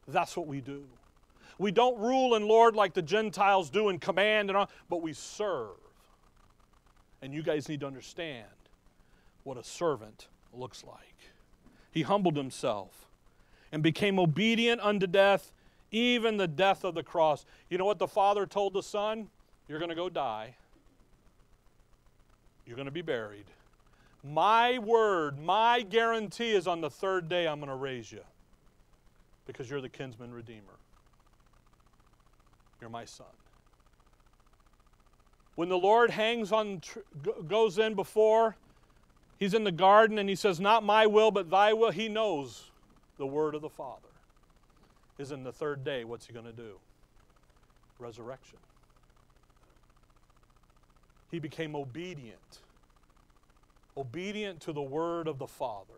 That's 0.08 0.36
what 0.36 0.46
we 0.46 0.60
do. 0.60 0.84
We 1.58 1.70
don't 1.70 1.98
rule 1.98 2.34
and 2.34 2.44
lord 2.44 2.76
like 2.76 2.94
the 2.94 3.02
Gentiles 3.02 3.70
do 3.70 3.88
and 3.88 4.00
command 4.00 4.50
and 4.50 4.56
all, 4.56 4.70
but 4.88 5.02
we 5.02 5.12
serve. 5.12 5.76
And 7.22 7.32
you 7.32 7.42
guys 7.42 7.68
need 7.68 7.80
to 7.80 7.86
understand 7.86 8.46
what 9.42 9.56
a 9.56 9.64
servant 9.64 10.28
looks 10.52 10.84
like. 10.84 11.14
He 11.90 12.02
humbled 12.02 12.36
himself 12.36 13.06
and 13.72 13.82
became 13.82 14.18
obedient 14.18 14.80
unto 14.82 15.06
death, 15.06 15.52
even 15.90 16.36
the 16.36 16.48
death 16.48 16.84
of 16.84 16.94
the 16.94 17.02
cross. 17.02 17.46
You 17.70 17.78
know 17.78 17.84
what 17.84 17.98
the 17.98 18.06
Father 18.06 18.44
told 18.46 18.74
the 18.74 18.82
Son? 18.82 19.28
You're 19.68 19.78
going 19.78 19.88
to 19.88 19.94
go 19.96 20.08
die. 20.08 20.56
You're 22.66 22.76
going 22.76 22.86
to 22.86 22.92
be 22.92 23.02
buried. 23.02 23.46
My 24.22 24.78
word, 24.78 25.38
my 25.38 25.82
guarantee 25.82 26.50
is 26.50 26.66
on 26.66 26.80
the 26.80 26.90
third 26.90 27.28
day 27.28 27.46
I'm 27.46 27.60
going 27.60 27.70
to 27.70 27.76
raise 27.76 28.10
you 28.10 28.22
because 29.46 29.70
you're 29.70 29.80
the 29.80 29.88
kinsman 29.88 30.32
redeemer. 30.32 30.74
You're 32.80 32.90
my 32.90 33.04
son. 33.04 33.26
When 35.54 35.68
the 35.68 35.78
Lord 35.78 36.10
hangs 36.10 36.52
on, 36.52 36.82
goes 37.48 37.78
in 37.78 37.94
before, 37.94 38.56
he's 39.38 39.54
in 39.54 39.64
the 39.64 39.72
garden 39.72 40.18
and 40.18 40.28
he 40.28 40.34
says, 40.34 40.60
Not 40.60 40.84
my 40.84 41.06
will, 41.06 41.30
but 41.30 41.50
thy 41.50 41.72
will. 41.72 41.90
He 41.90 42.08
knows 42.08 42.70
the 43.18 43.26
word 43.26 43.54
of 43.54 43.62
the 43.62 43.70
Father 43.70 44.08
is 45.18 45.32
in 45.32 45.42
the 45.42 45.52
third 45.52 45.82
day. 45.82 46.04
What's 46.04 46.26
he 46.26 46.32
going 46.32 46.44
to 46.44 46.52
do? 46.52 46.78
Resurrection. 47.98 48.58
He 51.30 51.38
became 51.38 51.74
obedient. 51.74 52.60
Obedient 53.96 54.60
to 54.60 54.72
the 54.74 54.82
word 54.82 55.26
of 55.26 55.38
the 55.38 55.46
Father. 55.46 55.94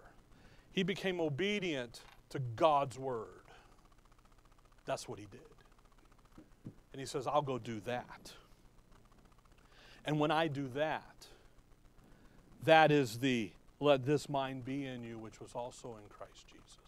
He 0.72 0.84
became 0.84 1.20
obedient 1.20 2.02
to 2.30 2.38
God's 2.38 2.98
word. 2.98 3.26
That's 4.86 5.08
what 5.08 5.18
he 5.18 5.26
did. 5.30 5.57
And 6.98 7.06
he 7.06 7.08
says, 7.08 7.28
I'll 7.28 7.42
go 7.42 7.60
do 7.60 7.80
that. 7.84 8.32
And 10.04 10.18
when 10.18 10.32
I 10.32 10.48
do 10.48 10.66
that, 10.74 11.26
that 12.64 12.90
is 12.90 13.20
the 13.20 13.52
let 13.78 14.04
this 14.04 14.28
mind 14.28 14.64
be 14.64 14.84
in 14.84 15.04
you, 15.04 15.16
which 15.16 15.40
was 15.40 15.50
also 15.54 15.90
in 15.90 16.08
Christ 16.08 16.48
Jesus. 16.48 16.80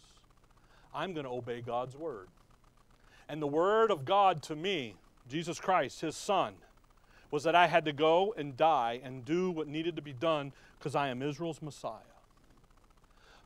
I'm 0.93 1.13
going 1.13 1.27
to 1.27 1.31
obey 1.31 1.61
God's 1.61 1.95
word. 1.95 2.27
And 3.29 3.41
the 3.41 3.47
word 3.47 3.93
of 3.93 4.05
God 4.05 4.43
to 4.43 4.57
me, 4.57 4.97
Jesus 5.29 5.61
Christ, 5.61 6.01
his 6.01 6.17
son, 6.17 6.55
was 7.31 7.45
that 7.45 7.55
I 7.55 7.69
had 7.69 7.85
to 7.85 7.93
go 7.93 8.35
and 8.37 8.57
die 8.57 9.01
and 9.05 9.25
do 9.25 9.53
what 9.53 9.69
needed 9.69 9.95
to 9.95 10.03
be 10.03 10.13
done 10.13 10.53
because 10.77 10.97
I 10.97 11.11
am 11.11 11.23
Israel's 11.23 11.63
Messiah. 11.63 12.10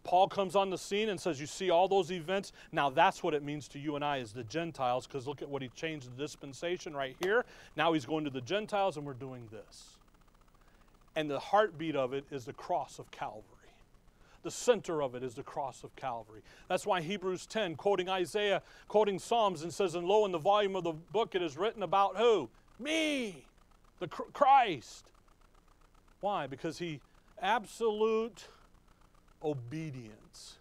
Paul 0.04 0.28
comes 0.28 0.54
on 0.54 0.68
the 0.68 0.78
scene 0.78 1.08
and 1.08 1.18
says, 1.18 1.40
You 1.40 1.46
see 1.46 1.70
all 1.70 1.88
those 1.88 2.12
events? 2.12 2.52
Now 2.70 2.90
that's 2.90 3.22
what 3.22 3.34
it 3.34 3.42
means 3.42 3.66
to 3.68 3.78
you 3.78 3.96
and 3.96 4.04
I 4.04 4.20
as 4.20 4.32
the 4.32 4.44
Gentiles, 4.44 5.06
because 5.06 5.26
look 5.26 5.42
at 5.42 5.48
what 5.48 5.62
he 5.62 5.68
changed 5.68 6.14
the 6.14 6.22
dispensation 6.22 6.94
right 6.94 7.16
here. 7.20 7.44
Now 7.74 7.94
he's 7.94 8.04
going 8.04 8.24
to 8.24 8.30
the 8.30 8.42
Gentiles 8.42 8.96
and 8.96 9.06
we're 9.06 9.14
doing 9.14 9.48
this. 9.50 9.96
And 11.16 11.30
the 11.30 11.38
heartbeat 11.38 11.96
of 11.96 12.12
it 12.12 12.24
is 12.30 12.44
the 12.44 12.52
cross 12.52 12.98
of 12.98 13.10
Calvary. 13.10 13.42
The 14.42 14.50
center 14.50 15.02
of 15.02 15.14
it 15.14 15.22
is 15.22 15.34
the 15.34 15.42
cross 15.42 15.84
of 15.84 15.96
Calvary. 15.96 16.42
That's 16.68 16.84
why 16.84 17.00
Hebrews 17.00 17.46
10, 17.46 17.76
quoting 17.76 18.10
Isaiah, 18.10 18.60
quoting 18.88 19.18
Psalms, 19.18 19.62
and 19.62 19.72
says, 19.72 19.94
And 19.94 20.06
lo, 20.06 20.26
in 20.26 20.32
the 20.32 20.38
volume 20.38 20.76
of 20.76 20.84
the 20.84 20.92
book 20.92 21.34
it 21.34 21.40
is 21.40 21.56
written 21.56 21.82
about 21.82 22.18
who? 22.18 22.50
Me, 22.78 23.46
the 24.00 24.08
Christ. 24.08 25.06
Why? 26.20 26.46
Because 26.46 26.78
he 26.78 27.00
absolute 27.40 28.48
obedience 29.44 30.58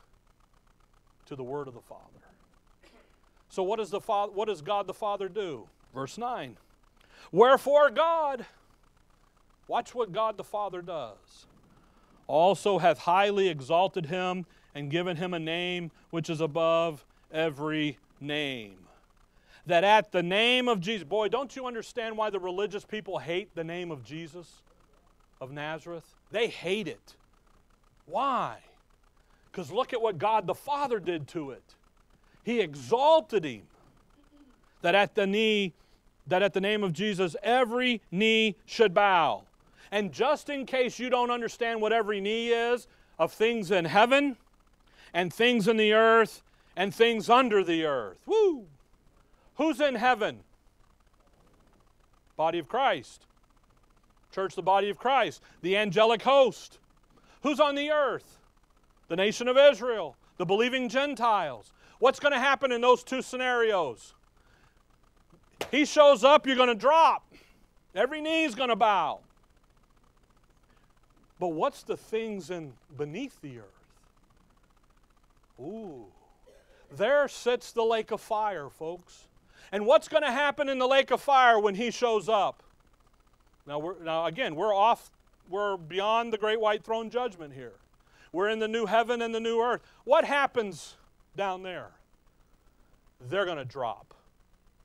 to 1.26 1.36
the 1.36 1.44
word 1.44 1.68
of 1.68 1.74
the 1.74 1.82
Father. 1.82 2.02
So 3.50 3.64
what 3.64 3.78
does 3.78 3.90
the 3.90 4.02
Father 4.02 4.32
what 4.34 4.48
does 4.48 4.62
God 4.62 4.88
the 4.88 4.94
Father 4.94 5.30
do? 5.30 5.68
Verse 5.94 6.18
9. 6.18 6.58
Wherefore 7.32 7.90
God 7.90 8.46
Watch 9.68 9.96
what 9.96 10.12
God 10.12 10.38
the 10.38 10.44
Father 10.44 10.82
does. 10.82 11.48
Also 12.28 12.80
hath 12.80 13.00
highly 13.00 13.50
exalted 13.50 14.08
him 14.08 14.46
and 14.76 14.90
given 14.90 15.18
him 15.18 15.34
a 15.34 15.40
name 15.40 15.92
which 16.10 16.30
is 16.30 16.42
above 16.42 17.06
every 17.32 17.98
name. 18.20 18.78
That 19.66 19.84
at 19.84 20.12
the 20.12 20.24
name 20.24 20.68
of 20.68 20.82
Jesus, 20.82 21.06
boy, 21.06 21.30
don't 21.30 21.56
you 21.56 21.66
understand 21.66 22.18
why 22.18 22.30
the 22.30 22.40
religious 22.40 22.84
people 22.84 23.20
hate 23.20 23.56
the 23.56 23.64
name 23.64 23.92
of 23.92 24.04
Jesus 24.04 24.62
of 25.40 25.52
Nazareth? 25.52 26.16
They 26.32 26.48
hate 26.48 26.88
it. 26.88 27.16
Why? 28.06 28.58
Because 29.54 29.72
look 29.72 29.94
at 29.94 30.02
what 30.02 30.18
God 30.18 30.48
the 30.48 30.56
Father 30.56 31.00
did 31.00 31.28
to 31.30 31.52
it. 31.52 31.76
He 32.44 32.60
exalted 32.60 33.46
him. 33.46 33.62
That 34.82 34.96
at 34.96 35.14
the 35.14 35.28
knee, 35.28 35.74
that 36.26 36.42
at 36.42 36.54
the 36.54 36.60
name 36.60 36.84
of 36.84 36.92
Jesus, 36.92 37.36
every 37.44 38.02
knee 38.12 38.56
should 38.66 38.96
bow. 38.96 39.44
And 39.92 40.12
just 40.12 40.50
in 40.50 40.66
case 40.66 40.98
you 40.98 41.12
don't 41.12 41.30
understand 41.30 41.82
what 41.82 41.94
every 41.94 42.20
knee 42.20 42.50
is 42.50 42.88
of 43.20 43.32
things 43.32 43.70
in 43.70 43.86
heaven 43.86 44.38
and 45.14 45.32
things 45.32 45.68
in 45.68 45.78
the 45.78 45.94
earth 45.94 46.42
and 46.76 46.94
things 46.94 47.30
under 47.30 47.64
the 47.64 47.86
earth. 47.86 48.18
Woo! 48.26 48.66
Who's 49.58 49.80
in 49.80 49.94
heaven? 49.94 50.40
Body 52.36 52.58
of 52.58 52.68
Christ. 52.68 53.28
Church, 54.34 54.56
the 54.56 54.64
body 54.64 54.90
of 54.90 54.98
Christ. 54.98 55.44
The 55.62 55.78
angelic 55.78 56.24
host. 56.24 56.80
Who's 57.44 57.60
on 57.60 57.76
the 57.76 57.92
earth? 57.92 58.40
The 59.14 59.18
nation 59.18 59.48
of 59.48 59.58
Israel. 59.58 60.16
The 60.38 60.46
believing 60.48 60.90
Gentiles. 60.90 61.72
What's 62.00 62.20
going 62.20 62.32
to 62.32 62.40
happen 62.40 62.72
in 62.72 62.82
those 62.82 63.04
two 63.04 63.22
scenarios? 63.22 64.16
He 65.70 65.86
shows 65.86 66.24
up, 66.24 66.48
you're 66.48 66.56
going 66.56 66.70
to 66.70 66.74
drop. 66.74 67.24
Every 67.94 68.22
knee 68.22 68.44
is 68.44 68.56
going 68.56 68.70
to 68.70 68.76
bow. 68.76 69.20
But 71.40 71.50
what's 71.50 71.84
the 71.84 71.96
things 71.96 72.50
in 72.50 72.74
beneath 72.98 73.40
the 73.40 73.60
earth? 73.60 73.86
Ooh. 75.60 76.08
There 76.92 77.28
sits 77.28 77.72
the 77.72 77.84
lake 77.84 78.10
of 78.10 78.20
fire, 78.20 78.68
folks. 78.68 79.28
And 79.72 79.86
what's 79.86 80.08
going 80.08 80.24
to 80.24 80.32
happen 80.32 80.70
in 80.70 80.80
the 80.80 80.88
lake 80.88 81.12
of 81.12 81.22
fire 81.22 81.60
when 81.60 81.76
he 81.76 81.92
shows 81.92 82.28
up? 82.28 82.64
Now, 83.68 83.78
we're, 83.78 84.04
now 84.04 84.26
again, 84.26 84.56
we're 84.56 84.74
off, 84.74 85.12
we're 85.52 85.78
beyond 85.78 86.34
the 86.34 86.40
great 86.40 86.60
white 86.60 86.84
throne 86.84 87.12
judgment 87.12 87.54
here. 87.54 87.74
We're 88.34 88.50
in 88.50 88.60
the 88.60 88.68
new 88.68 88.88
heaven 88.88 89.22
and 89.22 89.34
the 89.34 89.40
new 89.40 89.62
earth. 89.62 89.82
What 90.04 90.26
happens 90.26 90.96
down 91.38 91.64
there? 91.64 91.92
They're 93.30 93.46
going 93.46 93.58
to 93.58 93.66
drop 93.66 94.14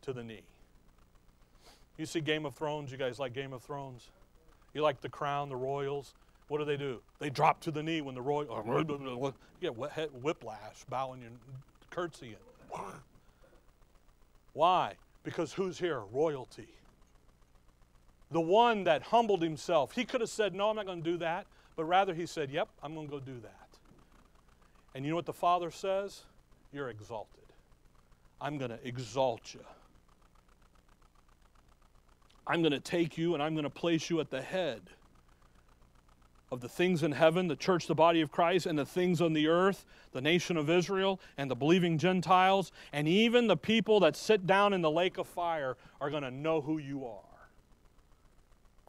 to 0.03 0.13
the 0.13 0.23
knee. 0.23 0.43
You 1.97 2.07
see 2.07 2.21
Game 2.21 2.47
of 2.47 2.55
Thrones? 2.55 2.93
You 2.93 2.99
guys 2.99 3.19
like 3.19 3.33
Game 3.33 3.53
of 3.53 3.63
Thrones? 3.63 4.07
You 4.75 4.83
like 4.83 5.01
the 5.01 5.09
crown, 5.09 5.49
the 5.49 5.57
royals? 5.57 6.15
What 6.47 6.59
do 6.59 6.65
they 6.65 6.77
do? 6.77 7.01
They 7.19 7.31
drop 7.31 7.61
to 7.63 7.71
the 7.71 7.83
knee 7.83 8.01
when 8.01 8.15
the 8.15 8.23
royal, 8.23 8.47
you 9.61 9.73
get 9.73 10.13
whiplash, 10.13 10.85
bowing 10.89 11.25
and 11.25 11.39
curtsying. 11.91 12.37
Why? 14.53 14.93
Because 15.25 15.55
who's 15.55 15.79
here? 15.79 16.03
Royalty. 16.13 16.69
The 18.31 18.41
one 18.41 18.85
that 18.85 19.03
humbled 19.05 19.43
himself. 19.43 19.93
He 19.93 20.05
could 20.05 20.21
have 20.21 20.31
said, 20.31 20.55
No, 20.55 20.69
I'm 20.71 20.77
not 20.77 20.87
going 20.87 21.03
to 21.03 21.11
do 21.11 21.17
that. 21.19 21.47
But 21.79 21.85
rather, 21.85 22.13
he 22.13 22.27
said, 22.27 22.51
Yep, 22.51 22.69
I'm 22.83 22.93
going 22.93 23.07
to 23.07 23.11
go 23.13 23.21
do 23.21 23.39
that. 23.39 23.69
And 24.97 25.05
you 25.05 25.11
know 25.11 25.17
what 25.17 25.27
the 25.27 25.33
Father 25.33 25.71
says? 25.71 26.25
You're 26.73 26.89
exalted. 26.89 27.45
I'm 28.41 28.59
going 28.59 28.73
to 28.73 28.81
exalt 28.83 29.55
you. 29.55 29.61
I'm 32.49 32.63
going 32.63 32.73
to 32.73 32.81
take 32.81 33.17
you 33.17 33.35
and 33.35 33.41
I'm 33.41 33.55
going 33.55 33.63
to 33.63 33.71
place 33.71 34.11
you 34.11 34.19
at 34.19 34.29
the 34.29 34.43
head 34.43 34.83
of 36.51 36.61
the 36.61 36.69
things 36.69 37.05
in 37.05 37.13
heaven, 37.13 37.47
the 37.47 37.55
church, 37.55 37.87
the 37.87 37.95
body 37.95 38.23
of 38.23 38.33
Christ, 38.33 38.67
and 38.67 38.77
the 38.77 38.85
things 38.85 39.21
on 39.21 39.33
the 39.33 39.47
earth, 39.47 39.85
the 40.11 40.21
nation 40.21 40.57
of 40.57 40.69
Israel, 40.69 41.21
and 41.37 41.49
the 41.49 41.55
believing 41.55 41.97
Gentiles, 41.97 42.73
and 42.93 43.07
even 43.07 43.47
the 43.47 43.57
people 43.57 44.01
that 44.01 44.17
sit 44.17 44.49
down 44.49 44.73
in 44.73 44.83
the 44.83 44.91
lake 44.91 45.17
of 45.17 45.29
fire 45.29 45.77
are 46.01 46.11
going 46.11 46.25
to 46.25 46.33
know 46.33 46.61
who 46.61 46.79
you 46.79 47.07
are. 47.07 47.23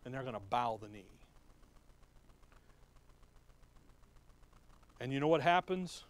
And 0.05 0.11
they're 0.11 0.23
going 0.23 0.33
to 0.33 0.39
bow 0.39 0.79
the 0.81 0.87
knee. 0.87 1.18
And 4.99 5.13
you 5.13 5.19
know 5.19 5.27
what 5.27 5.41
happens? 5.41 6.03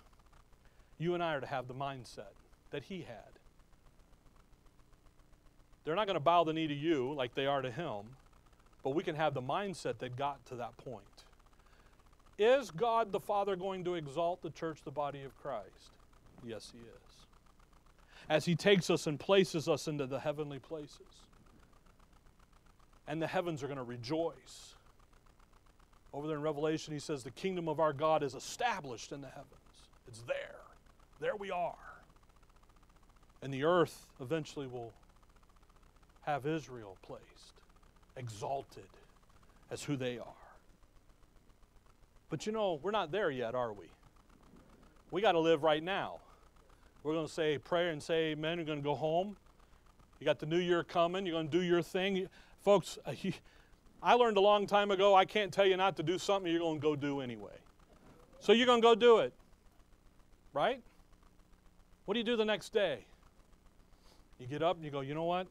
You 0.98 1.14
and 1.14 1.24
I 1.24 1.36
are 1.36 1.42
to 1.42 1.48
have 1.48 1.68
the 1.68 1.74
mindset 1.74 2.34
that 2.72 2.84
he 2.84 3.02
had. 3.02 3.40
They're 5.84 5.96
not 5.96 6.08
going 6.08 6.16
to 6.16 6.20
bow 6.20 6.44
the 6.44 6.54
knee 6.54 6.68
to 6.68 6.74
you 6.74 7.14
like 7.14 7.36
they 7.36 7.46
are 7.46 7.62
to 7.62 7.72
him, 7.72 8.18
but 8.84 8.92
we 8.92 9.04
can 9.04 9.16
have 9.16 9.34
the 9.34 9.42
mindset 9.42 10.00
that 10.00 10.16
got 10.16 10.46
to 10.48 10.56
that 10.56 10.78
point. 10.78 11.04
Is 12.38 12.72
God 12.72 13.12
the 13.12 13.20
Father 13.20 13.58
going 13.58 13.84
to 13.84 13.96
exalt 13.96 14.42
the 14.42 14.50
church, 14.50 14.80
the 14.86 14.92
body 14.92 15.24
of 15.24 15.38
Christ? 15.38 15.92
Yes, 16.46 16.72
He 16.72 16.80
is. 16.80 17.28
As 18.30 18.46
He 18.46 18.56
takes 18.56 18.90
us 18.90 19.08
and 19.08 19.20
places 19.20 19.68
us 19.68 19.88
into 19.88 20.06
the 20.06 20.20
heavenly 20.20 20.60
places. 20.60 21.26
And 23.08 23.22
the 23.22 23.28
heavens 23.28 23.62
are 23.62 23.68
going 23.68 23.78
to 23.78 23.84
rejoice. 23.84 24.76
Over 26.14 26.28
there 26.28 26.38
in 26.38 26.44
Revelation, 26.44 26.94
He 26.94 27.00
says, 27.00 27.24
The 27.24 27.32
kingdom 27.32 27.68
of 27.68 27.80
our 27.80 27.94
God 27.94 28.24
is 28.24 28.36
established 28.36 29.12
in 29.12 29.22
the 29.22 29.28
heavens. 29.28 29.54
It's 30.08 30.22
there. 30.24 30.62
There 31.20 31.36
we 31.36 31.52
are. 31.52 31.76
And 33.42 33.54
the 33.54 33.64
earth 33.64 34.08
eventually 34.20 34.68
will 34.68 34.94
have 36.22 36.46
Israel 36.46 36.98
placed, 37.02 37.62
exalted 38.18 38.90
as 39.72 39.84
who 39.84 39.96
they 39.96 40.18
are. 40.18 40.26
But 42.30 42.46
you 42.46 42.52
know, 42.52 42.80
we're 42.82 42.92
not 42.92 43.12
there 43.12 43.32
yet, 43.32 43.56
are 43.56 43.74
we? 43.74 43.86
We 45.12 45.22
got 45.22 45.32
to 45.32 45.40
live 45.40 45.64
right 45.64 45.84
now. 45.84 46.20
We're 47.04 47.14
going 47.14 47.28
to 47.28 47.34
say 47.34 47.58
prayer 47.58 47.90
and 47.90 48.02
say 48.02 48.32
amen. 48.32 48.58
You're 48.58 48.66
going 48.66 48.80
to 48.80 48.84
go 48.84 48.96
home. 48.96 49.36
You 50.20 50.26
got 50.26 50.40
the 50.40 50.46
new 50.46 50.60
year 50.60 50.84
coming. 50.84 51.26
You're 51.26 51.36
going 51.36 51.50
to 51.50 51.58
do 51.58 51.64
your 51.64 51.82
thing. 51.82 52.28
Folks, 52.64 53.00
uh, 53.06 53.14
I 54.02 54.14
learned 54.14 54.38
a 54.38 54.42
long 54.42 54.66
time 54.66 54.92
ago 54.92 55.16
I 55.16 55.26
can't 55.26 55.52
tell 55.52 55.66
you 55.66 55.78
not 55.78 55.98
to 55.98 56.04
do 56.04 56.18
something 56.18 56.52
you're 56.52 56.62
going 56.62 56.80
to 56.80 56.82
go 56.82 56.96
do 56.96 57.22
anyway. 57.22 57.58
So 58.40 58.54
you're 58.54 58.66
going 58.66 58.82
to 58.82 58.86
go 58.88 58.96
do 58.96 59.20
it. 59.20 59.34
Right? 60.54 60.82
What 62.06 62.14
do 62.14 62.20
you 62.20 62.26
do 62.26 62.36
the 62.36 62.46
next 62.46 62.74
day? 62.74 63.06
You 64.40 64.48
get 64.48 64.64
up 64.64 64.78
and 64.78 64.86
you 64.86 64.92
go, 64.92 65.02
you 65.02 65.14
know 65.14 65.26
what? 65.26 65.48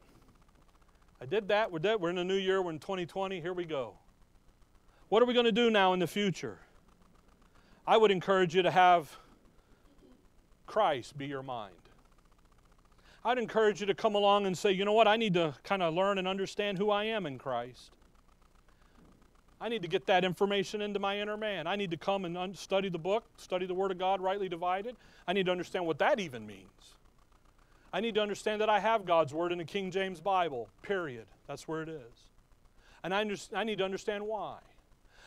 I 1.21 1.27
did 1.27 1.49
that. 1.49 1.71
We're 1.71 1.79
dead. 1.79 2.01
We're 2.01 2.11
in 2.11 2.17
the 2.17 2.25
new 2.25 2.35
year. 2.35 2.63
We're 2.63 2.71
in 2.71 2.79
2020. 2.79 3.41
Here 3.41 3.53
we 3.53 3.65
go. 3.65 3.95
What 5.09 5.23
are 5.23 5.27
we 5.27 5.35
going 5.35 5.47
to 5.47 5.53
do 5.53 5.71
now 5.71 5.93
in 5.93 6.01
the 6.01 6.07
future? 6.07 6.59
I 7.87 7.97
would 7.97 8.11
encourage 8.11 8.55
you 8.55 8.63
to 8.63 8.71
have 8.71 9.17
Christ 10.67 11.17
be 11.17 11.27
your 11.27 11.43
mind. 11.43 11.75
I'd 13.25 13.39
encourage 13.39 13.81
you 13.81 13.87
to 13.87 13.95
come 13.95 14.15
along 14.15 14.47
and 14.47 14.57
say, 14.57 14.73
you 14.73 14.85
know 14.85 14.93
what, 14.93 15.09
I 15.09 15.17
need 15.17 15.35
to 15.35 15.55
kind 15.65 15.83
of 15.83 15.93
learn 15.95 16.19
and 16.19 16.29
understand 16.29 16.79
who 16.79 16.91
I 16.91 17.05
am 17.05 17.27
in 17.27 17.39
Christ. 17.39 17.91
I 19.61 19.69
need 19.69 19.83
to 19.83 19.89
get 19.89 20.07
that 20.07 20.25
information 20.25 20.81
into 20.81 21.01
my 21.01 21.19
inner 21.19 21.37
man. 21.37 21.67
I 21.67 21.77
need 21.77 21.91
to 21.91 21.97
come 21.97 22.25
and 22.25 22.57
study 22.57 22.89
the 22.89 22.99
book, 22.99 23.25
study 23.37 23.67
the 23.67 23.75
Word 23.75 23.91
of 23.91 23.99
God 23.99 24.21
rightly 24.21 24.49
divided. 24.49 24.97
I 25.27 25.33
need 25.33 25.47
to 25.47 25.53
understand 25.53 25.87
what 25.87 25.99
that 25.99 26.21
even 26.21 26.47
means. 26.47 26.95
I 27.93 28.01
need 28.01 28.15
to 28.15 28.21
understand 28.21 28.61
that 28.61 28.69
I 28.69 28.79
have 28.79 29.05
God's 29.05 29.35
Word 29.35 29.51
in 29.51 29.59
the 29.59 29.65
King 29.65 29.91
James 29.91 30.21
Bible, 30.21 30.69
period. 30.83 31.27
That's 31.47 31.67
where 31.67 31.83
it 31.83 31.89
is. 31.89 32.29
And 33.03 33.15
I, 33.15 33.25
I 33.55 33.65
need 33.65 33.79
to 33.79 33.85
understand 33.85 34.27
why. 34.27 34.59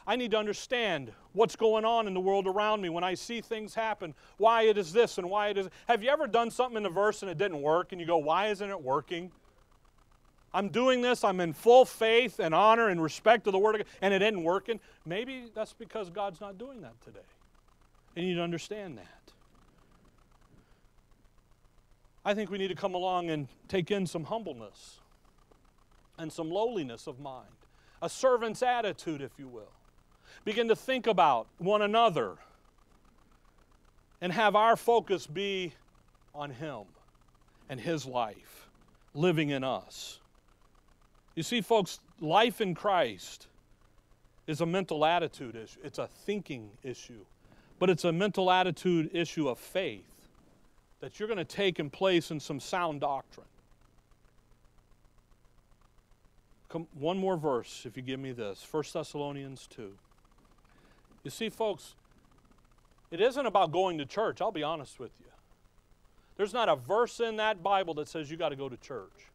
I 0.08 0.16
need 0.16 0.32
to 0.32 0.38
understand 0.38 1.12
what's 1.34 1.56
going 1.56 1.86
on 1.86 2.08
in 2.08 2.14
the 2.14 2.20
world 2.20 2.48
around 2.48 2.82
me 2.82 2.90
when 2.90 3.04
I 3.04 3.14
see 3.14 3.42
things 3.42 3.76
happen, 3.76 4.14
why 4.38 4.64
it 4.64 4.78
is 4.78 4.94
this 4.94 5.18
and 5.18 5.30
why 5.30 5.50
it 5.50 5.58
is. 5.58 5.70
Have 5.88 6.04
you 6.04 6.10
ever 6.10 6.28
done 6.28 6.50
something 6.50 6.78
in 6.78 6.86
a 6.86 6.90
verse 6.90 7.22
and 7.22 7.30
it 7.30 7.38
didn't 7.38 7.62
work 7.62 7.92
and 7.92 8.02
you 8.02 8.08
go, 8.08 8.18
why 8.18 8.48
isn't 8.48 8.70
it 8.70 8.82
working? 8.82 9.32
I'm 10.54 10.70
doing 10.70 11.02
this, 11.02 11.24
I'm 11.24 11.40
in 11.40 11.54
full 11.54 11.86
faith 11.86 12.40
and 12.40 12.54
honor 12.54 12.90
and 12.90 13.02
respect 13.02 13.46
to 13.46 13.52
the 13.52 13.60
Word 13.60 13.76
of 13.76 13.82
God, 13.82 13.88
and 14.02 14.14
it 14.14 14.22
isn't 14.22 14.44
working. 14.44 14.80
Maybe 15.06 15.46
that's 15.54 15.74
because 15.74 16.10
God's 16.10 16.42
not 16.42 16.58
doing 16.58 16.82
that 16.82 17.00
today. 17.02 17.20
And 18.16 18.26
you 18.26 18.32
need 18.32 18.38
to 18.38 18.44
understand 18.44 18.98
that. 18.98 19.34
I 22.26 22.34
think 22.34 22.52
we 22.52 22.58
need 22.58 22.68
to 22.68 22.76
come 22.76 22.94
along 22.94 23.30
and 23.30 23.48
take 23.68 23.90
in 23.90 24.06
some 24.06 24.26
humbleness 24.26 25.00
and 26.18 26.32
some 26.32 26.52
lowliness 26.52 27.08
of 27.08 27.20
mind, 27.20 27.48
a 28.02 28.10
servant's 28.10 28.62
attitude, 28.62 29.22
if 29.22 29.32
you 29.40 29.48
will 29.48 29.72
begin 30.46 30.68
to 30.70 30.76
think 30.76 31.08
about 31.08 31.48
one 31.58 31.82
another 31.82 32.38
and 34.22 34.32
have 34.32 34.56
our 34.56 34.76
focus 34.76 35.28
be 35.28 35.74
on 36.34 36.52
Him 36.52 36.84
and 37.70 37.80
His 37.80 38.06
life 38.06 38.70
living 39.14 39.50
in 39.50 39.64
us. 39.64 40.20
You 41.36 41.44
see, 41.44 41.62
folks, 41.62 42.00
life 42.20 42.60
in 42.60 42.76
Christ 42.76 43.48
is 44.48 44.62
a 44.62 44.66
mental 44.66 45.06
attitude 45.06 45.56
issue, 45.56 45.80
it's 45.84 46.00
a 46.00 46.08
thinking 46.08 46.72
issue, 46.84 47.26
but 47.80 47.90
it's 47.90 48.04
a 48.04 48.12
mental 48.12 48.52
attitude 48.52 49.10
issue 49.14 49.48
of 49.48 49.58
faith 49.58 50.04
that 51.00 51.20
you're 51.20 51.28
going 51.28 51.38
to 51.38 51.46
take 51.46 51.80
and 51.80 51.92
place 51.92 52.32
in 52.32 52.40
some 52.40 52.60
sound 52.60 53.02
doctrine. 53.02 53.48
Come, 56.70 56.88
one 56.98 57.18
more 57.18 57.38
verse, 57.38 57.86
if 57.86 57.98
you 57.98 58.04
give 58.04 58.20
me 58.20 58.32
this 58.32 58.66
1 58.70 58.84
Thessalonians 58.94 59.68
2. 59.68 59.92
You 61.24 61.32
see, 61.32 61.50
folks, 61.50 61.96
it 63.10 63.20
isn't 63.20 63.46
about 63.46 63.72
going 63.72 63.98
to 63.98 64.06
church, 64.06 64.42
I'll 64.42 64.52
be 64.52 64.64
honest 64.64 65.00
with 65.00 65.12
you. 65.20 65.26
There's 66.38 66.54
not 66.54 66.70
a 66.70 66.76
verse 66.76 67.20
in 67.20 67.38
that 67.38 67.62
Bible 67.62 67.94
that 67.96 68.08
says 68.08 68.32
you 68.32 68.38
got 68.38 68.50
to 68.50 68.56
go 68.56 68.70
to 68.70 68.78
church. 68.78 69.31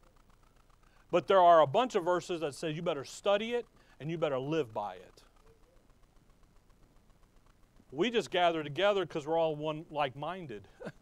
But 1.11 1.27
there 1.27 1.41
are 1.41 1.61
a 1.61 1.67
bunch 1.67 1.95
of 1.95 2.05
verses 2.05 2.41
that 2.41 2.55
say 2.55 2.71
you 2.71 2.83
better 2.83 3.05
study 3.05 3.53
it 3.53 3.67
and 4.01 4.11
you 4.11 4.19
better 4.19 4.39
live 4.39 4.75
by 4.75 4.95
it. 4.95 5.23
We 7.93 8.11
just 8.11 8.31
gather 8.31 8.63
together 8.63 9.07
because 9.07 9.27
we're 9.27 9.39
all 9.39 9.57
one 9.57 9.87
like 9.91 10.17
minded. 10.17 10.69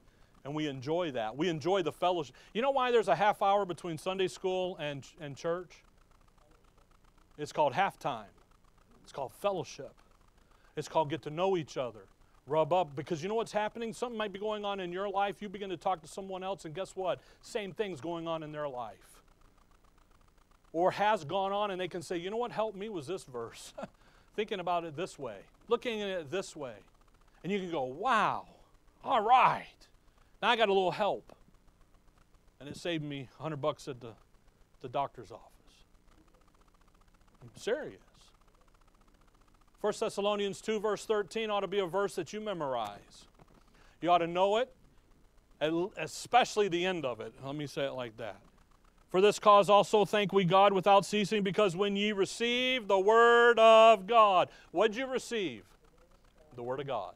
and 0.44 0.54
we 0.54 0.68
enjoy 0.68 1.10
that. 1.12 1.36
We 1.36 1.48
enjoy 1.48 1.82
the 1.82 1.92
fellowship. 1.92 2.36
You 2.52 2.62
know 2.62 2.70
why 2.70 2.90
there's 2.90 3.08
a 3.08 3.16
half 3.16 3.42
hour 3.42 3.64
between 3.64 3.98
Sunday 3.98 4.28
school 4.28 4.76
and, 4.76 5.04
and 5.20 5.36
church? 5.36 5.82
It's 7.38 7.52
called 7.52 7.72
halftime. 7.72 8.32
It's 9.02 9.12
called 9.12 9.32
fellowship. 9.32 9.94
It's 10.76 10.88
called 10.88 11.10
get 11.10 11.22
to 11.22 11.30
know 11.30 11.56
each 11.56 11.76
other, 11.76 12.06
rub 12.46 12.72
up. 12.72 12.94
Because 12.94 13.22
you 13.22 13.28
know 13.28 13.34
what's 13.34 13.52
happening? 13.52 13.92
Something 13.92 14.18
might 14.18 14.32
be 14.32 14.38
going 14.38 14.64
on 14.64 14.80
in 14.80 14.92
your 14.92 15.08
life. 15.08 15.40
You 15.40 15.48
begin 15.48 15.70
to 15.70 15.76
talk 15.76 16.02
to 16.02 16.08
someone 16.08 16.42
else, 16.42 16.64
and 16.64 16.74
guess 16.74 16.94
what? 16.94 17.20
Same 17.40 17.72
thing's 17.72 18.00
going 18.00 18.28
on 18.28 18.42
in 18.42 18.52
their 18.52 18.68
life. 18.68 19.13
Or 20.74 20.90
has 20.90 21.24
gone 21.24 21.52
on, 21.52 21.70
and 21.70 21.80
they 21.80 21.86
can 21.86 22.02
say, 22.02 22.18
you 22.18 22.30
know 22.30 22.36
what 22.36 22.50
helped 22.50 22.76
me 22.76 22.88
was 22.88 23.06
this 23.06 23.22
verse. 23.22 23.72
Thinking 24.36 24.58
about 24.58 24.84
it 24.84 24.96
this 24.96 25.16
way, 25.16 25.36
looking 25.68 26.02
at 26.02 26.08
it 26.08 26.30
this 26.32 26.56
way. 26.56 26.74
And 27.44 27.52
you 27.52 27.60
can 27.60 27.70
go, 27.70 27.84
wow, 27.84 28.46
all 29.04 29.20
right. 29.20 29.64
Now 30.42 30.48
I 30.48 30.56
got 30.56 30.68
a 30.68 30.72
little 30.72 30.90
help. 30.90 31.32
And 32.58 32.68
it 32.68 32.76
saved 32.76 33.04
me 33.04 33.28
100 33.36 33.56
bucks 33.58 33.86
at 33.86 34.00
the, 34.00 34.14
the 34.82 34.88
doctor's 34.88 35.30
office. 35.30 35.84
I'm 37.40 37.50
serious. 37.56 38.00
1 39.80 39.92
Thessalonians 40.00 40.60
2, 40.60 40.80
verse 40.80 41.04
13 41.04 41.50
ought 41.50 41.60
to 41.60 41.68
be 41.68 41.78
a 41.78 41.86
verse 41.86 42.16
that 42.16 42.32
you 42.32 42.40
memorize. 42.40 43.26
You 44.00 44.10
ought 44.10 44.18
to 44.18 44.26
know 44.26 44.56
it, 44.56 44.74
especially 45.96 46.66
the 46.66 46.84
end 46.84 47.04
of 47.04 47.20
it. 47.20 47.32
Let 47.44 47.54
me 47.54 47.68
say 47.68 47.84
it 47.84 47.92
like 47.92 48.16
that. 48.16 48.40
For 49.14 49.20
this 49.20 49.38
cause 49.38 49.70
also 49.70 50.04
thank 50.04 50.32
we 50.32 50.44
God 50.44 50.72
without 50.72 51.06
ceasing, 51.06 51.44
because 51.44 51.76
when 51.76 51.94
ye 51.94 52.10
receive 52.10 52.88
the 52.88 52.98
word 52.98 53.60
of 53.60 54.08
God, 54.08 54.48
what'd 54.72 54.96
you 54.96 55.06
receive? 55.06 55.62
The 56.56 56.64
word 56.64 56.80
of 56.80 56.88
God. 56.88 57.14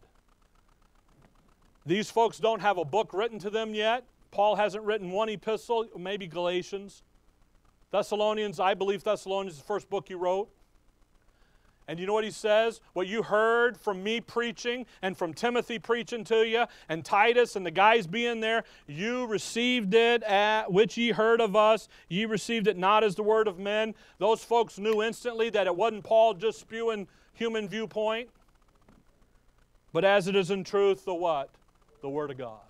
These 1.84 2.08
folks 2.08 2.38
don't 2.38 2.60
have 2.60 2.78
a 2.78 2.84
book 2.84 3.12
written 3.12 3.40
to 3.40 3.50
them 3.50 3.74
yet. 3.74 4.04
Paul 4.30 4.54
hasn't 4.54 4.84
written 4.84 5.10
one 5.10 5.28
epistle, 5.28 5.86
maybe 5.98 6.28
Galatians. 6.28 7.02
Thessalonians, 7.90 8.60
I 8.60 8.74
believe 8.74 9.02
Thessalonians 9.02 9.54
is 9.54 9.58
the 9.58 9.66
first 9.66 9.90
book 9.90 10.06
he 10.06 10.14
wrote. 10.14 10.48
And 11.88 11.98
you 11.98 12.06
know 12.06 12.12
what 12.12 12.24
he 12.24 12.30
says? 12.30 12.82
What 12.92 13.06
you 13.06 13.22
heard 13.22 13.78
from 13.78 14.02
me 14.02 14.20
preaching 14.20 14.84
and 15.00 15.16
from 15.16 15.32
Timothy 15.32 15.78
preaching 15.78 16.22
to 16.24 16.46
you 16.46 16.66
and 16.90 17.02
Titus 17.02 17.56
and 17.56 17.64
the 17.64 17.70
guys 17.70 18.06
being 18.06 18.40
there, 18.40 18.64
you 18.86 19.24
received 19.26 19.94
it 19.94 20.22
at 20.22 20.70
which 20.70 20.98
ye 20.98 21.12
heard 21.12 21.40
of 21.40 21.56
us. 21.56 21.88
Ye 22.10 22.26
received 22.26 22.66
it 22.66 22.76
not 22.76 23.04
as 23.04 23.14
the 23.14 23.22
word 23.22 23.48
of 23.48 23.58
men. 23.58 23.94
Those 24.18 24.44
folks 24.44 24.78
knew 24.78 25.02
instantly 25.02 25.48
that 25.50 25.66
it 25.66 25.74
wasn't 25.74 26.04
Paul 26.04 26.34
just 26.34 26.60
spewing 26.60 27.08
human 27.32 27.68
viewpoint, 27.68 28.28
but 29.92 30.04
as 30.04 30.28
it 30.28 30.36
is 30.36 30.50
in 30.50 30.64
truth, 30.64 31.06
the 31.06 31.14
what? 31.14 31.48
The 32.02 32.08
word 32.10 32.30
of 32.30 32.36
God. 32.36 32.60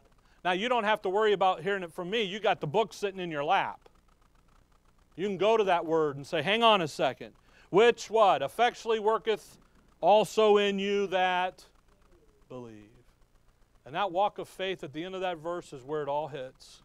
Now 0.44 0.52
you 0.52 0.68
don't 0.68 0.84
have 0.84 1.02
to 1.02 1.08
worry 1.08 1.32
about 1.32 1.62
hearing 1.62 1.82
it 1.82 1.92
from 1.92 2.08
me. 2.08 2.22
You 2.22 2.38
got 2.38 2.60
the 2.60 2.68
book 2.68 2.92
sitting 2.92 3.18
in 3.18 3.32
your 3.32 3.44
lap. 3.44 3.88
You 5.16 5.26
can 5.26 5.38
go 5.38 5.56
to 5.56 5.64
that 5.64 5.84
word 5.84 6.14
and 6.16 6.24
say, 6.24 6.42
hang 6.42 6.62
on 6.62 6.80
a 6.80 6.86
second. 6.86 7.32
Which 7.70 8.10
what? 8.10 8.42
Effectually 8.42 8.98
worketh 8.98 9.58
also 10.00 10.56
in 10.56 10.78
you 10.78 11.06
that 11.08 11.64
believe. 12.48 12.74
And 13.84 13.94
that 13.94 14.12
walk 14.12 14.38
of 14.38 14.48
faith 14.48 14.84
at 14.84 14.92
the 14.92 15.04
end 15.04 15.14
of 15.14 15.20
that 15.22 15.38
verse 15.38 15.72
is 15.72 15.84
where 15.84 16.02
it 16.02 16.08
all 16.08 16.28
hits. 16.28 16.82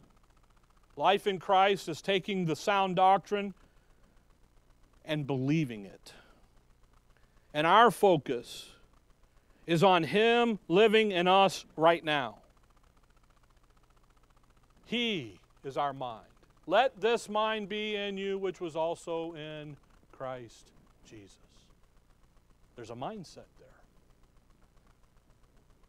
Life 0.95 1.25
in 1.25 1.39
Christ 1.39 1.89
is 1.89 2.01
taking 2.01 2.45
the 2.45 2.55
sound 2.55 2.95
doctrine 2.95 3.53
and 5.03 5.25
believing 5.25 5.85
it. 5.85 6.13
And 7.53 7.67
our 7.67 7.91
focus 7.91 8.69
is 9.65 9.83
on 9.83 10.03
Him 10.03 10.59
living 10.67 11.11
in 11.11 11.27
us 11.27 11.65
right 11.75 12.03
now. 12.03 12.37
He 14.85 15.39
is 15.63 15.77
our 15.77 15.93
mind. 15.93 16.25
Let 16.67 17.01
this 17.01 17.27
mind 17.27 17.69
be 17.69 17.95
in 17.95 18.17
you, 18.17 18.37
which 18.37 18.61
was 18.61 18.75
also 18.75 19.33
in 19.33 19.77
Christ 20.11 20.72
Jesus. 21.09 21.37
There's 22.75 22.89
a 22.89 22.95
mindset 22.95 23.49
there. 23.59 23.69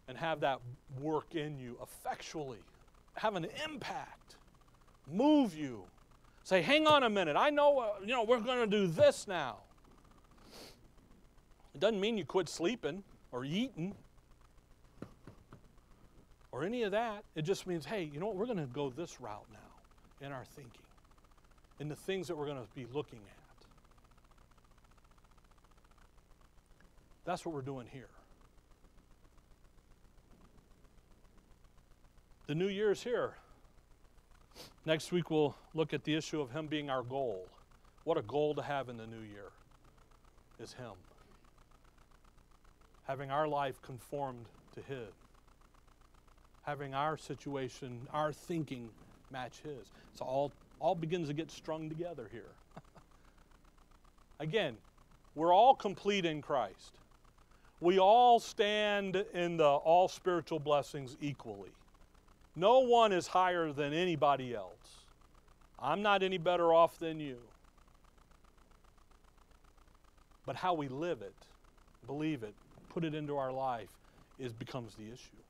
And 0.06 0.18
have 0.18 0.40
that 0.40 0.60
work 1.00 1.34
in 1.34 1.58
you 1.58 1.78
effectually, 1.82 2.58
have 3.14 3.36
an 3.36 3.46
impact, 3.64 4.36
move 5.10 5.56
you. 5.56 5.84
Say, 6.42 6.60
hang 6.60 6.86
on 6.86 7.04
a 7.04 7.10
minute, 7.10 7.36
I 7.36 7.48
know, 7.48 7.78
uh, 7.78 7.88
you 8.02 8.08
know, 8.08 8.22
we're 8.22 8.40
going 8.40 8.58
to 8.58 8.66
do 8.66 8.86
this 8.86 9.26
now. 9.26 9.58
It 11.74 11.80
doesn't 11.80 12.00
mean 12.00 12.18
you 12.18 12.24
quit 12.24 12.48
sleeping 12.48 13.02
or 13.32 13.44
eating 13.44 13.94
or 16.52 16.64
any 16.64 16.82
of 16.82 16.92
that. 16.92 17.24
It 17.34 17.42
just 17.42 17.66
means, 17.66 17.86
hey, 17.86 18.08
you 18.12 18.20
know 18.20 18.26
what, 18.26 18.36
we're 18.36 18.46
going 18.46 18.58
to 18.58 18.66
go 18.66 18.90
this 18.90 19.20
route 19.20 19.46
now 19.52 20.26
in 20.26 20.32
our 20.32 20.44
thinking, 20.44 20.84
in 21.80 21.88
the 21.88 21.96
things 21.96 22.28
that 22.28 22.36
we're 22.36 22.46
going 22.46 22.62
to 22.62 22.68
be 22.74 22.86
looking 22.92 23.20
at. 23.20 23.43
That's 27.24 27.44
what 27.44 27.54
we're 27.54 27.62
doing 27.62 27.86
here. 27.90 28.08
The 32.46 32.54
new 32.54 32.68
year 32.68 32.90
is 32.90 33.02
here. 33.02 33.34
Next 34.84 35.10
week, 35.10 35.30
we'll 35.30 35.56
look 35.72 35.94
at 35.94 36.04
the 36.04 36.14
issue 36.14 36.40
of 36.40 36.50
Him 36.50 36.66
being 36.66 36.90
our 36.90 37.02
goal. 37.02 37.46
What 38.04 38.18
a 38.18 38.22
goal 38.22 38.54
to 38.54 38.62
have 38.62 38.90
in 38.90 38.98
the 38.98 39.06
new 39.06 39.22
year 39.22 39.50
is 40.60 40.74
Him. 40.74 40.92
Having 43.04 43.30
our 43.30 43.48
life 43.48 43.80
conformed 43.80 44.44
to 44.74 44.82
His. 44.82 45.14
Having 46.62 46.94
our 46.94 47.16
situation, 47.16 48.06
our 48.12 48.32
thinking 48.32 48.90
match 49.30 49.60
His. 49.62 49.90
So 50.14 50.26
all, 50.26 50.52
all 50.80 50.94
begins 50.94 51.28
to 51.28 51.34
get 51.34 51.50
strung 51.50 51.88
together 51.88 52.28
here. 52.30 52.52
Again, 54.40 54.76
we're 55.34 55.54
all 55.54 55.74
complete 55.74 56.26
in 56.26 56.42
Christ. 56.42 56.98
We 57.84 57.98
all 57.98 58.40
stand 58.40 59.26
in 59.34 59.58
the 59.58 59.66
all 59.66 60.08
spiritual 60.08 60.58
blessings 60.58 61.18
equally. 61.20 61.68
No 62.56 62.78
one 62.78 63.12
is 63.12 63.26
higher 63.26 63.72
than 63.72 63.92
anybody 63.92 64.54
else. 64.54 65.04
I'm 65.78 66.00
not 66.00 66.22
any 66.22 66.38
better 66.38 66.72
off 66.72 66.98
than 66.98 67.20
you. 67.20 67.36
But 70.46 70.56
how 70.56 70.72
we 70.72 70.88
live 70.88 71.20
it, 71.20 71.34
believe 72.06 72.42
it, 72.42 72.54
put 72.88 73.04
it 73.04 73.14
into 73.14 73.36
our 73.36 73.52
life 73.52 73.90
is 74.38 74.54
becomes 74.54 74.94
the 74.94 75.12
issue. 75.12 75.42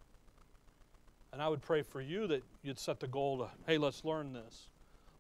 And 1.33 1.41
I 1.41 1.49
would 1.49 1.63
pray 1.63 1.83
for 1.83 2.01
you 2.01 2.27
that 2.27 2.43
you'd 2.65 2.81
set 2.81 2.99
the 2.99 3.07
goal 3.07 3.39
to, 3.39 3.51
hey, 3.65 3.79
let's 3.79 4.05
learn 4.05 4.33
this. 4.33 4.67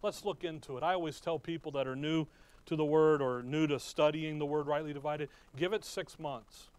Let's 0.03 0.25
look 0.25 0.43
into 0.43 0.79
it. 0.79 0.83
I 0.83 0.95
always 0.95 1.21
tell 1.21 1.39
people 1.39 1.71
that 1.73 1.87
are 1.87 1.95
new 1.95 2.27
to 2.67 2.75
the 2.75 2.85
Word 2.85 3.23
or 3.23 3.45
new 3.45 3.69
to 3.69 3.79
studying 3.79 4.41
the 4.41 4.47
Word 4.47 4.67
rightly 4.67 4.93
divided, 4.93 5.29
give 5.57 5.73
it 5.73 5.85
six 5.85 6.19
months. 6.19 6.71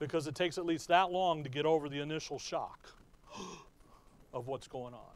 Because 0.00 0.26
it 0.26 0.34
takes 0.34 0.58
at 0.58 0.66
least 0.66 0.88
that 0.88 1.12
long 1.12 1.44
to 1.44 1.48
get 1.48 1.64
over 1.64 1.88
the 1.88 2.00
initial 2.00 2.40
shock 2.40 2.88
of 4.34 4.48
what's 4.48 4.66
going 4.66 4.94
on. 4.94 5.14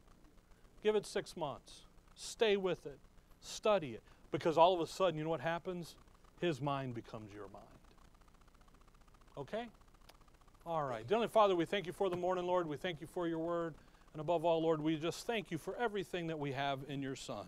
Give 0.84 0.94
it 0.94 1.06
six 1.06 1.36
months. 1.36 1.80
Stay 2.14 2.56
with 2.56 2.86
it. 2.86 2.98
Study 3.40 3.92
it. 3.92 4.02
Because 4.30 4.56
all 4.56 4.74
of 4.74 4.80
a 4.80 4.86
sudden, 4.86 5.16
you 5.16 5.24
know 5.24 5.30
what 5.30 5.40
happens? 5.40 5.96
His 6.40 6.60
mind 6.60 6.94
becomes 6.94 7.32
your 7.32 7.48
mind. 7.48 7.64
Okay? 9.38 9.66
All 10.66 10.84
right. 10.84 11.06
Dearly 11.06 11.28
Father, 11.28 11.56
we 11.56 11.64
thank 11.64 11.86
you 11.86 11.92
for 11.92 12.08
the 12.08 12.16
morning, 12.16 12.46
Lord. 12.46 12.68
We 12.68 12.76
thank 12.76 13.00
you 13.00 13.06
for 13.06 13.26
your 13.26 13.38
word. 13.38 13.74
And 14.12 14.20
above 14.20 14.44
all, 14.44 14.62
Lord, 14.62 14.80
we 14.80 14.96
just 14.96 15.26
thank 15.26 15.50
you 15.50 15.58
for 15.58 15.74
everything 15.76 16.28
that 16.28 16.38
we 16.38 16.52
have 16.52 16.80
in 16.88 17.02
your 17.02 17.16
Son. 17.16 17.46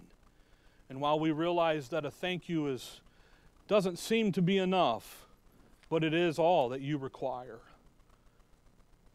And 0.88 1.00
while 1.00 1.18
we 1.18 1.30
realize 1.30 1.88
that 1.90 2.04
a 2.04 2.10
thank 2.10 2.48
you 2.48 2.66
is 2.68 3.00
doesn't 3.68 3.98
seem 3.98 4.32
to 4.32 4.42
be 4.42 4.58
enough, 4.58 5.25
but 5.88 6.04
it 6.04 6.14
is 6.14 6.38
all 6.38 6.68
that 6.70 6.80
you 6.80 6.98
require. 6.98 7.60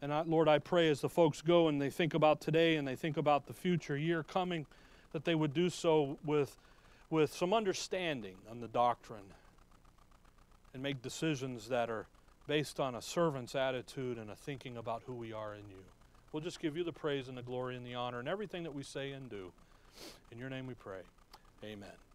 And 0.02 0.14
I, 0.14 0.24
Lord, 0.24 0.48
I 0.48 0.60
pray 0.60 0.90
as 0.90 1.02
the 1.02 1.10
folks 1.10 1.42
go 1.42 1.68
and 1.68 1.82
they 1.82 1.90
think 1.90 2.14
about 2.14 2.42
today 2.42 2.76
and 2.76 2.88
they 2.88 2.96
think 2.96 3.18
about 3.18 3.46
the 3.46 3.54
future 3.54 3.98
year 3.98 4.24
coming, 4.24 4.66
that 5.12 5.26
they 5.26 5.36
would 5.36 5.54
do 5.54 5.70
so 5.70 6.18
with, 6.26 6.58
with 7.10 7.34
some 7.34 7.54
understanding 7.54 8.38
on 8.50 8.62
the 8.62 8.68
doctrine 8.68 9.34
and 10.74 10.82
make 10.82 11.02
decisions 11.02 11.68
that 11.70 11.90
are 11.90 12.08
based 12.48 12.80
on 12.80 12.96
a 12.96 13.02
servant's 13.02 13.56
attitude 13.56 14.18
and 14.18 14.32
a 14.32 14.36
thinking 14.36 14.78
about 14.78 15.04
who 15.06 15.14
we 15.14 15.34
are 15.34 15.54
in 15.54 15.68
you. 15.70 15.84
We'll 16.32 16.42
just 16.42 16.60
give 16.60 16.78
you 16.78 16.84
the 16.84 16.94
praise 16.94 17.28
and 17.28 17.38
the 17.38 17.44
glory 17.44 17.76
and 17.76 17.86
the 17.86 17.96
honor 17.96 18.20
and 18.20 18.28
everything 18.28 18.64
that 18.64 18.74
we 18.74 18.84
say 18.84 19.12
and 19.12 19.30
do. 19.30 19.52
In 20.32 20.38
your 20.38 20.50
name 20.50 20.66
we 20.66 20.74
pray. 20.74 21.02
Amen. 21.64 22.11